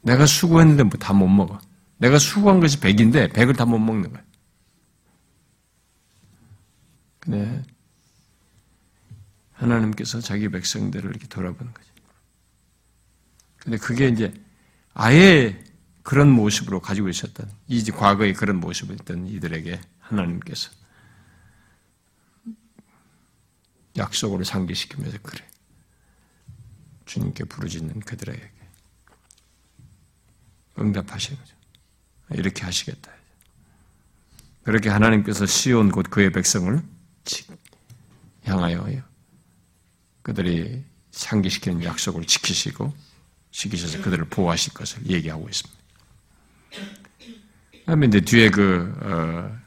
내가 0.02 0.26
수고했는데 0.26 0.84
뭐 0.84 0.92
다 0.98 1.14
못 1.14 1.28
먹어. 1.28 1.60
내가 1.98 2.18
수고한 2.18 2.62
것이 2.62 2.80
100인데 2.80 3.34
100을 3.34 3.58
다 3.58 3.66
못 3.66 3.80
먹는 3.80 4.14
거예요. 4.14 4.26
근데 7.20 7.64
하나님께서 9.54 10.22
자기 10.22 10.48
백성들을 10.48 11.10
이렇게 11.10 11.28
돌아보는 11.28 11.74
거죠. 11.74 11.90
근데 13.58 13.78
그게 13.78 14.08
이제 14.08 14.34
아예 14.94 15.62
그런 16.04 16.30
모습으로 16.32 16.80
가지고 16.80 17.10
있었던 17.10 17.52
이 17.68 17.84
과거의 17.92 18.34
그런 18.34 18.62
모습을 18.62 18.96
있던 19.02 19.28
이들에게 19.28 19.82
하나님께서 20.00 20.79
약속을 23.98 24.46
상기시키면서 24.46 25.18
그래 25.24 25.46
주님께 27.06 27.46
부르짖는 27.46 28.02
그들에게 28.02 28.52
응답하시는 30.78 31.40
거죠. 31.40 31.56
이렇게 32.32 32.64
하시겠다. 32.64 33.12
그렇게 34.64 34.90
하나님께서 34.90 35.46
시온 35.46 35.92
곧 35.92 36.06
그의 36.10 36.32
백성을 36.32 36.82
향하여 38.44 39.02
그들이 40.22 40.84
상기시키는 41.12 41.84
약속을 41.84 42.26
지키시고 42.26 42.94
지키셔서 43.52 44.02
그들을 44.02 44.26
보호하실 44.26 44.74
것을 44.74 45.08
얘기하고 45.08 45.50
있습니다. 45.50 45.80
그다음에 47.80 48.10
뒤에 48.10 48.50
그, 48.52 48.94
어, 49.02 49.60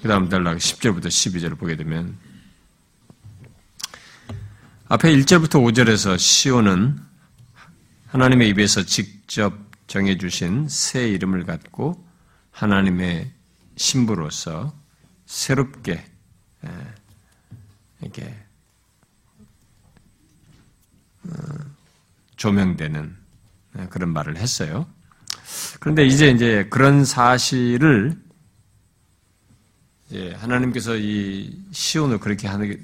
그 0.00 0.06
다음 0.06 0.28
단락 0.28 0.58
10절부터 0.58 1.06
12절을 1.06 1.58
보게 1.58 1.74
되면 1.74 2.16
앞에 4.90 5.14
1절부터 5.16 5.62
5절에서 5.62 6.18
시온은 6.18 6.98
하나님의 8.06 8.48
입에서 8.48 8.82
직접 8.84 9.52
정해주신 9.86 10.68
새 10.70 11.10
이름을 11.10 11.44
갖고 11.44 12.02
하나님의 12.52 13.30
신부로서 13.76 14.74
새롭게 15.26 16.02
이렇게 18.00 18.34
어, 21.24 21.32
조명되는 22.36 23.14
그런 23.90 24.10
말을 24.14 24.38
했어요. 24.38 24.88
그런데 25.80 26.06
이제 26.06 26.30
이제 26.30 26.66
그런 26.70 27.04
사실을 27.04 28.18
하나님께서 30.36 30.96
이 30.96 31.62
시온을 31.72 32.20
그렇게 32.20 32.48
한게 32.48 32.80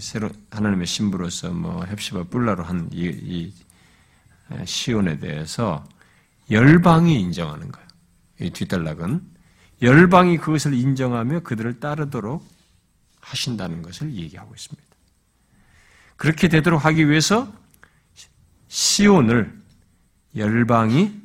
새로 0.00 0.30
하나님의 0.50 0.86
신부로서 0.86 1.50
뭐 1.50 1.84
헵시바 1.84 2.24
뿔라로 2.24 2.64
한이 2.64 2.88
이 2.92 3.54
시온에 4.64 5.18
대해서 5.18 5.84
열방이 6.50 7.20
인정하는 7.20 7.70
거예요. 7.70 7.88
이 8.40 8.50
뒷단락은 8.50 9.22
열방이 9.82 10.38
그것을 10.38 10.74
인정하며 10.74 11.40
그들을 11.40 11.80
따르도록 11.80 12.46
하신다는 13.20 13.82
것을 13.82 14.12
얘기하고 14.14 14.54
있습니다. 14.54 14.88
그렇게 16.16 16.48
되도록 16.48 16.84
하기 16.84 17.08
위해서 17.08 17.52
시온을 18.68 19.58
열방이 20.36 21.20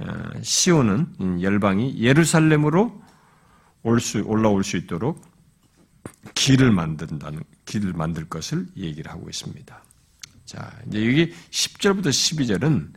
어, 0.00 0.30
시온은 0.42 1.42
열방이 1.42 2.00
예루살렘으로 2.00 3.02
올 3.82 4.00
수, 4.00 4.22
올라올 4.22 4.64
수 4.64 4.76
있도록 4.76 5.29
길을 6.34 6.72
만든다는 6.72 7.42
길을 7.64 7.92
만들 7.92 8.28
것을 8.28 8.66
얘기를 8.76 9.10
하고 9.10 9.28
있습니다. 9.28 9.82
자, 10.44 10.72
이제 10.88 11.06
여기 11.06 11.34
10절부터 11.50 12.06
12절은 12.06 12.92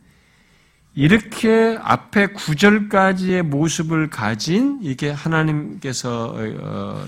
이렇게 0.94 1.78
앞에 1.80 2.28
9절까지의 2.28 3.42
모습을 3.42 4.10
가진 4.10 4.78
이게 4.82 5.10
하나님께서 5.10 6.34
어, 6.36 7.06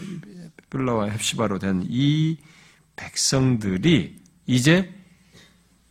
빌라와 0.70 1.07
헵시바로 1.07 1.59
된 1.59 1.82
이 1.88 2.36
백성들이 2.97 4.16
이제 4.47 4.92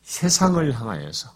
세상을 0.04 0.74
향하여서 0.74 1.34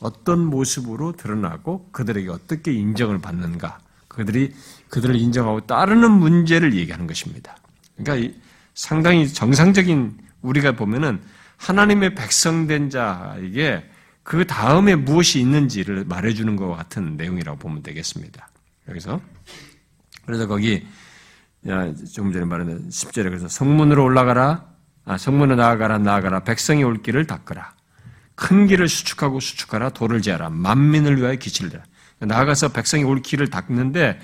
어떤 0.00 0.44
모습으로 0.46 1.12
드러나고 1.12 1.90
그들에게 1.92 2.28
어떻게 2.30 2.72
인정을 2.72 3.20
받는가 3.20 3.78
그들이 4.08 4.52
그들을 4.88 5.14
인정하고 5.14 5.66
따르는 5.66 6.10
문제를 6.10 6.74
얘기하는 6.74 7.06
것입니다. 7.06 7.56
그러니까 8.02 8.38
상당히 8.74 9.28
정상적인 9.28 10.18
우리가 10.42 10.72
보면은 10.72 11.20
하나님의 11.56 12.14
백성된 12.14 12.90
자에게 12.90 13.84
그 14.22 14.46
다음에 14.46 14.94
무엇이 14.94 15.40
있는지를 15.40 16.04
말해주는 16.04 16.56
것 16.56 16.68
같은 16.68 17.16
내용이라고 17.16 17.58
보면 17.58 17.82
되겠습니다. 17.82 18.48
여기서. 18.88 19.20
그래서 20.24 20.46
거기 20.46 20.86
조금 22.14 22.32
전에 22.32 22.44
말한 22.44 22.88
10절에 22.88 23.24
그래서 23.24 23.48
성문으로 23.48 24.04
올라가라. 24.04 24.64
아, 25.04 25.18
성문으로 25.18 25.56
나아가라 25.56 25.98
나아가라. 25.98 26.44
백성이 26.44 26.84
올 26.84 27.02
길을 27.02 27.26
닦으라. 27.26 27.74
큰 28.34 28.66
길을 28.66 28.88
수축하고 28.88 29.40
수축하라. 29.40 29.90
돌을 29.90 30.22
재라. 30.22 30.48
만민을 30.50 31.18
위하여 31.18 31.34
기치를 31.34 31.70
대라. 31.70 31.84
나아가서 32.20 32.68
백성이 32.68 33.04
올 33.04 33.22
길을 33.22 33.48
닦는데 33.48 34.20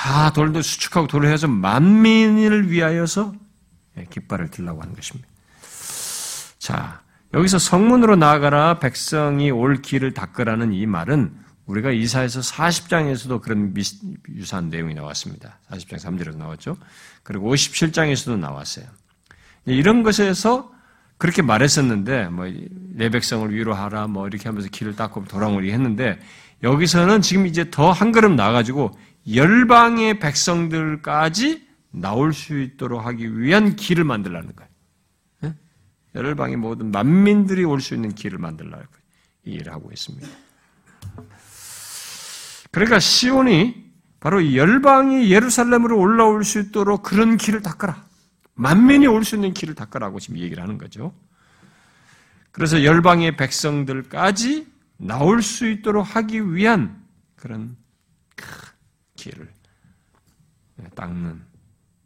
다 0.00 0.32
돌도 0.32 0.62
수축하고 0.62 1.08
돌을 1.08 1.30
해서 1.30 1.46
만민을 1.46 2.70
위하여서 2.70 3.34
예, 3.98 4.06
깃발을 4.08 4.48
들라고 4.48 4.80
하는 4.80 4.94
것입니다. 4.94 5.28
자, 6.58 7.02
여기서 7.34 7.58
성문으로 7.58 8.16
나아가라 8.16 8.78
백성이 8.78 9.50
올 9.50 9.82
길을 9.82 10.14
닦으라는 10.14 10.72
이 10.72 10.86
말은 10.86 11.34
우리가 11.66 11.90
이사에서 11.90 12.40
40장에서도 12.40 13.42
그런 13.42 13.74
유사한 14.34 14.70
내용이 14.70 14.94
나왔습니다. 14.94 15.58
40장 15.70 15.98
3절에서 15.98 16.36
나왔죠. 16.38 16.78
그리고 17.22 17.54
57장에서도 17.54 18.38
나왔어요. 18.38 18.86
이런 19.66 20.02
것에서 20.02 20.72
그렇게 21.18 21.42
말했었는데, 21.42 22.28
뭐, 22.28 22.46
내 22.94 23.10
백성을 23.10 23.54
위로하라, 23.54 24.06
뭐, 24.06 24.26
이렇게 24.26 24.48
하면서 24.48 24.68
길을 24.68 24.96
닦고 24.96 25.26
돌아오리 25.26 25.70
했는데, 25.70 26.18
여기서는 26.62 27.20
지금 27.20 27.46
이제 27.46 27.70
더 27.70 27.92
한 27.92 28.10
걸음 28.10 28.36
나가지고, 28.36 28.98
열방의 29.34 30.18
백성들까지 30.18 31.68
나올 31.92 32.32
수 32.32 32.58
있도록 32.58 33.04
하기 33.06 33.38
위한 33.38 33.76
길을 33.76 34.04
만들라는 34.04 34.54
거예요. 34.56 34.70
열방의 36.14 36.56
모든 36.56 36.90
만민들이 36.90 37.64
올 37.64 37.80
수 37.80 37.94
있는 37.94 38.14
길을 38.14 38.38
만들라고 38.38 38.84
이 39.44 39.52
일을 39.52 39.72
하고 39.72 39.90
있습니다. 39.92 40.26
그러니까 42.70 42.98
시온이 42.98 43.90
바로 44.20 44.54
열방이 44.54 45.30
예루살렘으로 45.30 45.98
올라올 45.98 46.44
수 46.44 46.60
있도록 46.60 47.02
그런 47.02 47.36
길을 47.36 47.62
닦아라. 47.62 48.04
만민이 48.54 49.06
올 49.06 49.24
수 49.24 49.36
있는 49.36 49.54
길을 49.54 49.74
닦아라고 49.74 50.20
지금 50.20 50.38
얘기를 50.38 50.62
하는 50.62 50.78
거죠. 50.78 51.14
그래서 52.52 52.84
열방의 52.84 53.36
백성들까지 53.36 54.66
나올 54.98 55.42
수 55.42 55.68
있도록 55.68 56.14
하기 56.16 56.54
위한 56.54 57.02
그런 57.36 57.76
길을 59.20 59.52
닦는, 60.94 61.42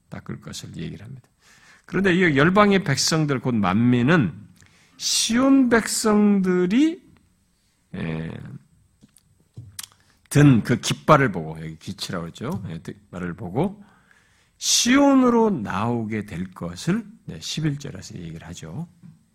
닦을 0.08 0.40
것을 0.40 0.76
얘기를 0.76 1.04
합니다. 1.04 1.28
그런데 1.86 2.14
이 2.14 2.36
열방의 2.36 2.82
백성들 2.84 3.40
곧 3.40 3.54
만민은 3.54 4.32
시온 4.96 5.68
백성들이 5.68 7.02
든 10.30 10.62
그 10.64 10.80
깃발을 10.80 11.30
보고 11.30 11.56
여기 11.60 11.76
기치라고 11.78 12.26
했죠. 12.26 12.64
예, 12.68 12.78
깃발을 12.80 13.34
보고 13.34 13.84
시온으로 14.58 15.50
나오게 15.50 16.26
될 16.26 16.50
것을 16.52 17.06
11절에서 17.28 18.16
얘기를 18.16 18.44
하죠. 18.48 18.88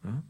어? 0.04 0.24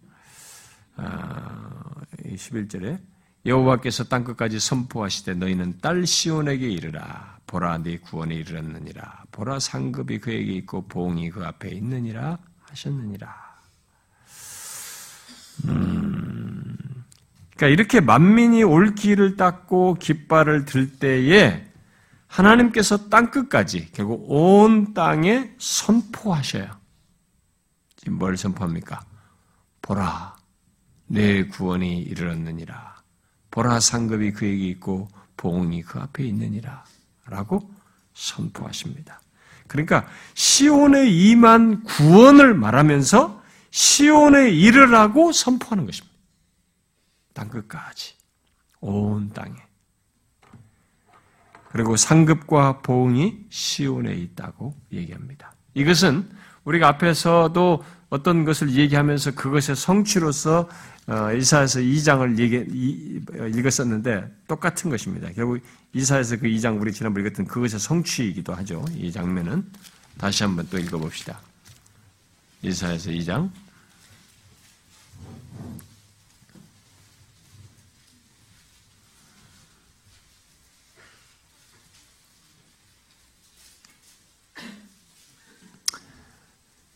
아, 0.97 1.95
11절에 2.24 3.02
여호와께서 3.46 4.06
땅 4.06 4.24
끝까지 4.24 4.60
선포하시되 4.60 5.36
너희는 5.36 5.80
딸 5.82 6.06
시온에게 6.06 6.68
이르라 6.68 7.40
보라 7.48 7.80
네 7.80 7.98
구원에 7.98 8.36
이르렀느니라 8.36 9.24
보라 9.32 9.60
상급이 9.60 10.20
그에게 10.20 10.52
있고 10.54 10.88
보응이 10.88 11.32
그 11.32 11.46
앞에 11.46 11.70
있느니라 11.70 12.38
하셨느니라. 12.70 13.50
음, 15.66 16.78
그러니까 17.56 17.68
이렇게 17.68 18.00
만민이 18.00 18.64
올 18.64 18.96
길을 18.96 19.36
닦고 19.36 19.96
깃발을 19.96 20.66
들 20.66 20.98
때에 20.98 21.66
하나님께서 22.28 23.10
땅 23.10 23.32
끝까지 23.32 23.92
결국 23.92 24.26
온 24.30 24.94
땅에 24.94 25.52
선포하셔요. 25.58 26.70
지금 27.96 28.18
뭘 28.18 28.38
선포합니까? 28.38 29.02
보라, 29.82 30.36
내 31.08 31.46
구원이 31.48 32.02
이르렀느니라. 32.04 32.89
보라 33.52 33.80
상급이 33.80 34.34
그에게 34.34 34.68
있고 34.70 35.08
보응이 35.38 35.84
그 35.84 36.00
앞에 36.00 36.24
있느니라. 36.26 36.84
라고 37.26 37.72
선포하십니다. 38.14 39.22
그러니까 39.68 40.08
시온에 40.34 41.08
임한 41.08 41.84
구원을 41.84 42.56
말하면서 42.56 43.41
시온에 43.72 44.50
이르라고 44.50 45.32
선포하는 45.32 45.86
것입니다. 45.86 46.16
땅 47.34 47.50
끝까지. 47.50 48.16
온 48.82 49.30
땅에. 49.30 49.56
그리고 51.72 51.95
상급과 51.95 52.80
보응이 52.82 53.45
시온에 53.50 54.14
있다고 54.14 54.76
얘기합니다. 54.91 55.54
이것은 55.76 56.30
우리가 56.64 56.88
앞에서도 56.88 57.84
어떤 58.10 58.43
것을 58.43 58.72
얘기하면서 58.76 59.36
그것의 59.36 59.76
성취로서 59.76 60.62
어, 60.62 60.99
이사에서 61.38 61.80
2장을 61.80 62.38
얘기, 62.38 63.22
읽었었는데 63.57 64.32
똑같은 64.47 64.91
것입니다. 64.91 65.30
결국 65.36 65.60
이사에서 65.93 66.38
그 66.38 66.47
2장 66.47 66.80
우리 66.80 66.93
지난번에 66.93 67.26
읽었던 67.28 67.47
그것의 67.47 67.80
성취이기도 67.80 68.53
하죠. 68.53 68.86
이 68.95 69.12
장면은 69.12 69.66
다시 70.20 70.43
한번 70.43 70.68
또 70.70 70.78
읽어봅시다. 70.78 71.39
이사에서 72.62 73.10
2장 73.10 73.49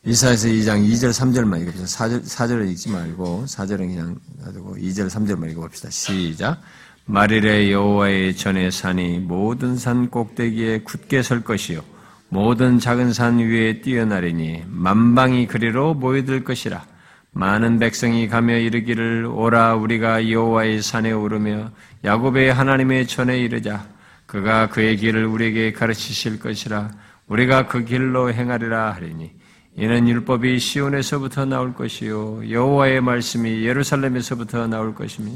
이사에서 0.06 0.50
2장 0.50 0.86
2절 0.86 1.12
3절만 1.12 1.62
읽읍시다. 1.62 1.86
4절, 1.86 2.26
4절을 2.26 2.70
읽지 2.72 2.90
말고 2.90 3.46
4절은 3.48 3.78
그냥 3.78 4.18
놔두고 4.44 4.76
2절 4.76 5.08
3절만 5.08 5.50
읽어봅시다. 5.52 5.90
시작. 5.92 6.62
마릴의 7.06 7.72
여호와의 7.72 8.36
전의 8.36 8.74
산이 8.74 9.20
모든 9.20 9.78
산 9.78 10.10
꼭대기에 10.10 10.80
굳게 10.80 11.24
설 11.24 11.42
것이요 11.42 11.82
모든 12.28 12.80
작은 12.80 13.14
산 13.14 13.40
위에 13.40 13.80
뛰어나리니 13.80 14.64
만방이 14.68 15.48
그리로 15.48 15.94
모여들 15.94 16.44
것이라 16.44 16.86
많은 17.32 17.80
백성이 17.80 18.28
가며 18.28 18.58
이르기를 18.58 19.26
오라 19.26 19.76
우리가 19.76 20.30
여호와의 20.30 20.82
산에 20.82 21.12
오르며 21.12 21.72
야곱의 22.04 22.54
하나님의 22.54 23.08
전에 23.08 23.40
이르자 23.40 23.86
그가 24.26 24.68
그의 24.70 24.98
길을 24.98 25.26
우리에게 25.26 25.74
가르치실 25.74 26.40
것이라 26.40 26.92
우리가 27.28 27.68
그 27.68 27.84
길로 27.84 28.34
행하리라 28.34 28.92
하리니 28.94 29.43
이는 29.76 30.08
율법이 30.08 30.60
시온에서부터 30.60 31.46
나올 31.46 31.74
것이요 31.74 32.50
여호와의 32.50 33.02
말씀이 33.02 33.66
예루살렘에서부터 33.66 34.68
나올 34.68 34.94
것이며 34.94 35.32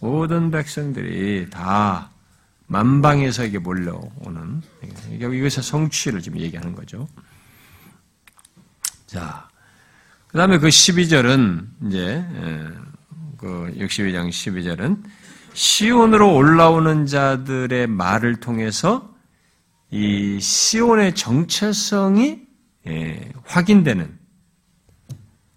모든 0.00 0.50
백성들이 0.50 1.50
다 1.50 2.10
만방에서 2.66 3.44
이게 3.44 3.58
몰려오는 3.58 4.62
이것의 5.12 5.50
성취를 5.50 6.22
지금 6.22 6.40
얘기하는 6.40 6.74
거죠. 6.74 7.06
자, 9.06 9.48
그 10.28 10.38
다음에 10.38 10.58
그 10.58 10.68
12절은 10.68 11.66
이제 11.86 12.24
그 13.36 13.72
62장 13.76 14.28
12절은 14.30 15.02
시온으로 15.52 16.34
올라오는 16.34 17.06
자들의 17.06 17.86
말을 17.86 18.36
통해서 18.40 19.14
이 19.90 20.40
시온의 20.40 21.14
정체성이 21.14 22.44
예, 22.86 23.32
확인되는 23.44 24.18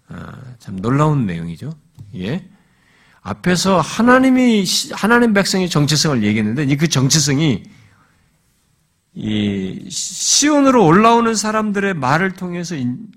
아, 0.08 0.54
참 0.58 0.80
놀라운 0.80 1.26
내용이죠. 1.26 1.72
예. 2.16 2.48
앞에서 3.20 3.80
하나님이 3.80 4.64
하나님 4.92 5.34
백성의 5.34 5.68
정체성을 5.68 6.22
얘기했는데 6.22 6.74
그 6.76 6.88
정체성이 6.88 7.64
이 9.14 9.90
시온으로 9.90 10.86
올라오는 10.86 11.34
사람들의 11.34 11.94
말을 11.94 12.34
통해서 12.34 12.74
인, 12.76 13.10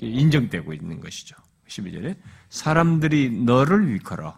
정되고 0.00 0.72
있는 0.72 1.00
것이죠. 1.00 1.36
12절에 1.68 2.16
사람들이 2.48 3.30
너를 3.30 3.92
위커러 3.92 4.36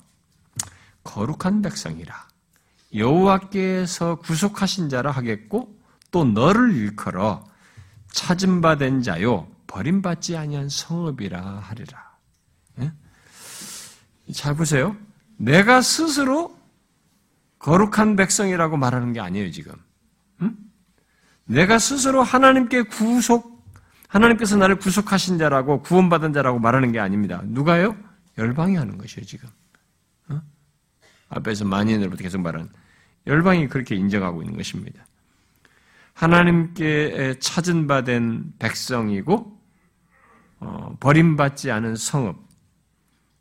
거룩한 1.05 1.62
백성이라 1.62 2.29
여호와께서 2.95 4.16
구속하신 4.16 4.89
자라 4.89 5.11
하겠고 5.11 5.79
또 6.11 6.25
너를 6.25 6.75
일컬어 6.75 7.48
찾은 8.19 8.61
바 8.61 8.75
된 8.75 9.01
자요 9.01 9.47
버림받지 9.69 10.37
아니한 10.37 10.69
성읍이라 10.69 11.41
하리라. 11.41 12.16
예? 12.81 12.93
잘 14.33 14.57
보세요. 14.57 14.97
내가 15.37 15.81
스스로 15.83 16.57
거룩한 17.61 18.16
백성이라고 18.16 18.77
말하는 18.77 19.12
게 19.12 19.21
아니에요, 19.21 19.53
지금. 19.53 19.73
응? 20.43 20.57
내가 21.45 21.79
스스로 21.79 22.23
하나님께 22.25 22.83
구속, 22.83 23.64
하나님께서 24.09 24.57
나를 24.57 24.79
구속하신 24.79 25.39
자라고 25.39 25.83
구원받은 25.83 26.33
자라고 26.33 26.59
말하는 26.59 26.91
게 26.91 26.99
아닙니다. 26.99 27.43
누가요? 27.45 27.97
열방이 28.37 28.75
하는 28.75 28.99
것이에요, 28.99 29.27
지금. 29.27 29.49
어? 30.29 30.41
앞에서 31.29 31.64
만인으로부터 31.66 32.23
계속 32.25 32.41
말하는 32.41 32.69
열방이 33.29 33.69
그렇게 33.69 33.95
인정하고 33.95 34.43
있는 34.43 34.57
것입니다. 34.57 35.07
하나님께 36.19 37.37
찾은 37.39 37.87
바 37.87 38.03
된 38.03 38.53
백성이고 38.59 39.57
어, 40.59 40.97
버림받지 40.99 41.71
않은 41.71 41.95
성읍, 41.95 42.37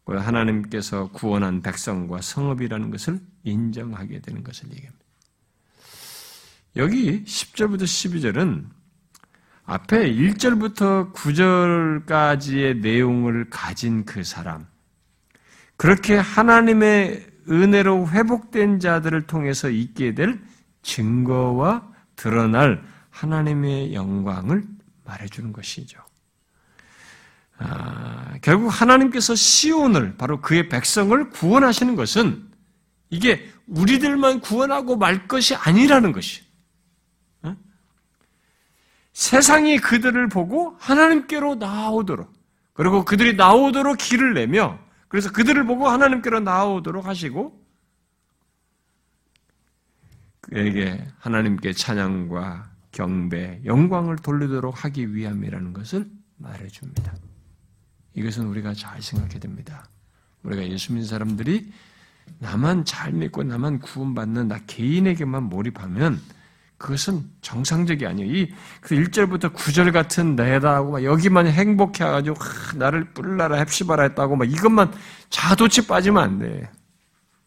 하나님께서 0.05 1.09
구원한 1.11 1.63
백성과 1.63 2.21
성읍이라는 2.21 2.91
것을 2.91 3.19
인정하게 3.43 4.19
되는 4.19 4.43
것을 4.43 4.69
얘기합니다. 4.69 5.05
여기 6.75 7.23
10절부터 7.23 7.81
12절은 7.81 8.65
앞에 9.65 10.13
1절부터 10.13 11.13
9절까지의 11.13 12.81
내용을 12.81 13.49
가진 13.49 14.05
그 14.05 14.23
사람, 14.23 14.67
그렇게 15.77 16.15
하나님의 16.15 17.27
은혜로 17.49 18.09
회복된 18.09 18.79
자들을 18.79 19.25
통해서 19.25 19.67
있게 19.67 20.13
될 20.13 20.39
증거와 20.83 21.96
드러날 22.17 22.83
하나님의 23.11 23.93
영광을 23.93 24.65
말해주는 25.05 25.53
것이죠. 25.53 26.01
아, 27.59 28.35
결국 28.41 28.67
하나님께서 28.67 29.33
시온을 29.33 30.17
바로 30.17 30.41
그의 30.41 30.67
백성을 30.67 31.29
구원하시는 31.29 31.95
것은 31.95 32.45
이게 33.09 33.49
우리들만 33.67 34.41
구원하고 34.41 34.97
말 34.97 35.27
것이 35.27 35.55
아니라는 35.55 36.11
것이. 36.11 36.43
어? 37.43 37.55
세상이 39.13 39.77
그들을 39.79 40.27
보고 40.29 40.75
하나님께로 40.79 41.55
나오도록 41.55 42.31
그리고 42.73 43.05
그들이 43.05 43.35
나오도록 43.35 43.97
길을 43.97 44.33
내며 44.33 44.77
그래서 45.07 45.31
그들을 45.31 45.65
보고 45.65 45.87
하나님께로 45.87 46.41
나오도록 46.41 47.05
하시고 47.05 47.66
그에게 50.49 51.05
하나님께 51.19 51.73
찬양과 51.73 52.71
경배, 52.91 53.61
영광을 53.65 54.15
돌리도록 54.15 54.85
하기 54.85 55.13
위함이라는 55.13 55.73
것을 55.73 56.07
말해줍니다. 56.37 57.13
이것은 58.13 58.47
우리가 58.47 58.73
잘 58.73 59.01
생각해야 59.01 59.39
됩니다. 59.39 59.85
우리가 60.43 60.67
예수 60.67 60.93
믿는 60.93 61.07
사람들이 61.07 61.71
나만 62.39 62.85
잘 62.85 63.11
믿고 63.13 63.43
나만 63.43 63.79
구원받는 63.79 64.47
나 64.47 64.59
개인에게만 64.65 65.43
몰입하면 65.43 66.19
그것은 66.77 67.23
정상적이 67.41 68.05
아니에요. 68.05 68.31
이 68.31 68.53
1절부터 68.83 69.53
그 69.53 69.71
9절 69.71 69.91
같은 69.91 70.35
내다 70.35 70.75
하고 70.75 70.91
막 70.91 71.03
여기만 71.03 71.47
행복해가지고 71.47 72.37
나를 72.75 73.13
뿔나라 73.13 73.57
헵시바라 73.57 74.03
했다고 74.03 74.35
막 74.35 74.49
이것만 74.49 74.93
자도치 75.29 75.87
빠지면 75.87 76.23
안 76.23 76.39
돼. 76.39 76.69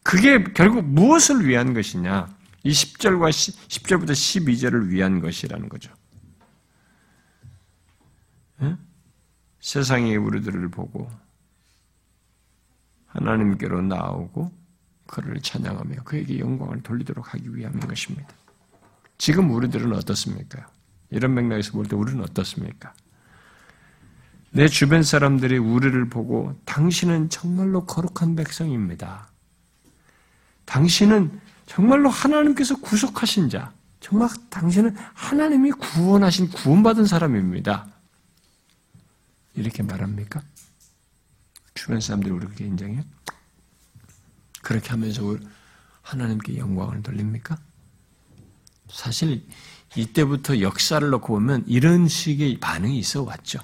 그게 0.03 0.43
결국 0.55 0.85
무엇을 0.85 1.47
위한 1.47 1.75
것이냐? 1.75 2.27
이 2.63 2.73
10절과 2.73 3.33
10, 3.33 3.83
절부터 3.87 4.13
12절을 4.13 4.89
위한 4.89 5.21
것이라는 5.21 5.69
거죠. 5.69 5.93
네? 8.59 8.77
세상이 9.61 10.17
우리들을 10.17 10.69
보고 10.69 11.11
하나님께로 13.07 13.83
나오고 13.83 14.53
그를 15.07 15.41
찬양하며 15.41 16.05
그에게 16.05 16.39
영광을 16.39 16.83
돌리도록 16.83 17.35
하기 17.35 17.57
위함인 17.57 17.81
것입니다. 17.81 18.29
지금 19.19 19.51
우리들은 19.51 19.93
어떻습니까? 19.93 20.69
이런 21.11 21.35
맥락에서 21.35 21.73
볼 21.73 21.87
때 21.87 21.97
우리는 21.97 22.23
어떻습니까? 22.23 22.95
내 24.53 24.69
주변 24.69 25.03
사람들이 25.03 25.59
우리를 25.59 26.09
보고 26.09 26.59
당신은 26.65 27.29
정말로 27.31 27.85
거룩한 27.87 28.37
백성입니다. 28.37 29.31
당신은 30.65 31.41
정말로 31.71 32.11
하나님께서 32.11 32.75
구속하신 32.81 33.49
자, 33.49 33.73
정말 34.01 34.29
당신은 34.51 34.97
하나님이 35.15 35.71
구원하신 35.71 36.51
구원받은 36.51 37.07
사람입니다. 37.07 37.87
이렇게 39.55 39.85
말합니까? 39.85 40.43
주변 41.75 42.01
사람들이 42.01 42.33
우리 42.33 42.47
그렇게 42.47 42.65
인정해요? 42.65 43.05
그렇게 44.63 44.89
하면서 44.91 45.39
하나님께 46.03 46.59
영광을 46.59 47.05
돌립니까? 47.05 47.57
사실 48.91 49.47
이때부터 49.95 50.63
역사를 50.63 51.09
놓고 51.09 51.35
보면 51.35 51.63
이런 51.69 52.09
식의 52.09 52.59
반응이 52.59 52.99
있어 52.99 53.23
왔죠. 53.23 53.61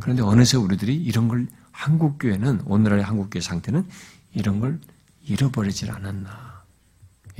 그런데 0.00 0.22
어느새 0.22 0.56
우리들이 0.56 0.96
이런 0.96 1.28
걸 1.28 1.46
한국교회는 1.72 2.62
오늘날의 2.64 3.04
한국교회 3.04 3.42
상태는 3.42 3.86
이런 4.32 4.60
걸 4.60 4.80
잃어버리질 5.26 5.90
않았나. 5.90 6.49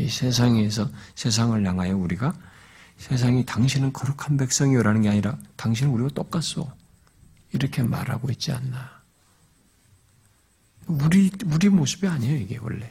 이 0.01 0.09
세상에서 0.09 0.91
세상을 1.15 1.67
향하여 1.67 1.97
우리가 1.97 2.35
세상이 2.99 3.45
당신은 3.45 3.93
거룩한 3.93 4.37
백성이요라는 4.39 5.03
게 5.03 5.09
아니라 5.11 5.39
당신은 5.57 5.93
우리가 5.93 6.11
똑같소. 6.15 6.71
이렇게 7.53 7.83
말하고 7.83 8.31
있지 8.31 8.53
않나. 8.53 9.01
우리, 10.87 11.31
우리 11.47 11.69
모습이 11.69 12.07
아니에요, 12.07 12.37
이게 12.37 12.59
원래. 12.59 12.91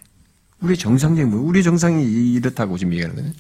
우리 0.61 0.77
정상적인, 0.77 1.33
우리 1.33 1.63
정상이 1.63 2.03
이렇다고 2.33 2.77
지금 2.77 2.93
얘기하는 2.93 3.15
거는. 3.15 3.33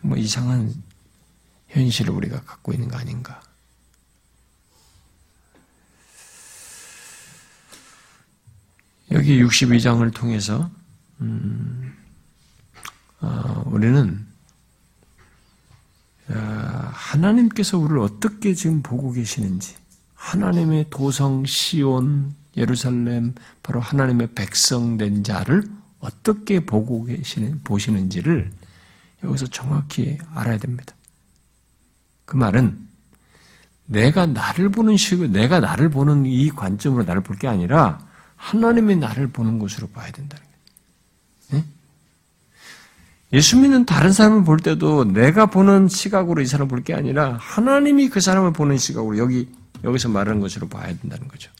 뭐 0.00 0.16
이상한 0.16 0.74
현실을 1.68 2.12
우리가 2.12 2.42
갖고 2.42 2.72
있는 2.72 2.88
거 2.88 2.96
아닌가. 2.96 3.42
여기 9.12 9.42
62장을 9.42 10.12
통해서, 10.14 10.70
음, 11.20 11.94
어, 13.20 13.62
우리는 13.66 14.26
아, 16.30 16.90
하나님께서 16.92 17.78
우리를 17.78 17.98
어떻게 18.00 18.52
지금 18.54 18.82
보고 18.82 19.12
계시는지, 19.12 19.76
하나님의 20.14 20.86
도성 20.90 21.46
시온 21.46 22.34
예루살렘 22.56 23.34
바로 23.62 23.80
하나님의 23.80 24.34
백성된 24.34 25.24
자를 25.24 25.64
어떻게 26.00 26.60
보고 26.60 27.04
계시는 27.04 27.62
보시는지를 27.64 28.50
여기서 29.24 29.46
정확히 29.46 30.18
알아야 30.34 30.58
됩니다. 30.58 30.94
그 32.26 32.36
말은 32.36 32.78
내가 33.86 34.26
나를 34.26 34.68
보는 34.70 34.96
식으로 34.98 35.28
내가 35.28 35.60
나를 35.60 35.88
보는 35.88 36.26
이 36.26 36.50
관점으로 36.50 37.04
나를 37.04 37.22
볼 37.22 37.38
게 37.38 37.48
아니라 37.48 38.06
하나님이 38.38 38.96
나를 38.96 39.28
보는 39.28 39.58
것으로 39.58 39.88
봐야 39.88 40.10
된다는 40.10 40.42
거예요. 41.50 41.64
예수 43.34 43.58
믿는 43.58 43.84
다른 43.84 44.10
사람을 44.10 44.44
볼 44.44 44.58
때도 44.58 45.04
내가 45.04 45.44
보는 45.46 45.88
시각으로 45.88 46.40
이 46.40 46.46
사람을 46.46 46.68
볼 46.68 46.82
게 46.82 46.94
아니라 46.94 47.34
하나님이 47.38 48.08
그 48.08 48.20
사람을 48.22 48.54
보는 48.54 48.78
시각으로 48.78 49.18
여기 49.18 49.52
여기서 49.84 50.08
말하는 50.08 50.40
것으로 50.40 50.66
봐야 50.68 50.86
된다는 50.96 51.28
거죠. 51.28 51.50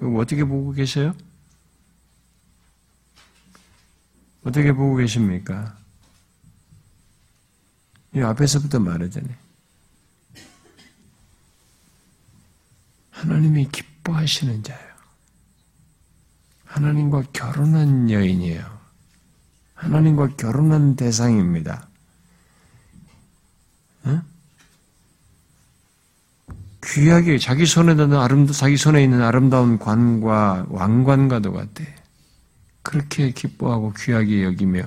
어떻게 0.00 0.44
보고 0.44 0.72
계세요? 0.72 1.14
어떻게 4.44 4.72
보고 4.72 4.96
계십니까? 4.96 5.76
이 8.14 8.20
앞에서부터 8.20 8.78
말하잖아요. 8.80 9.34
하나님이 13.10 13.68
기뻐하시는 13.70 14.62
자예요. 14.62 14.95
하나님과 16.76 17.22
결혼한 17.32 18.10
여인이에요. 18.10 18.62
하나님과 19.74 20.36
결혼한 20.36 20.94
대상입니다. 20.94 21.88
응? 24.04 24.22
귀하게 26.84 27.38
자기 27.38 27.64
손에 27.64 27.94
드는 27.94 28.18
아름 28.18 28.46
자기 28.46 28.76
손에 28.76 29.02
있는 29.02 29.22
아름다운 29.22 29.78
관과 29.78 30.66
왕관과도 30.68 31.52
같대. 31.52 31.94
그렇게 32.82 33.30
기뻐하고 33.30 33.94
귀하게 33.94 34.44
여기며 34.44 34.82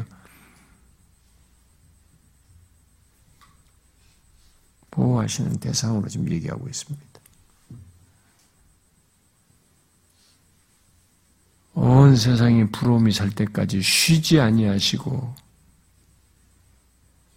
보호하시는 4.91 5.59
대상으로 5.59 6.07
지금 6.07 6.31
얘기하고 6.31 6.69
있습니다. 6.69 7.09
온 11.82 12.17
세상이 12.17 12.71
부러움이 12.71 13.13
살 13.13 13.30
때까지 13.30 13.82
쉬지 13.82 14.41
아니하시고 14.41 15.34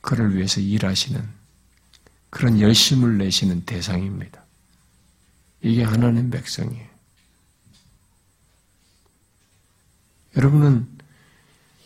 그를 0.01 0.35
위해서 0.35 0.61
일하시는 0.61 1.23
그런 2.29 2.59
열심을 2.59 3.19
내시는 3.19 3.65
대상입니다. 3.65 4.43
이게 5.61 5.85
하나님 5.85 6.29
백성이에요. 6.31 6.89
여러분은 10.37 10.89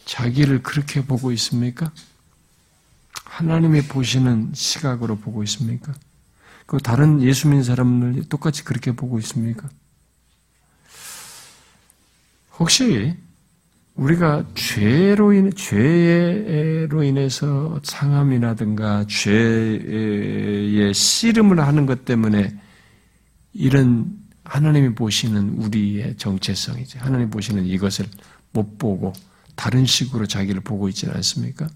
자기를 0.06 0.62
그렇게 0.62 1.04
보고 1.04 1.32
있습니까? 1.32 1.92
하나님이 3.24 3.82
보시는 3.82 4.52
시각으로 4.54 5.18
보고 5.18 5.42
있습니까? 5.42 5.92
그 6.64 6.78
다른 6.78 7.20
예수 7.20 7.48
믿는 7.48 7.64
사람을 7.64 8.30
똑같이 8.30 8.64
그렇게 8.64 8.92
보고 8.92 9.18
있습니까? 9.18 9.68
혹시 12.58 13.14
우리가 13.94 14.44
죄로 14.54 15.32
인 15.32 15.52
죄로 15.54 17.02
인해서 17.02 17.80
상함이라든가 17.82 19.06
죄의 19.06 20.92
씨름을 20.92 21.60
하는 21.60 21.86
것 21.86 22.04
때문에 22.04 22.54
이런 23.54 24.18
하나님이 24.44 24.94
보시는 24.94 25.54
우리의 25.58 26.16
정체성이지 26.18 26.98
하나님 26.98 27.30
보시는 27.30 27.64
이것을 27.64 28.06
못 28.52 28.78
보고 28.78 29.12
다른 29.54 29.86
식으로 29.86 30.26
자기를 30.26 30.60
보고 30.60 30.88
있지는 30.88 31.14
않습니까? 31.16 31.66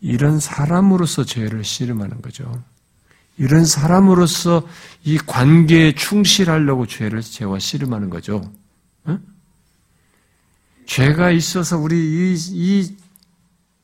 이런 0.00 0.38
사람으로서 0.38 1.24
죄를 1.24 1.64
씨름하는 1.64 2.22
거죠. 2.22 2.62
이런 3.36 3.64
사람으로서 3.64 4.66
이 5.04 5.18
관계에 5.18 5.94
충실하려고 5.94 6.86
죄를 6.86 7.22
죄와 7.22 7.58
씨름하는 7.58 8.08
거죠. 8.08 8.52
응? 9.08 9.20
죄가 10.86 11.30
있어서 11.30 11.78
우리 11.78 11.96
이, 11.96 12.36
이 12.52 12.96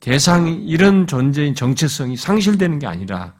대상이 0.00 0.64
이런 0.66 1.06
존재인 1.06 1.54
정체성이 1.54 2.16
상실되는 2.16 2.78
게 2.78 2.86
아니라 2.86 3.34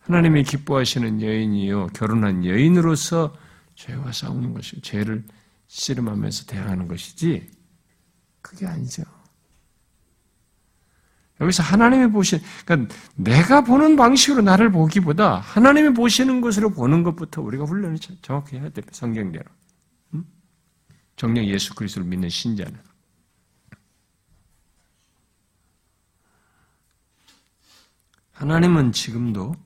하나님이 0.00 0.44
기뻐하시는 0.44 1.20
여인이요 1.22 1.88
결혼한 1.88 2.44
여인으로서 2.44 3.34
죄와 3.74 4.12
싸우는 4.12 4.54
것이 4.54 4.80
죄를 4.80 5.24
씨름하면서 5.68 6.46
대항하는 6.46 6.88
것이지 6.88 7.48
그게 8.40 8.66
아니죠. 8.66 9.02
여기서 11.40 11.62
하나님이 11.62 12.10
보시, 12.10 12.40
그러니까 12.64 12.94
내가 13.14 13.62
보는 13.62 13.96
방식으로 13.96 14.42
나를 14.42 14.70
보기보다 14.70 15.38
하나님이 15.40 15.92
보시는 15.92 16.40
것으로 16.40 16.70
보는 16.70 17.02
것부터 17.02 17.42
우리가 17.42 17.64
훈련을 17.64 17.98
정확히 18.22 18.56
해야 18.56 18.68
됩니다. 18.70 18.88
성경대로. 18.92 19.44
정녕 21.16 21.46
예수 21.46 21.74
그리스도를 21.74 22.06
믿는 22.06 22.28
신자는. 22.28 22.78
하나님은 28.32 28.92
지금도 28.92 29.56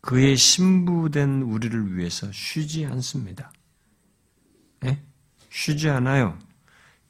그의 0.00 0.36
신부된 0.36 1.42
우리를 1.42 1.96
위해서 1.96 2.32
쉬지 2.32 2.86
않습니다. 2.86 3.52
네? 4.80 5.02
쉬지 5.50 5.90
않아요. 5.90 6.38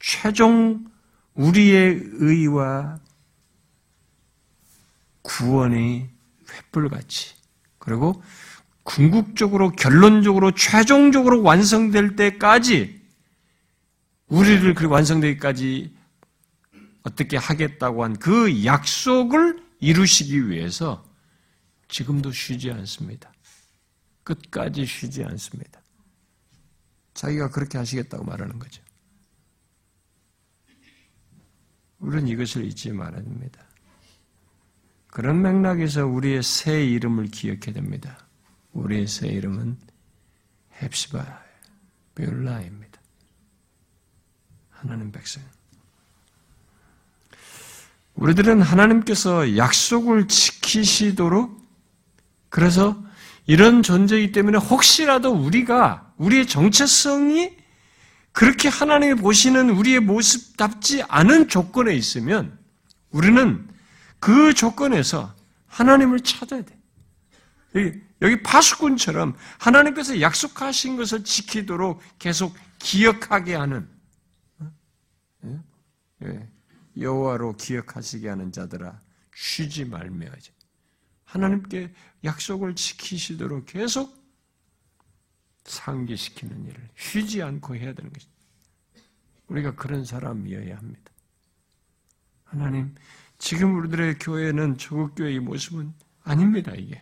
최종 0.00 0.84
우리의 1.34 2.00
의와 2.14 2.98
구원이 5.22 6.08
횃불같이 6.46 7.34
그리고 7.78 8.20
궁극적으로 8.82 9.70
결론적으로 9.70 10.50
최종적으로 10.52 11.42
완성될 11.42 12.16
때까지 12.16 12.99
우리를 14.30 14.74
그 14.74 14.86
완성되기까지 14.86 15.94
어떻게 17.02 17.36
하겠다고 17.36 18.04
한 18.04 18.14
그 18.14 18.64
약속을 18.64 19.62
이루시기 19.80 20.48
위해서 20.48 21.04
지금도 21.88 22.30
쉬지 22.32 22.70
않습니다. 22.70 23.32
끝까지 24.22 24.86
쉬지 24.86 25.24
않습니다. 25.24 25.80
자기가 27.14 27.50
그렇게 27.50 27.78
하시겠다고 27.78 28.24
말하는 28.24 28.58
거죠. 28.58 28.82
우리는 31.98 32.28
이것을 32.28 32.64
잊지 32.64 32.92
말아야 32.92 33.22
됩니다. 33.22 33.64
그런 35.08 35.42
맥락에서 35.42 36.06
우리의 36.06 36.42
새 36.42 36.84
이름을 36.84 37.26
기억해야 37.26 37.74
됩니다. 37.74 38.26
우리의 38.72 39.06
새 39.08 39.28
이름은 39.28 39.76
헵시바, 40.80 41.42
뷰라입니다. 42.14 42.89
하나님 44.80 45.12
백성. 45.12 45.42
우리들은 48.14 48.62
하나님께서 48.62 49.56
약속을 49.56 50.26
지키시도록 50.28 51.60
그래서 52.48 53.02
이런 53.46 53.82
존재이기 53.82 54.32
때문에 54.32 54.58
혹시라도 54.58 55.32
우리가 55.32 56.12
우리의 56.16 56.46
정체성이 56.46 57.56
그렇게 58.32 58.68
하나님이 58.68 59.16
보시는 59.16 59.70
우리의 59.70 60.00
모습답지 60.00 61.02
않은 61.08 61.48
조건에 61.48 61.94
있으면 61.94 62.58
우리는 63.10 63.68
그 64.18 64.54
조건에서 64.54 65.34
하나님을 65.66 66.20
찾아야 66.20 66.62
돼. 66.62 66.78
여기, 68.22 68.42
파수꾼처럼 68.42 69.36
하나님께서 69.58 70.20
약속하신 70.20 70.96
것을 70.96 71.24
지키도록 71.24 72.00
계속 72.18 72.54
기억하게 72.78 73.54
하는. 73.54 73.88
여호와로 76.98 77.56
기억하시게 77.56 78.28
하는 78.28 78.52
자들아 78.52 79.00
쉬지 79.34 79.84
말며지. 79.84 80.52
하나님께 81.24 81.92
약속을 82.24 82.74
지키시도록 82.74 83.66
계속 83.66 84.18
상기시키는 85.64 86.66
일을 86.66 86.88
쉬지 86.96 87.42
않고 87.42 87.76
해야 87.76 87.92
되는 87.92 88.12
것입니다. 88.12 88.40
우리가 89.46 89.74
그런 89.74 90.04
사람이어야 90.04 90.76
합니다. 90.76 91.12
하나님, 92.44 92.94
지금 93.38 93.76
우리들의 93.76 94.18
교회는 94.18 94.78
조국 94.78 95.14
교회의 95.14 95.40
모습은 95.40 95.94
아닙니다, 96.22 96.72
이게. 96.72 97.00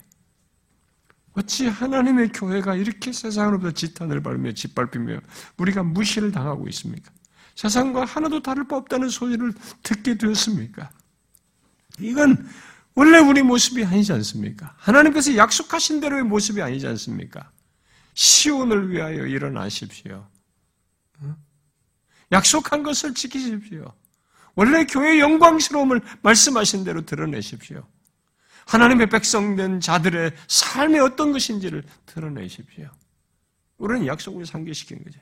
어찌 1.32 1.68
하나님의 1.68 2.32
교회가 2.32 2.74
이렇게 2.74 3.12
세상으로부터 3.12 3.70
지탄을 3.70 4.22
받으며 4.22 4.52
짓밟히며 4.52 5.20
우리가 5.56 5.82
무시를 5.82 6.32
당하고 6.32 6.68
있습니까? 6.68 7.12
세상과 7.58 8.04
하나도 8.04 8.40
다를 8.40 8.68
바 8.68 8.76
없다는 8.76 9.08
소리를 9.08 9.52
듣게 9.82 10.16
되었습니까? 10.16 10.90
이건 11.98 12.48
원래 12.94 13.18
우리 13.18 13.42
모습이 13.42 13.84
아니지 13.84 14.12
않습니까? 14.12 14.76
하나님께서 14.76 15.34
약속하신 15.36 15.98
대로의 15.98 16.22
모습이 16.22 16.62
아니지 16.62 16.86
않습니까? 16.86 17.50
시온을 18.14 18.92
위하여 18.92 19.26
일어나십시오. 19.26 20.24
약속한 22.30 22.84
것을 22.84 23.12
지키십시오. 23.14 23.92
원래 24.54 24.84
교회의 24.84 25.18
영광스러움을 25.18 26.00
말씀하신 26.22 26.84
대로 26.84 27.04
드러내십시오. 27.04 27.84
하나님의 28.66 29.08
백성된 29.08 29.80
자들의 29.80 30.30
삶이 30.46 31.00
어떤 31.00 31.32
것인지를 31.32 31.82
드러내십시오. 32.06 32.88
우리는 33.78 34.06
약속을 34.06 34.46
상기시킨 34.46 35.02
거죠. 35.02 35.18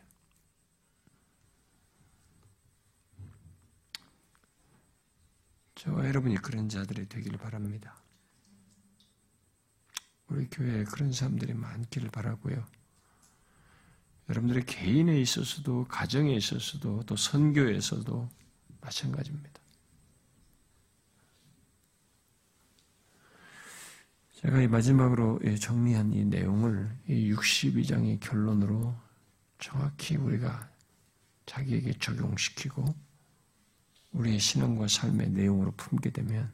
저와 5.77 6.07
여러분이 6.07 6.37
그런 6.37 6.69
자들이 6.69 7.07
되기를 7.07 7.39
바랍니다. 7.39 7.97
우리 10.29 10.49
교회에 10.49 10.85
그런 10.85 11.13
사람들이 11.13 11.55
많기를 11.55 12.11
바라고요. 12.11 12.67
여러분들의 14.29 14.65
개인에 14.65 15.21
있어서도 15.21 15.85
가정에 15.85 16.35
있어서도 16.35 17.05
또 17.05 17.15
선교에서도 17.15 18.29
마찬가지입니다. 18.81 19.61
제가 24.33 24.63
이 24.63 24.69
마지막으로 24.69 25.41
정리한 25.59 26.13
이 26.13 26.25
내용을 26.25 26.97
이 27.07 27.33
62장의 27.33 28.21
결론으로 28.21 28.95
정확히 29.59 30.17
우리가 30.17 30.71
자기에게 31.47 31.99
적용시키고 31.99 33.06
우리의 34.17 34.39
신앙과 34.39 34.89
삶의 34.89 35.31
내용으로 35.31 35.73
품게 35.73 36.11
되면 36.11 36.51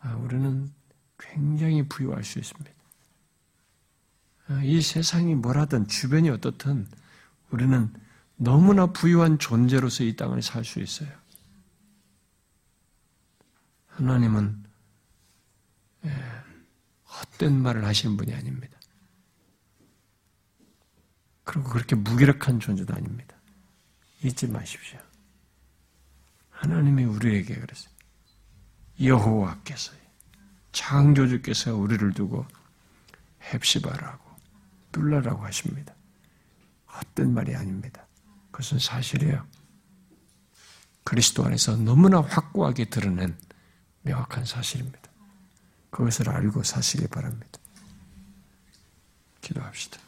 아, 0.00 0.14
우리는 0.16 0.70
굉장히 1.18 1.88
부유할 1.88 2.24
수 2.24 2.38
있습니다. 2.38 2.70
아, 4.48 4.60
이 4.64 4.82
세상이 4.82 5.36
뭐라든 5.36 5.86
주변이 5.86 6.28
어떻든 6.30 6.86
우리는 7.50 7.92
너무나 8.36 8.86
부유한 8.86 9.38
존재로서 9.38 10.02
이 10.02 10.16
땅을 10.16 10.42
살 10.42 10.64
수 10.64 10.80
있어요. 10.80 11.10
하나님은 13.86 14.64
예, 16.06 16.10
헛된 17.04 17.60
말을 17.60 17.84
하시는 17.84 18.16
분이 18.16 18.34
아닙니다. 18.34 18.76
그리고 21.44 21.68
그렇게 21.70 21.94
무기력한 21.94 22.58
존재도 22.58 22.94
아닙니다. 22.94 23.36
잊지 24.24 24.48
마십시오. 24.48 24.98
하나님이 26.62 27.04
우리에게 27.04 27.56
그랬어요. 27.56 27.92
여호와께서 29.02 29.92
창조주께서 30.70 31.74
우리를 31.74 32.12
두고 32.12 32.46
헵시바라고 33.50 34.30
뿔라라고 34.92 35.44
하십니다. 35.44 35.92
헛된 36.86 37.34
말이 37.34 37.56
아닙니다. 37.56 38.06
그것은 38.52 38.78
사실이에요. 38.78 39.44
그리스도 41.02 41.44
안에서 41.44 41.76
너무나 41.76 42.20
확고하게 42.20 42.84
드러낸 42.84 43.36
명확한 44.02 44.44
사실입니다. 44.44 45.00
그것을 45.90 46.28
알고 46.30 46.62
사시기 46.62 47.08
바랍니다. 47.08 47.58
기도합시다. 49.40 49.98